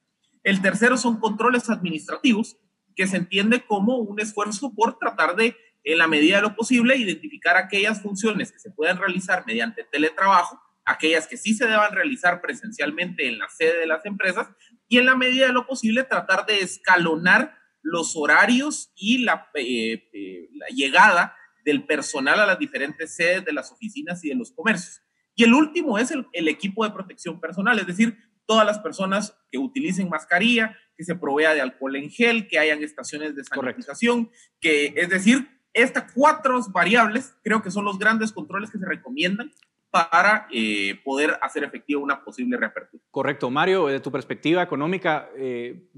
El 0.46 0.62
tercero 0.62 0.96
son 0.96 1.20
controles 1.20 1.72
administrativos, 1.72 2.58
que 2.96 3.08
se 3.08 3.18
entiende 3.18 3.66
como 3.66 3.98
un 3.98 4.20
esfuerzo 4.20 4.76
por 4.76 5.00
tratar 5.00 5.36
de, 5.36 5.58
en 5.84 5.98
la 5.98 6.08
medida 6.08 6.36
de 6.36 6.44
lo 6.44 6.56
posible, 6.56 6.96
identificar 6.96 7.58
aquellas 7.58 8.00
funciones 8.04 8.52
que 8.52 8.60
se 8.60 8.70
puedan 8.70 9.00
realizar 9.00 9.44
mediante 9.48 9.84
teletrabajo, 9.92 10.62
aquellas 10.86 11.26
que 11.26 11.36
sí 11.36 11.56
se 11.56 11.66
deban 11.66 11.92
realizar 11.94 12.42
presencialmente 12.42 13.28
en 13.28 13.40
la 13.40 13.50
sede 13.50 13.80
de 13.80 13.88
las 13.88 14.06
empresas 14.06 14.48
y 14.88 15.00
en 15.00 15.08
la 15.08 15.16
medida 15.16 15.48
de 15.48 15.54
lo 15.54 15.66
posible 15.66 16.04
tratar 16.04 16.46
de 16.46 16.60
escalonar 16.60 17.58
los 17.82 18.16
horarios 18.16 18.92
y 18.96 19.24
la, 19.24 19.50
eh, 19.56 20.08
eh, 20.14 20.50
llegada 20.70 21.36
del 21.66 21.86
personal 21.88 22.40
a 22.40 22.46
las 22.46 22.60
diferentes 22.60 23.16
sedes 23.16 23.44
de 23.46 23.52
las 23.52 23.72
oficinas 23.72 24.24
y 24.24 24.30
de 24.30 24.36
los 24.36 24.52
comercios. 24.52 25.02
Y 25.34 25.44
el 25.44 25.56
último 25.56 25.98
es 25.98 26.12
el 26.12 26.48
equipo 26.48 26.86
de 26.86 26.92
protección 26.92 27.42
personal, 27.42 27.80
es 27.80 27.88
decir, 27.88 28.16
todas 28.46 28.66
las 28.66 28.80
personas 28.80 29.38
que 29.52 29.58
utilicen 29.58 30.10
mascarilla, 30.10 30.78
que 30.96 31.04
se 31.04 31.16
provea 31.16 31.54
de 31.54 31.62
alcohol 31.62 31.96
en 31.96 32.10
gel, 32.10 32.48
que 32.48 32.60
hayan 32.60 32.84
estaciones 32.84 33.36
de 33.36 33.44
sanitización, 33.44 34.30
que 34.60 34.94
es 34.96 35.10
decir, 35.10 35.48
estas 35.74 36.12
cuatro 36.14 36.60
variables 36.70 37.36
creo 37.44 37.62
que 37.62 37.72
son 37.72 37.86
los 37.86 38.00
grandes 38.00 38.32
controles 38.32 38.72
que 38.72 38.80
se 38.80 38.86
recomiendan 38.86 39.52
para 39.92 40.48
eh, 40.52 41.00
poder 41.04 41.38
hacer 41.42 41.64
efectiva 41.64 42.02
una 42.02 42.24
posible 42.24 42.58
reapertura. 42.58 43.02
Correcto. 43.12 43.50
Mario, 43.50 43.88
de 43.88 44.00
tu 44.00 44.12
perspectiva 44.12 44.62
económica, 44.62 45.30
eh, 45.38 45.90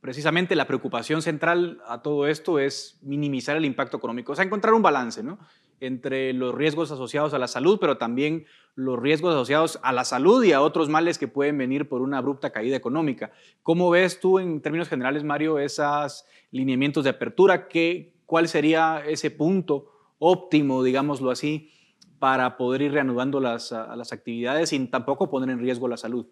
precisamente 0.00 0.54
la 0.54 0.66
preocupación 0.66 1.22
central 1.22 1.80
a 1.86 2.02
todo 2.02 2.26
esto 2.26 2.58
es 2.58 2.98
minimizar 3.02 3.56
el 3.56 3.64
impacto 3.64 3.96
económico, 3.96 4.32
o 4.32 4.34
sea, 4.34 4.44
encontrar 4.44 4.74
un 4.74 4.82
balance, 4.82 5.22
¿no? 5.22 5.38
Entre 5.86 6.32
los 6.32 6.54
riesgos 6.54 6.90
asociados 6.90 7.34
a 7.34 7.38
la 7.38 7.48
salud, 7.48 7.78
pero 7.80 7.98
también 7.98 8.46
los 8.74 8.98
riesgos 8.98 9.34
asociados 9.34 9.78
a 9.82 9.92
la 9.92 10.04
salud 10.04 10.42
y 10.44 10.52
a 10.52 10.60
otros 10.60 10.88
males 10.88 11.18
que 11.18 11.28
pueden 11.28 11.58
venir 11.58 11.88
por 11.88 12.02
una 12.02 12.18
abrupta 12.18 12.50
caída 12.50 12.76
económica. 12.76 13.32
¿Cómo 13.62 13.90
ves 13.90 14.20
tú 14.20 14.38
en 14.38 14.60
términos 14.60 14.88
generales, 14.88 15.24
Mario, 15.24 15.58
esos 15.58 16.24
lineamientos 16.50 17.04
de 17.04 17.10
apertura? 17.10 17.68
¿Qué, 17.68 18.14
¿Cuál 18.26 18.48
sería 18.48 19.02
ese 19.06 19.30
punto 19.30 20.14
óptimo, 20.18 20.82
digámoslo 20.82 21.30
así, 21.30 21.70
para 22.18 22.56
poder 22.56 22.82
ir 22.82 22.92
reanudando 22.92 23.40
las, 23.40 23.70
las 23.70 24.12
actividades 24.12 24.70
sin 24.70 24.90
tampoco 24.90 25.30
poner 25.30 25.50
en 25.50 25.60
riesgo 25.60 25.88
la 25.88 25.96
salud? 25.96 26.26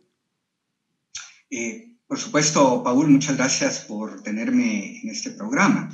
Eh, 1.51 1.99
por 2.07 2.19
supuesto, 2.19 2.83
Paul, 2.83 3.09
muchas 3.09 3.37
gracias 3.37 3.85
por 3.87 4.23
tenerme 4.23 5.01
en 5.01 5.11
este 5.11 5.31
programa. 5.31 5.91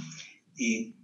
Eh, 0.58 0.94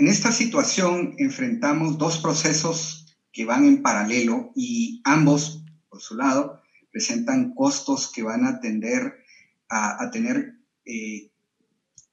en 0.00 0.08
esta 0.08 0.32
situación 0.32 1.14
enfrentamos 1.18 1.98
dos 1.98 2.18
procesos 2.18 3.14
que 3.30 3.44
van 3.44 3.66
en 3.66 3.82
paralelo 3.82 4.50
y 4.56 5.02
ambos, 5.04 5.62
por 5.90 6.00
su 6.00 6.16
lado, 6.16 6.62
presentan 6.90 7.54
costos 7.54 8.10
que 8.10 8.22
van 8.22 8.46
a 8.46 8.60
tender 8.60 9.18
a, 9.68 10.10
tener 10.10 10.54
eh, 10.86 11.30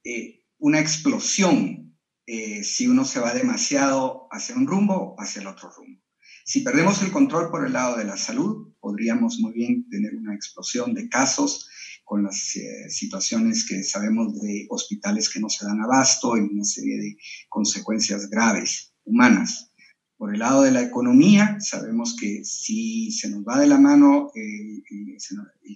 eh, 0.04 0.44
una 0.58 0.80
explosión 0.80 1.96
eh, 2.26 2.62
si 2.62 2.86
uno 2.86 3.06
se 3.06 3.20
va 3.20 3.32
demasiado 3.32 4.28
hacia 4.30 4.54
un 4.54 4.66
rumbo 4.66 4.94
o 4.94 5.20
hacia 5.20 5.40
el 5.40 5.48
otro 5.48 5.70
rumbo. 5.70 5.98
Si 6.44 6.60
perdemos 6.60 7.00
el 7.02 7.10
control 7.10 7.50
por 7.50 7.66
el 7.66 7.72
lado 7.72 7.96
de 7.96 8.04
la 8.04 8.18
salud, 8.18 8.74
podríamos 8.80 9.38
muy 9.40 9.54
bien 9.54 9.88
tener 9.88 10.14
una 10.14 10.34
explosión 10.34 10.92
de 10.92 11.08
casos 11.08 11.70
con 12.08 12.24
las 12.24 12.56
eh, 12.56 12.88
situaciones 12.88 13.66
que 13.68 13.82
sabemos 13.82 14.40
de 14.40 14.66
hospitales 14.70 15.28
que 15.28 15.40
no 15.40 15.50
se 15.50 15.66
dan 15.66 15.82
abasto 15.82 16.38
y 16.38 16.40
una 16.40 16.64
serie 16.64 16.96
de 16.96 17.16
consecuencias 17.50 18.30
graves 18.30 18.94
humanas. 19.04 19.70
Por 20.16 20.32
el 20.32 20.38
lado 20.40 20.62
de 20.62 20.70
la 20.70 20.80
economía, 20.80 21.58
sabemos 21.60 22.16
que 22.18 22.42
si 22.44 23.12
se 23.12 23.28
nos 23.28 23.44
va 23.44 23.60
de 23.60 23.66
la 23.66 23.78
mano 23.78 24.30
el, 24.34 24.82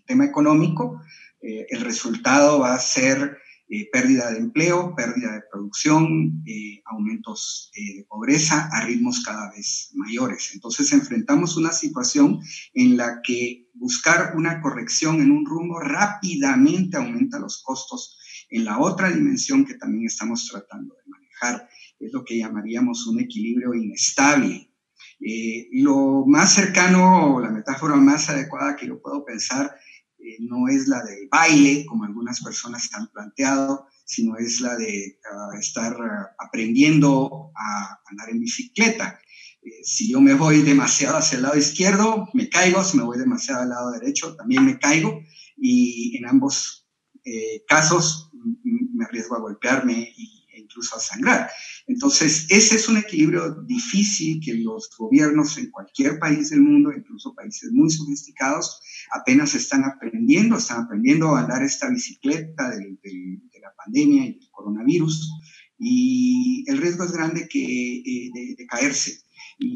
tema 0.06 0.24
económico, 0.24 1.02
eh, 1.42 1.66
el 1.68 1.82
resultado 1.82 2.60
va 2.60 2.74
a 2.74 2.80
ser 2.80 3.36
eh, 3.74 3.88
pérdida 3.90 4.30
de 4.30 4.36
empleo, 4.36 4.94
pérdida 4.94 5.32
de 5.32 5.44
producción, 5.50 6.42
eh, 6.44 6.82
aumentos 6.84 7.70
eh, 7.74 7.96
de 7.96 8.04
pobreza 8.04 8.68
a 8.70 8.84
ritmos 8.84 9.22
cada 9.24 9.50
vez 9.50 9.92
mayores. 9.94 10.50
Entonces 10.52 10.92
enfrentamos 10.92 11.56
una 11.56 11.72
situación 11.72 12.38
en 12.74 12.98
la 12.98 13.22
que 13.22 13.70
buscar 13.72 14.36
una 14.36 14.60
corrección 14.60 15.22
en 15.22 15.30
un 15.30 15.46
rumbo 15.46 15.80
rápidamente 15.80 16.98
aumenta 16.98 17.38
los 17.38 17.62
costos 17.62 18.18
en 18.50 18.66
la 18.66 18.78
otra 18.78 19.10
dimensión 19.10 19.64
que 19.64 19.72
también 19.72 20.04
estamos 20.04 20.46
tratando 20.50 20.94
de 20.94 21.10
manejar. 21.10 21.66
Es 21.98 22.12
lo 22.12 22.26
que 22.26 22.36
llamaríamos 22.36 23.06
un 23.06 23.20
equilibrio 23.20 23.72
inestable. 23.72 24.68
lo 25.72 26.26
más 26.26 26.52
cercano, 26.52 27.40
la 27.40 27.48
metáfora 27.48 27.96
más 27.96 28.28
adecuada 28.28 28.76
que 28.76 28.88
yo 28.88 29.00
puedo 29.00 29.24
pensar 29.24 29.74
eh, 30.24 30.36
no 30.40 30.68
es 30.68 30.86
la 30.86 31.02
de 31.02 31.28
baile, 31.30 31.84
como 31.86 32.04
algunas 32.04 32.40
personas 32.42 32.88
han 32.92 33.08
planteado, 33.08 33.86
sino 34.04 34.36
es 34.36 34.60
la 34.60 34.76
de 34.76 35.18
ah, 35.30 35.58
estar 35.58 35.96
ah, 36.00 36.30
aprendiendo 36.38 37.50
a 37.56 38.00
andar 38.06 38.30
en 38.30 38.40
bicicleta. 38.40 39.18
Eh, 39.62 39.70
si 39.82 40.10
yo 40.10 40.20
me 40.20 40.34
voy 40.34 40.62
demasiado 40.62 41.16
hacia 41.16 41.36
el 41.36 41.42
lado 41.42 41.58
izquierdo, 41.58 42.28
me 42.34 42.48
caigo, 42.48 42.84
si 42.84 42.96
me 42.96 43.02
voy 43.02 43.18
demasiado 43.18 43.62
al 43.62 43.70
lado 43.70 43.90
derecho, 43.90 44.36
también 44.36 44.64
me 44.64 44.78
caigo, 44.78 45.20
y 45.56 46.16
en 46.16 46.26
ambos 46.26 46.88
eh, 47.24 47.64
casos 47.66 48.30
me 48.64 49.04
arriesgo 49.04 49.36
a 49.36 49.40
golpearme 49.40 50.12
y 50.16 50.31
incluso 50.72 50.96
a 50.96 51.00
sangrar. 51.00 51.50
Entonces, 51.86 52.46
ese 52.48 52.76
es 52.76 52.88
un 52.88 52.96
equilibrio 52.96 53.54
difícil 53.62 54.40
que 54.44 54.54
los 54.54 54.90
gobiernos 54.96 55.58
en 55.58 55.70
cualquier 55.70 56.18
país 56.18 56.50
del 56.50 56.62
mundo, 56.62 56.92
incluso 56.96 57.34
países 57.34 57.70
muy 57.72 57.90
sofisticados, 57.90 58.80
apenas 59.12 59.54
están 59.54 59.84
aprendiendo, 59.84 60.56
están 60.56 60.84
aprendiendo 60.84 61.34
a 61.34 61.40
andar 61.40 61.62
esta 61.62 61.88
bicicleta 61.88 62.70
de, 62.70 62.98
la 63.60 63.74
pandemia 63.76 64.26
y 64.26 64.32
del 64.34 64.50
coronavirus. 64.50 65.30
Y 65.78 66.64
el 66.68 66.78
riesgo 66.78 67.04
es 67.04 67.12
grande 67.12 67.48
que, 67.48 67.96
eh, 67.98 68.30
de, 68.56 68.66
caerse. 68.66 69.20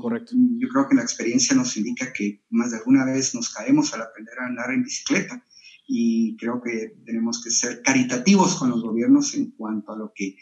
Correcto. 0.01 0.35
Yo 0.59 0.69
creo 0.69 0.89
que 0.89 0.97
la 0.97 1.03
experiencia 1.03 1.55
nos 1.55 1.77
indica 1.77 2.13
que 2.13 2.43
más 2.51 2.71
de 2.71 2.79
alguna 2.79 3.05
vez 3.05 3.35
nos 3.35 3.53
caemos 3.53 3.93
al 3.93 4.03
aprender 4.03 4.35
a 4.39 4.47
andar 4.47 4.73
en 4.73 4.83
bicicleta 4.83 5.45
y 5.87 6.37
creo 6.37 6.61
que 6.61 6.97
tenemos 7.05 7.43
que 7.43 7.51
ser 7.51 7.83
caritativos 7.83 8.57
con 8.57 8.71
los 8.71 8.83
gobiernos 8.83 9.35
en 9.35 9.53
cuanto 9.53 9.93
a 9.93 9.97
lo 9.97 10.13
que 10.15 10.37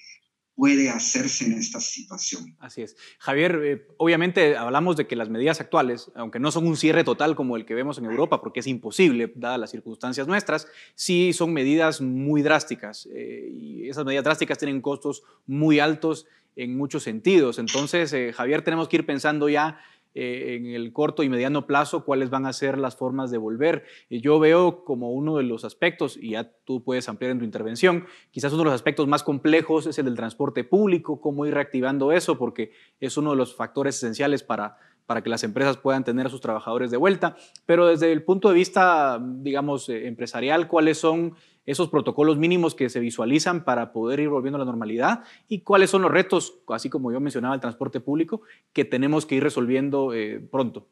puede 0.55 0.88
hacerse 0.88 1.46
en 1.46 1.55
esta 1.55 1.80
situación. 1.80 2.57
Así 2.61 2.82
es. 2.82 2.96
Javier, 3.18 3.61
eh, 3.64 3.86
obviamente 3.96 4.57
hablamos 4.57 4.96
de 4.96 5.07
que 5.07 5.16
las 5.16 5.28
medidas 5.28 5.61
actuales, 5.61 6.11
aunque 6.14 6.38
no 6.38 6.50
son 6.52 6.66
un 6.66 6.76
cierre 6.76 7.02
total 7.02 7.34
como 7.34 7.57
el 7.57 7.66
que 7.66 7.74
vemos 7.74 7.98
en 7.98 8.05
Europa, 8.05 8.40
porque 8.40 8.61
es 8.61 8.66
imposible, 8.66 9.32
dadas 9.34 9.59
las 9.59 9.70
circunstancias 9.70 10.28
nuestras, 10.28 10.68
sí 10.94 11.32
son 11.32 11.52
medidas 11.52 12.00
muy 12.00 12.42
drásticas. 12.42 13.09
Eh, 13.12 13.48
y 13.52 13.88
esas 13.88 14.05
medidas 14.05 14.24
drásticas 14.24 14.59
tienen 14.59 14.80
costos 14.80 15.22
muy 15.46 15.80
altos 15.80 16.26
en 16.57 16.76
muchos 16.76 17.02
sentidos. 17.02 17.59
Entonces, 17.59 18.12
eh, 18.12 18.32
Javier, 18.32 18.62
tenemos 18.62 18.88
que 18.88 18.96
ir 18.96 19.07
pensando 19.07 19.48
ya 19.48 19.80
eh, 20.14 20.56
en 20.56 20.66
el 20.66 20.92
corto 20.92 21.22
y 21.22 21.28
mediano 21.28 21.66
plazo 21.66 22.04
cuáles 22.04 22.30
van 22.30 22.46
a 22.46 22.52
ser 22.52 22.78
las 22.78 22.96
formas 22.96 23.30
de 23.30 23.38
volver. 23.38 23.84
yo 24.08 24.38
veo 24.38 24.84
como 24.84 25.12
uno 25.12 25.36
de 25.36 25.42
los 25.44 25.64
aspectos, 25.64 26.16
y 26.16 26.30
ya 26.30 26.52
tú 26.64 26.82
puedes 26.82 27.08
ampliar 27.08 27.32
en 27.32 27.38
tu 27.38 27.44
intervención, 27.44 28.06
quizás 28.30 28.52
uno 28.52 28.62
de 28.62 28.66
los 28.66 28.74
aspectos 28.74 29.08
más 29.08 29.22
complejos 29.22 29.86
es 29.86 29.98
el 29.98 30.04
del 30.04 30.16
transporte 30.16 30.64
público, 30.64 31.20
cómo 31.20 31.46
ir 31.46 31.54
reactivando 31.54 32.12
eso, 32.12 32.38
porque 32.38 32.72
es 33.00 33.16
uno 33.16 33.30
de 33.30 33.36
los 33.36 33.54
factores 33.54 33.96
esenciales 33.96 34.42
para 34.42 34.76
para 35.06 35.22
que 35.22 35.28
las 35.28 35.44
empresas 35.44 35.76
puedan 35.76 36.04
tener 36.04 36.26
a 36.26 36.30
sus 36.30 36.40
trabajadores 36.40 36.90
de 36.90 36.96
vuelta. 36.96 37.36
Pero 37.66 37.86
desde 37.86 38.12
el 38.12 38.22
punto 38.22 38.48
de 38.48 38.54
vista, 38.54 39.20
digamos, 39.22 39.88
eh, 39.88 40.06
empresarial, 40.06 40.68
¿cuáles 40.68 40.98
son 40.98 41.34
esos 41.66 41.88
protocolos 41.88 42.36
mínimos 42.36 42.74
que 42.74 42.88
se 42.88 43.00
visualizan 43.00 43.64
para 43.64 43.92
poder 43.92 44.20
ir 44.20 44.28
volviendo 44.28 44.56
a 44.56 44.60
la 44.60 44.64
normalidad 44.64 45.24
y 45.48 45.62
cuáles 45.62 45.90
son 45.90 46.02
los 46.02 46.10
retos, 46.10 46.58
así 46.68 46.90
como 46.90 47.12
yo 47.12 47.20
mencionaba 47.20 47.54
el 47.54 47.60
transporte 47.60 48.00
público, 48.00 48.42
que 48.72 48.84
tenemos 48.84 49.26
que 49.26 49.36
ir 49.36 49.42
resolviendo 49.42 50.12
eh, 50.12 50.40
pronto. 50.50 50.86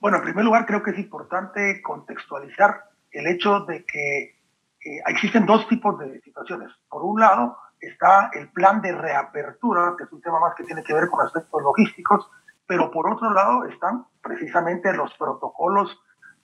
Bueno, 0.00 0.16
en 0.16 0.24
primer 0.24 0.44
lugar 0.44 0.66
creo 0.66 0.82
que 0.82 0.90
es 0.90 0.98
importante 0.98 1.80
contextualizar 1.82 2.84
el 3.12 3.26
hecho 3.26 3.60
de 3.60 3.84
que 3.84 4.42
eh, 4.84 5.00
existen 5.06 5.46
dos 5.46 5.68
tipos 5.68 5.98
de 5.98 6.20
situaciones. 6.22 6.70
Por 6.88 7.04
un 7.04 7.20
lado, 7.20 7.56
está 7.80 8.30
el 8.32 8.48
plan 8.50 8.80
de 8.80 8.92
reapertura, 8.92 9.94
que 9.96 10.04
es 10.04 10.12
un 10.12 10.20
tema 10.20 10.40
más 10.40 10.54
que 10.56 10.64
tiene 10.64 10.82
que 10.82 10.94
ver 10.94 11.08
con 11.08 11.24
aspectos 11.24 11.62
logísticos, 11.62 12.28
pero 12.66 12.90
por 12.90 13.12
otro 13.12 13.32
lado 13.32 13.64
están 13.66 14.06
precisamente 14.22 14.92
los 14.92 15.12
protocolos 15.14 16.00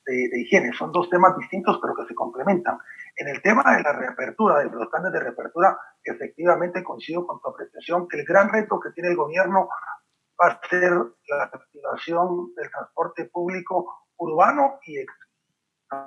de, 0.09 0.40
higiene. 0.40 0.72
Son 0.72 0.90
dos 0.92 1.09
temas 1.11 1.36
distintos, 1.36 1.78
pero 1.80 1.94
que 1.94 2.06
se 2.06 2.14
complementan. 2.14 2.78
En 3.16 3.28
el 3.28 3.42
tema 3.42 3.76
de 3.76 3.82
la 3.82 3.92
reapertura, 3.92 4.59
de 4.59 4.70
los 4.70 4.88
planes 4.88 5.12
de 5.12 5.20
reapertura, 5.20 5.78
efectivamente 6.02 6.82
coincido 6.82 7.26
con 7.26 7.40
tu 7.40 7.48
apreciación 7.48 8.06
el 8.11 8.24
gran 8.24 8.48
reto 8.50 8.80
que 8.80 8.90
tiene 8.90 9.11
el 9.11 9.16
gobierno 9.16 9.68
va 10.40 10.46
a 10.46 10.68
ser 10.68 10.92
la 10.92 11.44
activación 11.44 12.54
del 12.54 12.70
transporte 12.70 13.24
público 13.26 14.04
urbano 14.16 14.78
y 14.86 15.04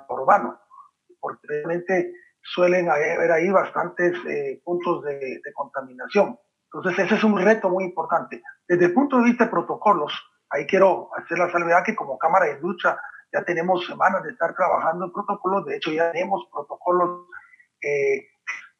urbano, 0.08 0.58
porque 1.20 1.46
realmente 1.48 2.12
suelen 2.40 2.90
haber 2.90 3.30
ahí 3.30 3.50
bastantes 3.50 4.14
eh, 4.26 4.60
puntos 4.64 5.04
de, 5.04 5.40
de, 5.44 5.52
contaminación. 5.54 6.38
Entonces 6.72 7.04
ese 7.04 7.14
es 7.16 7.24
un 7.24 7.38
reto 7.38 7.68
muy 7.68 7.84
importante. 7.84 8.42
Desde 8.66 8.86
el 8.86 8.94
punto 8.94 9.18
de 9.18 9.24
vista 9.24 9.44
de 9.44 9.50
protocolos, 9.50 10.12
ahí 10.50 10.66
quiero 10.66 11.10
hacer 11.16 11.38
la 11.38 11.50
salvedad 11.50 11.84
que 11.84 11.94
como 11.94 12.18
Cámara 12.18 12.46
de 12.46 12.60
Lucha 12.60 12.98
ya 13.32 13.44
tenemos 13.44 13.86
semanas 13.86 14.22
de 14.22 14.30
estar 14.30 14.54
trabajando 14.54 15.06
en 15.06 15.12
protocolos, 15.12 15.64
de 15.66 15.76
hecho 15.76 15.90
ya 15.90 16.12
tenemos 16.12 16.46
protocolos, 16.52 17.26
eh, 17.80 18.26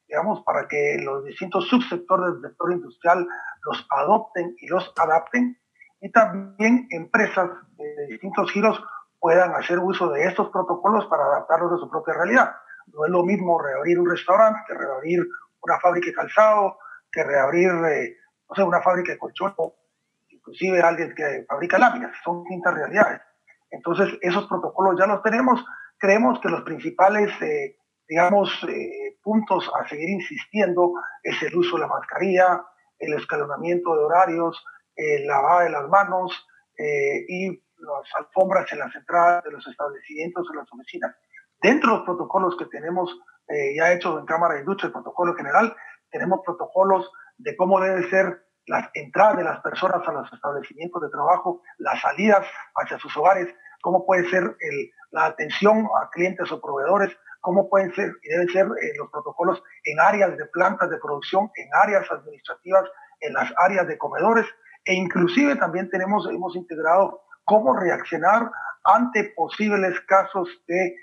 digamos, 0.07 0.43
para 0.45 0.69
que 0.69 0.99
los 1.03 1.25
distintos 1.25 1.69
subsectores 1.69 2.35
del 2.35 2.51
sector 2.51 2.73
industrial 2.73 3.27
los 3.65 3.87
adopten 3.91 4.55
y 4.59 4.67
los 4.69 4.93
adapten, 4.97 5.59
y 6.01 6.11
también 6.11 6.87
empresas 6.91 7.49
de 7.77 8.07
distintos 8.09 8.51
giros 8.51 8.83
puedan 9.21 9.55
hacer 9.55 9.79
uso 9.79 10.11
de 10.11 10.25
estos 10.25 10.51
protocolos 10.51 11.07
para 11.07 11.25
adaptarlos 11.25 11.73
a 11.73 11.77
su 11.79 11.89
propia 11.89 12.15
realidad. 12.15 12.53
No 12.89 13.05
es 13.07 13.11
lo 13.11 13.23
mismo 13.23 13.63
reabrir 13.63 13.99
un 14.01 14.11
restaurante 14.11 14.61
que 14.67 14.75
reabrir 14.75 15.25
una 15.61 15.79
fábrica 15.79 16.07
de 16.07 16.15
calzado, 16.15 16.79
que 17.11 17.23
reabrir, 17.23 17.71
eh, 17.71 18.17
no 18.51 18.57
sé, 18.57 18.63
una 18.65 18.83
fábrica 18.83 19.13
de 19.13 19.19
colchón, 19.19 19.55
inclusive 20.29 20.81
alguien 20.81 21.15
que 21.15 21.45
fabrica 21.49 21.79
láminas, 21.79 22.17
son 22.25 22.43
distintas 22.43 22.75
realidades. 22.75 23.21
Entonces, 23.73 24.19
esos 24.21 24.47
protocolos 24.47 24.99
ya 24.99 25.07
los 25.07 25.23
tenemos. 25.23 25.65
Creemos 25.99 26.39
que 26.41 26.49
los 26.49 26.63
principales, 26.63 27.31
eh, 27.41 27.77
digamos, 28.07 28.51
eh, 28.69 29.19
puntos 29.23 29.69
a 29.81 29.89
seguir 29.89 30.11
insistiendo 30.11 30.93
es 31.23 31.43
el 31.43 31.57
uso 31.57 31.77
de 31.77 31.83
la 31.83 31.89
mascarilla, 31.89 32.65
el 32.99 33.15
escalonamiento 33.15 33.97
de 33.97 34.05
horarios, 34.05 34.63
el 34.95 35.27
lavado 35.27 35.61
de 35.61 35.71
las 35.71 35.89
manos 35.89 36.47
eh, 36.79 37.25
y 37.27 37.49
las 37.51 38.15
alfombras 38.19 38.71
en 38.73 38.79
las 38.79 38.95
entradas 38.95 39.43
de 39.43 39.53
los 39.53 39.67
establecimientos, 39.67 40.47
en 40.51 40.59
las 40.59 40.73
oficinas. 40.73 41.17
Dentro 41.61 41.91
de 41.91 41.97
los 41.97 42.05
protocolos 42.05 42.57
que 42.57 42.67
tenemos 42.67 43.19
ya 43.77 43.93
hechos 43.93 44.19
en 44.19 44.25
Cámara 44.25 44.55
de 44.55 44.61
Industria, 44.61 44.87
el 44.87 44.93
protocolo 44.95 45.35
general, 45.35 45.77
tenemos 46.11 46.41
protocolos 46.43 47.11
de 47.37 47.55
cómo 47.55 47.81
debe 47.81 48.09
ser 48.09 48.47
las 48.67 48.89
entradas 48.95 49.37
de 49.37 49.45
las 49.45 49.61
personas 49.61 50.07
a 50.07 50.13
los 50.13 50.33
establecimientos 50.33 51.03
de 51.03 51.11
trabajo, 51.11 51.63
las 51.79 52.01
salidas 52.01 52.47
hacia 52.75 52.99
sus 52.99 53.15
hogares, 53.17 53.55
cómo 53.83 54.07
puede 54.07 54.31
ser 54.31 54.57
la 55.11 55.27
atención 55.27 55.87
a 56.01 56.09
clientes 56.11 56.51
o 56.51 56.61
proveedores, 56.61 57.15
cómo 57.41 57.69
pueden 57.69 57.93
ser 57.95 58.13
y 58.23 58.29
deben 58.31 58.49
ser 58.49 58.67
eh, 58.67 58.93
los 58.97 59.11
protocolos 59.11 59.63
en 59.85 60.01
áreas 60.01 60.39
de 60.39 60.47
plantas 60.47 60.89
de 60.89 60.99
producción, 60.99 61.51
en 61.57 61.69
áreas 61.75 62.11
administrativas, 62.11 62.85
en 63.21 63.35
las 63.35 63.53
áreas 63.59 63.87
de 63.87 63.99
comedores, 63.99 64.47
e 64.85 64.95
inclusive 64.95 65.57
también 65.57 65.91
tenemos, 65.91 66.27
hemos 66.31 66.57
integrado 66.57 67.21
cómo 67.45 67.77
reaccionar 67.77 68.51
ante 68.85 69.33
posibles 69.37 70.01
casos 70.03 70.49
de 70.67 70.97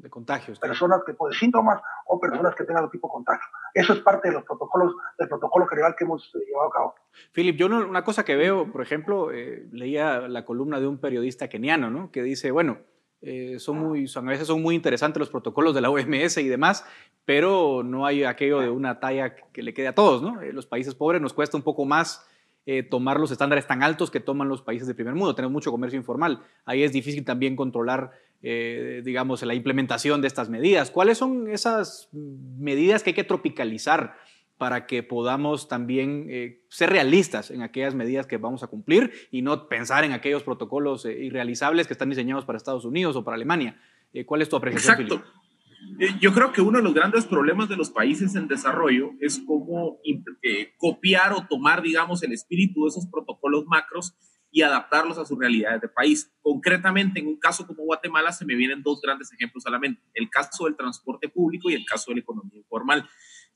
de 0.00 0.10
contagios. 0.10 0.58
Personas 0.58 1.00
que 1.06 1.14
pueden 1.14 1.38
síntomas 1.38 1.80
o 2.06 2.18
personas 2.18 2.54
que 2.54 2.64
tengan 2.64 2.90
tipo 2.90 3.08
de 3.08 3.12
contagio. 3.12 3.46
Eso 3.74 3.92
es 3.92 4.00
parte 4.00 4.28
de 4.28 4.34
los 4.34 4.44
protocolos, 4.44 4.94
del 5.18 5.28
protocolo 5.28 5.66
general 5.66 5.94
que 5.96 6.04
hemos 6.04 6.34
eh, 6.34 6.38
llevado 6.46 6.68
a 6.68 6.72
cabo. 6.72 6.94
Philip, 7.32 7.56
yo 7.56 7.68
no, 7.68 7.86
una 7.86 8.04
cosa 8.04 8.24
que 8.24 8.36
veo, 8.36 8.70
por 8.70 8.82
ejemplo, 8.82 9.30
eh, 9.32 9.68
leía 9.72 10.28
la 10.28 10.44
columna 10.44 10.80
de 10.80 10.86
un 10.86 10.98
periodista 10.98 11.48
keniano, 11.48 11.90
¿no? 11.90 12.10
Que 12.10 12.22
dice, 12.22 12.50
bueno, 12.50 12.78
eh, 13.20 13.58
son 13.58 13.78
muy, 13.78 14.08
son, 14.08 14.28
a 14.28 14.32
veces 14.32 14.46
son 14.46 14.62
muy 14.62 14.74
interesantes 14.74 15.20
los 15.20 15.30
protocolos 15.30 15.74
de 15.74 15.82
la 15.82 15.90
OMS 15.90 16.38
y 16.38 16.48
demás, 16.48 16.86
pero 17.24 17.82
no 17.84 18.06
hay 18.06 18.24
aquello 18.24 18.60
de 18.60 18.70
una 18.70 18.98
talla 18.98 19.34
que 19.34 19.62
le 19.62 19.74
quede 19.74 19.88
a 19.88 19.94
todos, 19.94 20.22
¿no? 20.22 20.40
los 20.40 20.66
países 20.66 20.94
pobres 20.94 21.20
nos 21.20 21.34
cuesta 21.34 21.56
un 21.56 21.62
poco 21.62 21.84
más 21.84 22.26
eh, 22.66 22.82
tomar 22.82 23.18
los 23.18 23.30
estándares 23.30 23.66
tan 23.66 23.82
altos 23.82 24.10
que 24.10 24.20
toman 24.20 24.48
los 24.48 24.60
países 24.60 24.86
de 24.86 24.94
primer 24.94 25.14
mundo. 25.14 25.34
Tenemos 25.34 25.52
mucho 25.52 25.70
comercio 25.70 25.98
informal. 25.98 26.42
Ahí 26.66 26.82
es 26.82 26.92
difícil 26.92 27.24
también 27.24 27.56
controlar, 27.56 28.12
eh, 28.42 29.02
digamos, 29.04 29.42
la 29.42 29.54
implementación 29.54 30.20
de 30.20 30.28
estas 30.28 30.48
medidas. 30.48 30.90
¿Cuáles 30.90 31.18
son 31.18 31.48
esas 31.48 32.08
medidas 32.12 33.02
que 33.02 33.10
hay 33.10 33.14
que 33.14 33.24
tropicalizar 33.24 34.16
para 34.60 34.86
que 34.86 35.02
podamos 35.02 35.68
también 35.68 36.26
eh, 36.28 36.62
ser 36.68 36.90
realistas 36.90 37.50
en 37.50 37.62
aquellas 37.62 37.94
medidas 37.94 38.26
que 38.26 38.36
vamos 38.36 38.62
a 38.62 38.66
cumplir 38.66 39.10
y 39.30 39.40
no 39.40 39.68
pensar 39.68 40.04
en 40.04 40.12
aquellos 40.12 40.42
protocolos 40.42 41.06
eh, 41.06 41.18
irrealizables 41.18 41.86
que 41.86 41.94
están 41.94 42.10
diseñados 42.10 42.44
para 42.44 42.58
Estados 42.58 42.84
Unidos 42.84 43.16
o 43.16 43.24
para 43.24 43.36
Alemania? 43.36 43.80
Eh, 44.12 44.26
¿Cuál 44.26 44.42
es 44.42 44.50
tu 44.50 44.56
apreciación, 44.56 45.00
Exacto. 45.00 45.24
Philip? 45.24 46.20
Yo 46.20 46.34
creo 46.34 46.52
que 46.52 46.60
uno 46.60 46.78
de 46.78 46.84
los 46.84 46.92
grandes 46.92 47.24
problemas 47.24 47.68
de 47.68 47.76
los 47.76 47.88
países 47.88 48.34
en 48.34 48.48
desarrollo 48.48 49.12
es 49.20 49.42
cómo 49.46 49.98
eh, 50.42 50.74
copiar 50.76 51.32
o 51.32 51.46
tomar, 51.48 51.80
digamos, 51.80 52.22
el 52.22 52.32
espíritu 52.32 52.84
de 52.84 52.88
esos 52.88 53.06
protocolos 53.06 53.64
macros 53.66 54.14
y 54.50 54.62
adaptarlos 54.62 55.18
a 55.18 55.24
sus 55.24 55.38
realidades 55.38 55.80
de 55.80 55.88
país. 55.88 56.32
Concretamente, 56.40 57.20
en 57.20 57.28
un 57.28 57.38
caso 57.38 57.66
como 57.66 57.84
Guatemala 57.84 58.32
se 58.32 58.44
me 58.44 58.54
vienen 58.54 58.82
dos 58.82 59.00
grandes 59.00 59.32
ejemplos 59.32 59.66
a 59.66 59.70
la 59.70 59.78
mente, 59.78 60.02
el 60.14 60.28
caso 60.28 60.64
del 60.64 60.76
transporte 60.76 61.28
público 61.28 61.70
y 61.70 61.74
el 61.74 61.84
caso 61.84 62.10
de 62.10 62.16
la 62.16 62.20
economía 62.22 62.58
informal. 62.58 63.08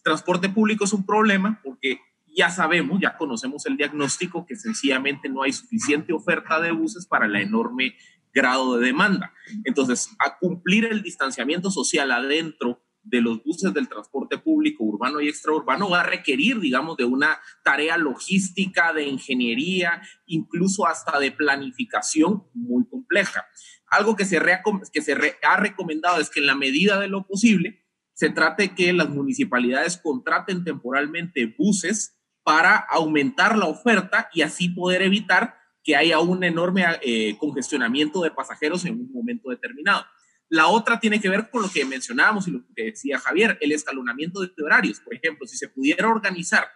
Transporte 0.02 0.48
público 0.48 0.84
es 0.84 0.92
un 0.92 1.04
problema 1.04 1.60
porque 1.64 2.00
ya 2.26 2.50
sabemos, 2.50 3.00
ya 3.00 3.16
conocemos 3.16 3.64
el 3.66 3.76
diagnóstico 3.76 4.44
que 4.46 4.56
sencillamente 4.56 5.28
no 5.28 5.42
hay 5.42 5.52
suficiente 5.52 6.12
oferta 6.12 6.60
de 6.60 6.72
buses 6.72 7.06
para 7.06 7.28
la 7.28 7.40
enorme 7.40 7.96
grado 8.32 8.76
de 8.76 8.86
demanda. 8.86 9.32
Entonces, 9.64 10.10
a 10.18 10.38
cumplir 10.38 10.84
el 10.86 11.02
distanciamiento 11.02 11.70
social 11.70 12.10
adentro 12.10 12.82
de 13.04 13.20
los 13.20 13.42
buses 13.44 13.72
del 13.72 13.88
transporte 13.88 14.38
público 14.38 14.82
urbano 14.84 15.20
y 15.20 15.28
extraurbano 15.28 15.90
va 15.90 16.00
a 16.00 16.06
requerir, 16.06 16.58
digamos, 16.58 16.96
de 16.96 17.04
una 17.04 17.38
tarea 17.62 17.96
logística, 17.98 18.92
de 18.92 19.04
ingeniería, 19.04 20.02
incluso 20.26 20.86
hasta 20.86 21.18
de 21.18 21.30
planificación 21.30 22.44
muy 22.54 22.86
compleja. 22.88 23.46
Algo 23.86 24.16
que 24.16 24.24
se, 24.24 24.40
que 24.92 25.02
se 25.02 25.36
ha 25.42 25.56
recomendado 25.56 26.20
es 26.20 26.30
que 26.30 26.40
en 26.40 26.46
la 26.46 26.54
medida 26.54 26.98
de 26.98 27.08
lo 27.08 27.26
posible 27.26 27.84
se 28.14 28.30
trate 28.30 28.74
que 28.74 28.92
las 28.92 29.10
municipalidades 29.10 29.98
contraten 29.98 30.64
temporalmente 30.64 31.54
buses 31.58 32.16
para 32.42 32.76
aumentar 32.76 33.58
la 33.58 33.66
oferta 33.66 34.28
y 34.32 34.42
así 34.42 34.68
poder 34.68 35.02
evitar 35.02 35.56
que 35.82 35.96
haya 35.96 36.18
un 36.20 36.42
enorme 36.44 36.84
eh, 37.02 37.36
congestionamiento 37.38 38.22
de 38.22 38.30
pasajeros 38.30 38.84
en 38.86 39.00
un 39.00 39.12
momento 39.12 39.50
determinado. 39.50 40.04
La 40.54 40.68
otra 40.68 41.00
tiene 41.00 41.20
que 41.20 41.28
ver 41.28 41.50
con 41.50 41.62
lo 41.62 41.68
que 41.68 41.84
mencionábamos 41.84 42.46
y 42.46 42.52
lo 42.52 42.60
que 42.76 42.84
decía 42.84 43.18
Javier, 43.18 43.58
el 43.60 43.72
escalonamiento 43.72 44.40
de 44.40 44.52
horarios. 44.64 45.00
Por 45.00 45.12
ejemplo, 45.12 45.48
si 45.48 45.56
se 45.56 45.68
pudiera 45.68 46.08
organizar 46.08 46.68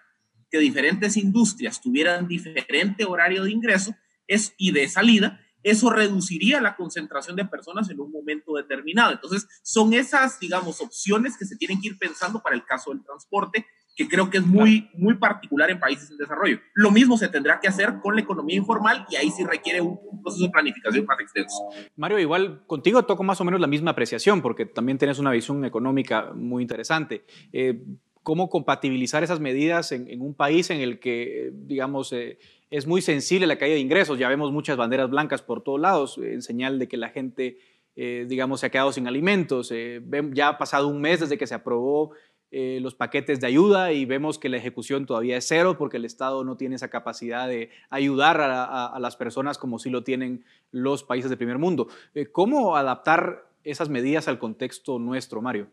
que 0.51 0.59
diferentes 0.59 1.16
industrias 1.16 1.81
tuvieran 1.81 2.26
diferente 2.26 3.05
horario 3.05 3.45
de 3.45 3.53
ingreso 3.53 3.95
es, 4.26 4.53
y 4.59 4.72
de 4.72 4.89
salida, 4.89 5.41
eso 5.62 5.91
reduciría 5.91 6.61
la 6.61 6.74
concentración 6.74 7.37
de 7.37 7.45
personas 7.45 7.89
en 7.89 8.01
un 8.01 8.11
momento 8.11 8.57
determinado. 8.57 9.12
Entonces, 9.12 9.47
son 9.62 9.95
esas, 9.95 10.41
digamos, 10.41 10.81
opciones 10.81 11.37
que 11.39 11.45
se 11.45 11.55
tienen 11.55 11.81
que 11.81 11.87
ir 11.87 11.99
pensando 11.99 12.43
para 12.43 12.57
el 12.57 12.64
caso 12.64 12.91
del 12.91 13.05
transporte 13.05 13.64
que 13.99 14.09
creo 14.09 14.31
que 14.31 14.39
es 14.39 14.47
muy, 14.47 14.89
muy 14.95 15.14
particular 15.14 15.68
en 15.70 15.81
países 15.81 16.09
en 16.09 16.18
desarrollo. 16.18 16.61
Lo 16.72 16.93
mismo 16.93 17.18
se 17.18 17.29
tendrá 17.29 17.59
que 17.59 17.66
hacer 17.66 17.99
con 18.01 18.14
la 18.14 18.20
economía 18.20 18.57
informal 18.57 19.05
y 19.11 19.16
ahí 19.16 19.29
sí 19.33 19.45
requiere 19.45 19.81
un, 19.81 19.99
proceso 20.23 20.45
de 20.45 20.51
planificación 20.51 21.05
más 21.07 21.21
extenso. 21.21 21.69
Mario, 21.97 22.19
igual 22.19 22.62
contigo 22.66 23.03
toco 23.05 23.23
más 23.23 23.41
o 23.41 23.45
menos 23.45 23.61
la 23.61 23.66
misma 23.66 23.93
apreciación 23.93 24.43
porque 24.43 24.66
también 24.66 24.99
tienes 24.99 25.19
una 25.19 25.31
visión 25.31 25.64
económica 25.64 26.33
muy 26.35 26.62
interesante. 26.62 27.25
Eh, 27.53 27.83
¿Cómo 28.23 28.51
compatibilizar 28.51 29.23
esas 29.23 29.41
medidas 29.41 29.91
en, 29.93 30.21
un 30.21 30.35
país 30.35 30.69
en 30.71 30.81
el 30.81 30.99
que, 30.99 31.51
digamos, 31.55 32.12
eh, 32.12 32.39
es 32.71 32.87
muy 32.87 33.01
sensible 33.01 33.47
la 33.47 33.57
caída 33.57 33.75
de 33.75 33.81
ingresos? 33.81 34.19
Ya 34.19 34.29
vemos 34.29 34.53
muchas 34.53 34.77
banderas 34.77 35.09
blancas 35.09 35.41
por 35.41 35.62
todos 35.62 35.81
lados 35.81 36.19
en 36.19 36.43
señal 36.43 36.79
de 36.79 36.89
que 36.89 36.97
la 36.97 37.09
gente... 37.09 37.59
Eh, 38.01 38.27
digamos, 38.29 38.61
se 38.61 38.66
ha 38.66 38.71
quedado 38.71 38.93
sin 38.93 39.09
alimentos. 39.09 39.73
Eh, 39.73 40.01
ya 40.33 40.51
ha 40.51 40.57
pasado 40.57 40.87
un 40.87 41.01
mes 41.01 41.19
desde 41.19 41.37
que 41.37 41.49
se 41.49 41.55
aprobó 41.57 42.12
eh, 42.51 42.78
los 42.80 42.94
paquetes 42.94 43.40
de 43.40 43.46
ayuda 43.46 43.92
y 43.92 44.07
vemos 44.07 44.38
que 44.38 44.49
la 44.49 44.57
ejecución 44.57 45.05
todavía 45.05 45.36
es 45.36 45.46
cero 45.46 45.76
porque 45.76 45.99
el 45.99 46.07
Estado 46.07 46.44
no 46.44 46.57
tiene 46.57 46.76
esa 46.76 46.88
capacidad 46.88 47.46
de 47.46 47.68
ayudar 47.90 48.40
a, 48.40 48.99
las 48.99 49.16
personas 49.16 49.59
como 49.59 49.78
sí 49.78 49.90
lo 49.90 50.03
tienen 50.03 50.44
los 50.72 51.05
países 51.05 51.28
del 51.28 51.36
primer 51.36 51.59
mundo. 51.59 51.88
Eh, 52.14 52.28
¿Cómo 52.32 52.76
adaptar 52.76 53.51
esas 53.64 53.90
medidas 53.90 54.28
al 54.28 54.38
contexto 54.38 54.99
nuestro, 54.99 55.42
Mario? 55.42 55.70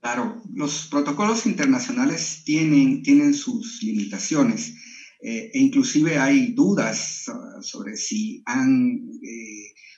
Claro, 0.00 0.40
los 0.54 0.86
protocolos 0.88 1.46
internacionales 1.46 2.42
tienen, 2.44 3.02
tienen 3.02 3.34
sus 3.34 3.82
limitaciones. 3.82 4.76
e 5.20 5.50
inclusive 5.54 6.18
hay 6.18 6.52
dudas 6.52 7.26
sobre 7.60 7.96
si 7.96 8.42
han 8.44 9.00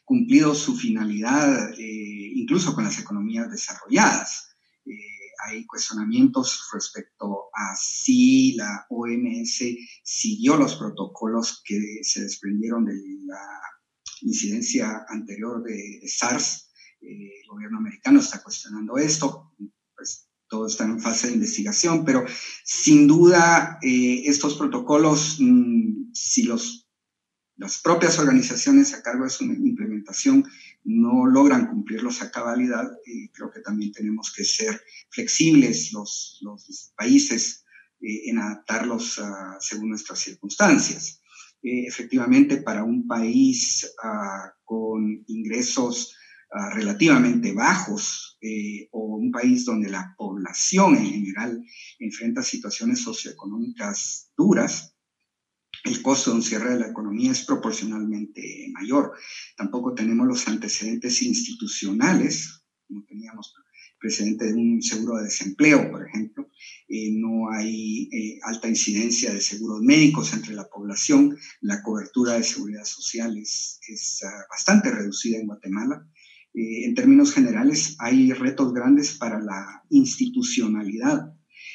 cumplido 0.05 0.55
su 0.55 0.77
finalidad, 0.77 1.75
incluso 1.79 2.75
con 2.75 2.85
las 2.85 2.99
economías 2.99 3.51
desarrolladas 3.51 4.54
hay 5.45 5.67
cuestionamientos 5.67 6.69
respecto 6.73 7.49
a 7.53 7.75
si 7.77 8.55
la 8.55 8.87
OMS 8.89 9.63
siguió 10.03 10.57
los 10.57 10.77
protocolos 10.77 11.63
que 11.65 12.01
se 12.03 12.23
desprendieron 12.23 12.85
de 12.85 12.95
la 13.27 13.61
incidencia 14.23 15.05
anterior 15.09 15.63
de, 15.63 16.01
SARS. 16.07 16.71
Eh, 17.01 17.41
el 17.43 17.49
gobierno 17.49 17.79
americano 17.79 18.21
está 18.21 18.43
cuestionando 18.43 18.97
esto, 18.97 19.53
pues 19.95 20.29
todo 20.49 20.67
está 20.67 20.85
en 20.85 21.01
fase 21.01 21.29
de 21.29 21.35
investigación, 21.35 22.05
pero 22.05 22.25
sin 22.65 23.07
duda 23.07 23.79
eh, 23.83 24.23
estos 24.27 24.57
protocolos, 24.57 25.37
mm, 25.41 26.13
si 26.13 26.45
los 26.45 26.85
las 27.57 27.81
propias 27.81 28.19
organizaciones 28.19 28.95
a 28.95 29.03
cargo 29.03 29.25
de 29.25 29.31
su 29.31 29.45
implementación 29.45 30.45
no 30.85 31.27
logran 31.27 31.67
cumplirlos 31.67 32.23
a 32.23 32.31
cabalidad, 32.31 32.91
y 33.07 33.29
creo 33.31 33.51
que 33.51 33.61
también 33.61 33.93
tenemos 33.93 34.33
que 34.33 34.45
ser 34.45 34.81
flexibles 35.11 35.93
los, 35.93 36.41
países 36.97 37.65
eh, 38.01 38.31
en 38.31 38.39
adaptarlos 38.39 39.21
según 39.61 39.91
nuestras 39.91 40.21
circunstancias. 40.21 41.21
Eh, 41.65 41.87
efectivamente, 41.87 42.59
para 42.59 42.85
un 42.85 43.07
país 43.07 43.91
ah, 44.03 44.53
con 44.65 45.25
ingresos 45.29 46.15
ah, 46.53 46.69
relativamente 46.75 47.55
bajos 47.55 48.37
eh, 48.43 48.87
o 48.91 49.17
un 49.17 49.33
país 49.33 49.65
donde 49.65 49.89
la 49.89 50.15
población 50.19 50.95
en 50.95 51.07
general 51.07 51.65
enfrenta 51.99 52.43
situaciones 52.43 53.01
socioeconómicas 53.01 54.31
duras, 54.37 54.94
el 55.85 56.01
costo 56.01 56.31
de 56.31 56.37
un 56.37 56.43
cierre 56.43 56.71
de 56.71 56.81
la 56.81 56.89
economía 56.89 57.33
es 57.33 57.45
proporcionalmente 57.45 58.69
mayor. 58.73 59.13
Tampoco 59.57 59.95
tenemos 59.95 60.27
los 60.27 60.49
antecedentes 60.49 61.21
institucionales, 61.23 62.65
como 62.89 63.05
teníamos 63.05 63.55
precedente 64.01 64.47
de 64.47 64.55
un 64.55 64.83
seguro 64.83 65.17
de 65.17 65.25
desempleo, 65.25 65.91
por 65.91 66.07
ejemplo. 66.07 66.51
Eh, 66.89 67.11
no 67.13 67.51
hay 67.51 68.09
eh, 68.13 68.39
alta 68.43 68.69
incidencia 68.69 69.33
de 69.33 69.41
seguros 69.41 69.81
médicos 69.83 70.33
entre 70.33 70.55
la 70.55 70.69
población. 70.69 71.37
La 71.61 71.83
cobertura 71.83 72.35
de 72.35 72.43
seguridad 72.43 72.85
social 72.85 73.37
es, 73.39 73.81
ah, 74.25 74.45
bastante 74.51 74.91
reducida 74.91 75.39
en 75.39 75.47
Guatemala. 75.47 76.07
Eh, 76.55 76.85
en 76.85 76.95
términos 76.95 77.33
generales, 77.33 77.97
hay 77.99 78.33
retos 78.33 78.73
grandes 78.73 79.17
para 79.17 79.41
la 79.41 79.83
institucionalidad. 79.91 81.35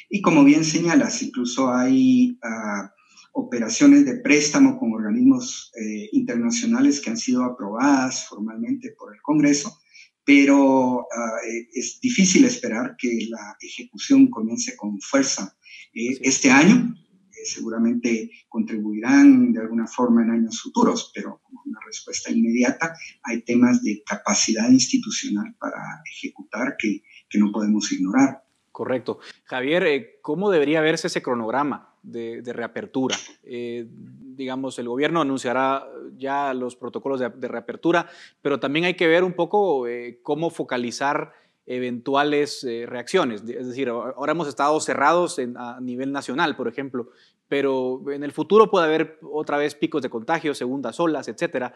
Y 0.10 0.22
como 0.22 0.44
bien 0.44 0.64
señalas, 0.64 1.22
incluso 1.22 1.72
hay... 1.72 2.38
Ah, 2.44 2.92
operaciones 3.34 4.06
de 4.06 4.18
préstamo 4.18 4.78
con 4.78 4.94
organismos 4.94 5.72
eh, 5.80 6.10
internacionales 6.14 7.00
que 7.00 7.10
han 7.10 7.18
sido 7.18 7.44
aprobadas 7.44 8.28
formalmente 8.28 8.94
por 8.98 9.14
el 9.14 9.22
Congreso, 9.22 9.80
pero 10.26 11.08
ah, 11.12 11.38
eh, 11.48 11.68
es 11.74 12.00
difícil 12.02 12.46
esperar 12.46 12.96
que 12.98 13.28
la 13.30 13.58
ejecución 13.62 14.30
comience 14.30 14.76
con 14.76 15.00
fuerza 15.02 15.58
eh, 15.94 16.18
este 16.22 16.52
año. 16.52 16.96
seguramente 17.44 18.30
contribuirán 18.50 19.54
de 19.54 19.62
alguna 19.62 19.88
forma 19.88 20.24
en 20.24 20.32
años 20.32 20.62
futuros, 20.62 21.12
pero 21.16 21.40
como 21.42 21.62
una 21.66 21.80
respuesta 21.86 22.32
inmediata 22.32 22.94
hay 23.24 23.42
temas 23.44 23.82
de 23.82 24.04
capacidad 24.06 24.70
institucional 24.70 25.56
para 25.58 26.04
ejecutar 26.06 26.76
que, 26.78 27.02
que 27.30 27.40
no 27.40 27.52
podemos 27.52 27.92
ignorar. 27.92 28.44
Correcto. 28.72 29.20
Javier, 29.46 30.20
¿cómo 30.22 30.52
debería 30.52 30.82
verse 30.82 31.08
ese 31.08 31.22
cronograma? 31.22 31.89
De, 32.04 32.42
reapertura. 32.54 33.16
Eh, 33.44 33.86
digamos, 33.90 34.80
el 34.80 34.88
gobierno 34.88 35.22
anunciará 35.22 35.88
ya 36.18 36.54
los 36.54 36.76
protocolos 36.76 37.20
de, 37.20 37.48
reapertura, 37.48 38.08
pero 38.42 38.60
también 38.60 38.86
hay 38.86 38.96
que 38.96 39.08
ver 39.08 39.24
un 39.24 39.34
poco 39.34 39.88
eh, 39.88 40.20
cómo 40.24 40.50
focalizar 40.50 41.34
eventuales 41.66 42.64
eh, 42.64 42.86
reacciones. 42.88 43.44
Es 43.44 43.68
decir, 43.68 43.90
ahora 43.90 44.32
hemos 44.32 44.48
estado 44.48 44.80
cerrados 44.80 45.40
a 45.56 45.80
nivel 45.82 46.12
nacional, 46.12 46.56
por 46.56 46.68
ejemplo, 46.68 47.10
pero 47.48 48.02
en 48.12 48.24
el 48.24 48.32
futuro 48.32 48.72
puede 48.72 48.86
haber 48.86 49.20
otra 49.22 49.58
vez 49.58 49.76
picos 49.76 50.02
de 50.02 50.10
contagio, 50.10 50.54
segundas 50.56 51.00
olas, 51.00 51.28
etc. 51.28 51.74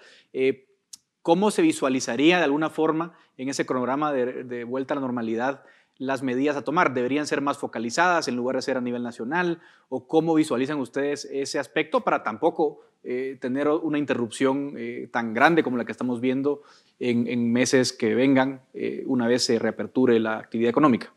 ¿Cómo 1.21 1.51
se 1.51 1.61
visualizaría 1.61 2.37
de 2.37 2.43
alguna 2.43 2.69
forma 2.69 3.13
en 3.37 3.49
ese 3.49 3.65
cronograma 3.65 4.11
de 4.13 4.63
vuelta 4.63 4.93
a 4.93 4.95
la 4.95 5.01
normalidad 5.01 5.63
las 5.97 6.23
medidas 6.23 6.55
a 6.55 6.63
tomar? 6.63 6.93
¿Deberían 6.93 7.27
ser 7.27 7.41
más 7.41 7.57
focalizadas 7.57 8.27
en 8.27 8.35
lugar 8.35 8.55
de 8.55 8.61
ser 8.61 8.77
a 8.77 8.81
nivel 8.81 9.03
nacional? 9.03 9.61
¿O 9.89 10.07
cómo 10.07 10.33
visualizan 10.33 10.79
ustedes 10.79 11.25
ese 11.25 11.59
aspecto 11.59 12.01
para 12.01 12.23
tampoco 12.23 12.81
eh, 13.05 13.37
tener 13.41 13.67
una 13.67 13.97
interrupción 13.97 14.75
eh, 14.77 15.09
tan 15.11 15.33
grande 15.33 15.61
como 15.61 15.75
la 15.75 15.83
que 15.83 15.91
estamos 15.91 16.21
viendo 16.21 16.61
en, 16.99 17.51
meses 17.51 17.91
que 17.91 18.15
vengan 18.15 18.61
eh, 18.73 19.03
una 19.07 19.27
vez 19.27 19.43
se 19.43 19.59
reaperture 19.59 20.17
la 20.21 20.37
actividad 20.37 20.69
económica? 20.69 21.11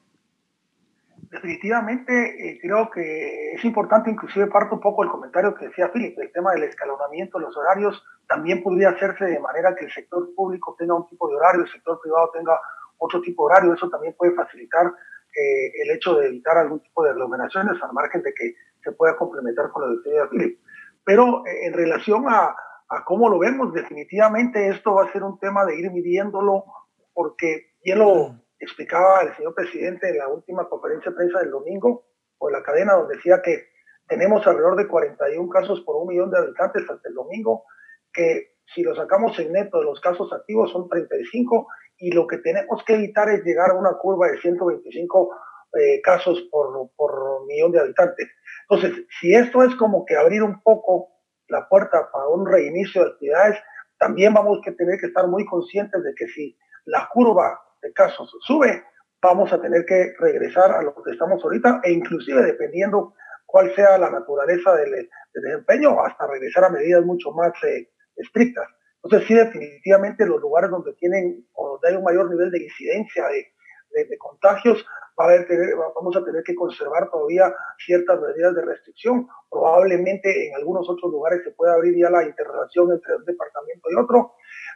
Definitivamente 1.31 2.59
creo 2.61 2.91
que 2.91 3.53
es 3.55 3.65
importante, 3.65 4.11
inclusive 4.11 4.47
parto 4.47 4.77
un 4.77 4.81
poco 4.81 5.05
el 5.05 5.11
comentario 5.11 5.55
que 5.55 5.67
decía 5.67 5.91
Philip, 5.93 6.19
el 6.19 6.33
tema 6.33 6.53
del 6.53 6.65
escalonamiento, 6.65 7.39
los 7.39 7.57
horarios, 7.57 8.03
también 8.29 8.63
podría 8.63 8.91
hacerse 8.91 9.25
de 9.25 9.39
manera 9.39 9.75
que 9.75 9.85
el 9.85 9.93
sector 9.93 10.35
público 10.35 10.75
tenga 10.79 10.95
un 10.95 11.07
tipo 11.07 11.29
de 11.29 11.37
horario, 11.37 11.63
el 11.63 11.71
sector 11.71 12.01
privado 12.01 12.31
tenga 12.33 12.59
otro 12.99 13.21
tipo 13.21 13.49
de 13.49 13.55
horario. 13.55 13.75
Eso 13.75 13.89
también 13.89 14.15
puede 14.17 14.35
facilitar 14.35 14.87
eh, 14.87 15.83
el 15.83 15.91
hecho 15.91 16.15
de 16.17 16.29
evitar 16.29 16.57
algún 16.59 16.81
tipo 16.81 17.05
de 17.05 17.11
aglomeraciones 17.11 17.83
al 17.83 17.93
margen 17.93 18.23
de 18.23 18.33
que 18.33 18.55
se 18.83 18.93
pueda 18.93 19.17
complementar 19.17 19.71
con 19.71 19.83
la 19.83 19.95
doctrina 19.95 20.23
de 20.23 20.29
Philip. 20.29 20.61
Pero 21.05 21.47
eh, 21.47 21.67
en 21.67 21.73
relación 21.73 22.25
a, 22.29 22.55
a, 22.89 23.05
cómo 23.05 23.29
lo 23.29 23.39
vemos, 23.39 23.73
definitivamente 23.73 24.69
esto 24.69 24.95
va 24.95 25.05
a 25.05 25.13
ser 25.13 25.23
un 25.23 25.39
tema 25.39 25.65
de 25.65 25.79
ir 25.79 25.91
midiéndolo 25.91 26.65
porque 27.13 27.73
ya 27.85 27.97
lo 27.97 28.35
explicaba 28.59 29.23
el 29.23 29.35
señor 29.37 29.55
presidente 29.55 30.09
en 30.09 30.19
la 30.19 30.29
última 30.29 30.69
conferencia 30.69 31.11
de 31.11 31.17
prensa 31.17 31.41
del 31.41 31.51
domingo 31.51 32.07
o 32.39 32.49
en 32.49 32.53
la 32.53 32.63
cadena 32.63 32.95
donde 32.95 33.17
decía 33.17 33.41
que 33.43 33.69
tenemos 34.09 34.47
alrededor 34.47 34.77
de 34.77 34.89
41 34.89 35.49
casos 35.49 35.81
por 35.83 35.97
un 35.97 36.09
millón 36.09 36.31
de 36.31 36.39
habitantes 36.39 36.83
hasta 36.89 37.09
el 37.09 37.15
domingo, 37.15 37.65
que 38.13 38.57
si 38.75 38.83
lo 38.83 38.95
sacamos 38.95 39.39
en 39.39 39.53
neto 39.53 39.79
de 39.79 39.85
los 39.85 40.01
casos 40.01 40.33
activos 40.33 40.71
son 40.73 40.89
35 40.89 41.69
y 41.99 42.13
lo 42.13 42.27
que 42.27 42.39
tenemos 42.39 42.83
que 42.85 42.95
evitar 42.95 43.29
es 43.31 43.45
llegar 43.45 43.71
a 43.71 43.79
una 43.79 43.95
curva 43.95 44.29
de 44.29 44.39
125 44.39 45.31
eh, 45.79 46.01
casos 46.03 46.49
por, 46.51 46.91
por 46.97 47.47
millón 47.47 47.73
de 47.73 47.81
habitantes. 47.81 48.29
Entonces, 48.69 49.07
si 49.21 49.35
esto 49.35 49.63
es 49.63 49.75
como 49.77 50.05
que 50.05 50.17
abrir 50.17 50.43
un 50.43 50.63
poco 50.63 51.09
la 51.49 51.69
puerta 51.69 52.11
para 52.13 52.29
un 52.29 52.47
reinicio 52.47 53.03
de 53.03 53.11
actividades, 53.11 53.59
también 53.99 54.35
vamos 54.35 54.59
a 54.67 54.73
tener 54.73 54.99
que 54.99 55.07
estar 55.07 55.27
muy 55.29 55.45
conscientes 55.45 56.03
de 56.03 56.15
que 56.15 56.27
si 56.29 56.57
la 56.85 57.09
curva 57.13 57.61
de 57.83 57.93
casos 57.93 58.31
sube, 58.41 58.85
vamos 59.23 59.53
a 59.53 59.61
tener 59.61 59.85
que 59.85 60.15
regresar 60.19 60.73
a 60.73 60.83
lo 60.83 60.95
que 61.03 61.13
estamos 61.13 61.43
ahorita 61.43 61.81
e 61.83 61.93
inclusive 61.93 62.43
dependiendo 62.43 63.15
cuál 63.47 63.75
sea 63.75 63.99
la 63.99 64.11
naturaleza 64.11 64.75
del, 64.77 65.09
desempeño, 65.33 66.01
hasta 66.03 66.27
regresar 66.27 66.65
a 66.65 66.71
medidas 66.71 67.05
mucho 67.05 67.31
más 67.33 67.53
eh, 67.65 67.91
estrictas. 68.17 68.67
Entonces, 69.07 69.29
sí, 69.29 69.35
definitivamente 69.35 70.27
los 70.27 70.41
lugares 70.41 70.69
donde 70.69 70.93
tienen 70.95 71.47
o 71.53 71.69
donde 71.71 71.89
hay 71.89 71.95
un 71.95 72.03
mayor 72.03 72.29
nivel 72.29 72.51
de 72.51 72.65
incidencia 72.65 73.25
de, 73.29 74.19
contagios, 74.19 74.85
vamos 75.17 76.17
a 76.17 76.25
tener 76.25 76.43
que 76.43 76.57
conservar 76.57 77.09
todavía 77.09 77.55
ciertas 77.79 78.21
medidas 78.21 78.55
de 78.57 78.63
restricción. 78.63 79.29
Probablemente 79.49 80.49
en 80.49 80.57
algunos 80.57 80.91
otros 80.91 81.13
lugares 81.13 81.43
se 81.45 81.53
pueda 81.53 81.75
abrir 81.75 81.97
ya 81.97 82.11
la 82.11 82.25
interrelación 82.25 82.93
entre 82.93 83.15
un 83.15 83.25
departamento 83.25 83.89
y 83.91 83.95
otro. 83.95 84.35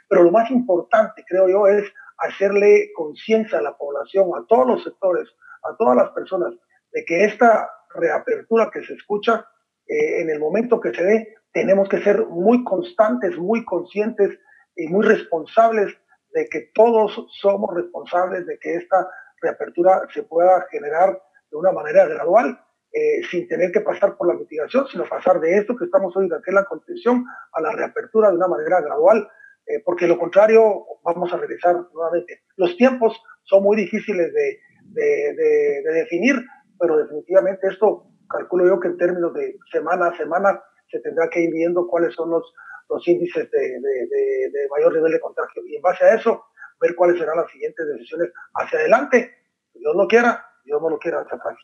Pero 0.09 0.23
lo 0.23 0.31
más 0.31 0.49
importante, 0.53 1.25
creo 1.27 1.49
yo, 1.49 1.67
es 1.67 1.93
hacerle 2.19 2.93
conciencia 2.95 3.59
a 3.59 3.63
la 3.63 3.77
población, 3.77 4.31
a 4.37 4.47
todos 4.47 4.67
los 4.67 4.85
sectores, 4.85 5.29
a 5.65 5.77
todas 5.77 5.97
las 5.97 6.11
personas, 6.13 6.55
de 6.93 7.05
que 7.05 7.25
esta 7.25 7.69
reapertura 7.93 8.71
que 8.73 8.85
se 8.85 8.95
escucha 8.95 9.45
eh, 9.89 10.23
en 10.23 10.31
el 10.31 10.39
momento 10.39 10.81
que 10.81 10.95
se 10.95 11.03
dé 11.03 11.35
tenemos 11.53 11.89
que 11.89 12.03
ser 12.03 12.27
muy 12.27 12.65
constantes, 12.65 13.37
muy 13.37 13.65
conscientes 13.65 14.39
y 14.77 14.89
muy 14.89 15.05
responsables 15.05 15.95
de 16.33 16.49
que 16.49 16.71
todos 16.75 17.27
somos 17.41 17.75
responsables 17.75 18.47
de 18.47 18.59
que 18.59 18.75
esta 18.75 19.09
reapertura 19.43 20.07
se 20.15 20.23
pueda 20.23 20.67
generar 20.71 21.21
de 21.51 21.57
una 21.57 21.73
manera 21.73 22.07
gradual, 22.07 22.61
eh, 22.93 23.23
sin 23.31 23.49
tener 23.49 23.73
que 23.73 23.81
pasar 23.81 24.17
por 24.17 24.29
la 24.29 24.35
mitigación, 24.35 24.87
sino 24.89 25.09
pasar 25.09 25.41
de 25.41 25.57
esto 25.57 25.77
que 25.77 25.87
estamos 25.87 26.17
hoy, 26.17 26.29
de 26.29 26.53
la 26.53 26.65
contención, 26.65 27.25
a 27.53 27.61
la 27.61 27.73
reapertura 27.73 28.31
de 28.31 28.37
una 28.37 28.49
manera 28.49 28.81
gradual, 28.81 29.29
eh, 29.67 29.83
porque 29.85 30.07
lo 30.07 30.19
contrario 30.19 30.85
vamos 31.03 31.33
a 31.33 31.37
regresar 31.37 31.77
nuevamente. 31.93 32.43
Los 32.57 32.77
tiempos 32.77 33.21
son 33.45 33.65
muy 33.65 33.77
difíciles 33.77 34.33
de 34.33 35.93
definir, 35.93 36.37
pero 36.79 36.97
definitivamente 36.97 37.69
esto 37.69 38.07
calculo 38.29 38.67
yo 38.67 38.81
que 38.81 38.89
en 38.89 38.97
términos 38.97 39.35
de 39.35 39.57
semana 39.71 40.09
a 40.09 40.17
semana 40.17 40.63
se 40.91 41.01
tendrá 41.01 41.29
que 41.31 41.41
ir 41.41 41.53
viendo 41.53 41.87
cuáles 41.87 42.15
son 42.15 42.31
los, 42.31 42.53
los 42.89 43.07
índices 43.07 43.51
de, 43.51 43.59
de, 43.59 44.69
mayor 44.71 44.95
nivel 44.95 45.13
de 45.13 45.21
contagio 45.21 45.63
y 45.67 45.77
en 45.77 45.83
base 45.83 46.05
a 46.05 46.15
eso 46.15 46.45
ver 46.81 46.95
cuáles 46.95 47.19
serán 47.19 47.37
las 47.37 47.51
siguientes 47.51 47.87
decisiones 47.87 48.31
hacia 48.55 48.79
adelante. 48.79 49.35
Dios 49.75 49.95
no 49.95 50.07
quiera, 50.07 50.45
Dios 50.65 50.81
no 50.81 50.91
lo 50.91 50.99
quiera 50.99 51.21
hacia 51.21 51.37
atrás. 51.37 51.57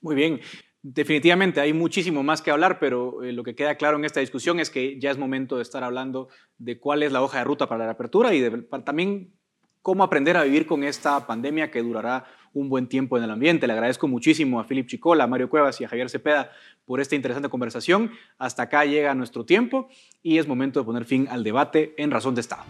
Muy 0.00 0.14
bien. 0.14 0.40
Definitivamente 0.82 1.60
hay 1.60 1.72
muchísimo 1.72 2.22
más 2.22 2.42
que 2.42 2.50
hablar, 2.50 2.78
pero 2.78 3.22
eh, 3.22 3.32
lo 3.32 3.42
que 3.42 3.54
queda 3.54 3.76
claro 3.76 3.96
en 3.96 4.04
esta 4.04 4.20
discusión 4.20 4.60
es 4.60 4.68
que 4.68 5.00
ya 5.00 5.10
es 5.10 5.16
momento 5.16 5.56
de 5.56 5.62
estar 5.62 5.82
hablando 5.82 6.28
de 6.58 6.78
cuál 6.78 7.02
es 7.02 7.10
la 7.10 7.22
hoja 7.22 7.38
de 7.38 7.44
ruta 7.44 7.66
para 7.66 7.86
la 7.86 7.92
apertura 7.92 8.34
y 8.34 8.40
de, 8.40 8.50
también 8.84 9.32
cómo 9.80 10.04
aprender 10.04 10.36
a 10.36 10.44
vivir 10.44 10.66
con 10.66 10.84
esta 10.84 11.26
pandemia 11.26 11.70
que 11.70 11.82
durará 11.82 12.26
un 12.54 12.68
buen 12.68 12.86
tiempo 12.86 13.18
en 13.18 13.24
el 13.24 13.30
ambiente. 13.30 13.66
Le 13.66 13.74
agradezco 13.74 14.08
muchísimo 14.08 14.58
a 14.60 14.66
Philip 14.66 14.86
Chicola, 14.86 15.24
a 15.24 15.26
Mario 15.26 15.50
Cuevas 15.50 15.80
y 15.80 15.84
a 15.84 15.88
Javier 15.88 16.08
Cepeda 16.08 16.50
por 16.86 17.00
esta 17.00 17.14
interesante 17.14 17.50
conversación. 17.50 18.12
Hasta 18.38 18.62
acá 18.62 18.84
llega 18.86 19.14
nuestro 19.14 19.44
tiempo 19.44 19.88
y 20.22 20.38
es 20.38 20.48
momento 20.48 20.80
de 20.80 20.86
poner 20.86 21.04
fin 21.04 21.28
al 21.30 21.44
debate 21.44 21.94
en 21.98 22.10
Razón 22.10 22.34
de 22.34 22.40
Estado. 22.40 22.64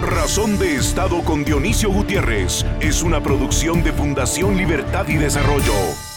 Razón 0.00 0.58
de 0.58 0.76
Estado 0.76 1.22
con 1.24 1.44
Dionisio 1.44 1.90
Gutiérrez 1.90 2.64
es 2.80 3.02
una 3.02 3.20
producción 3.20 3.82
de 3.82 3.92
Fundación 3.92 4.56
Libertad 4.56 5.08
y 5.08 5.16
Desarrollo. 5.16 6.07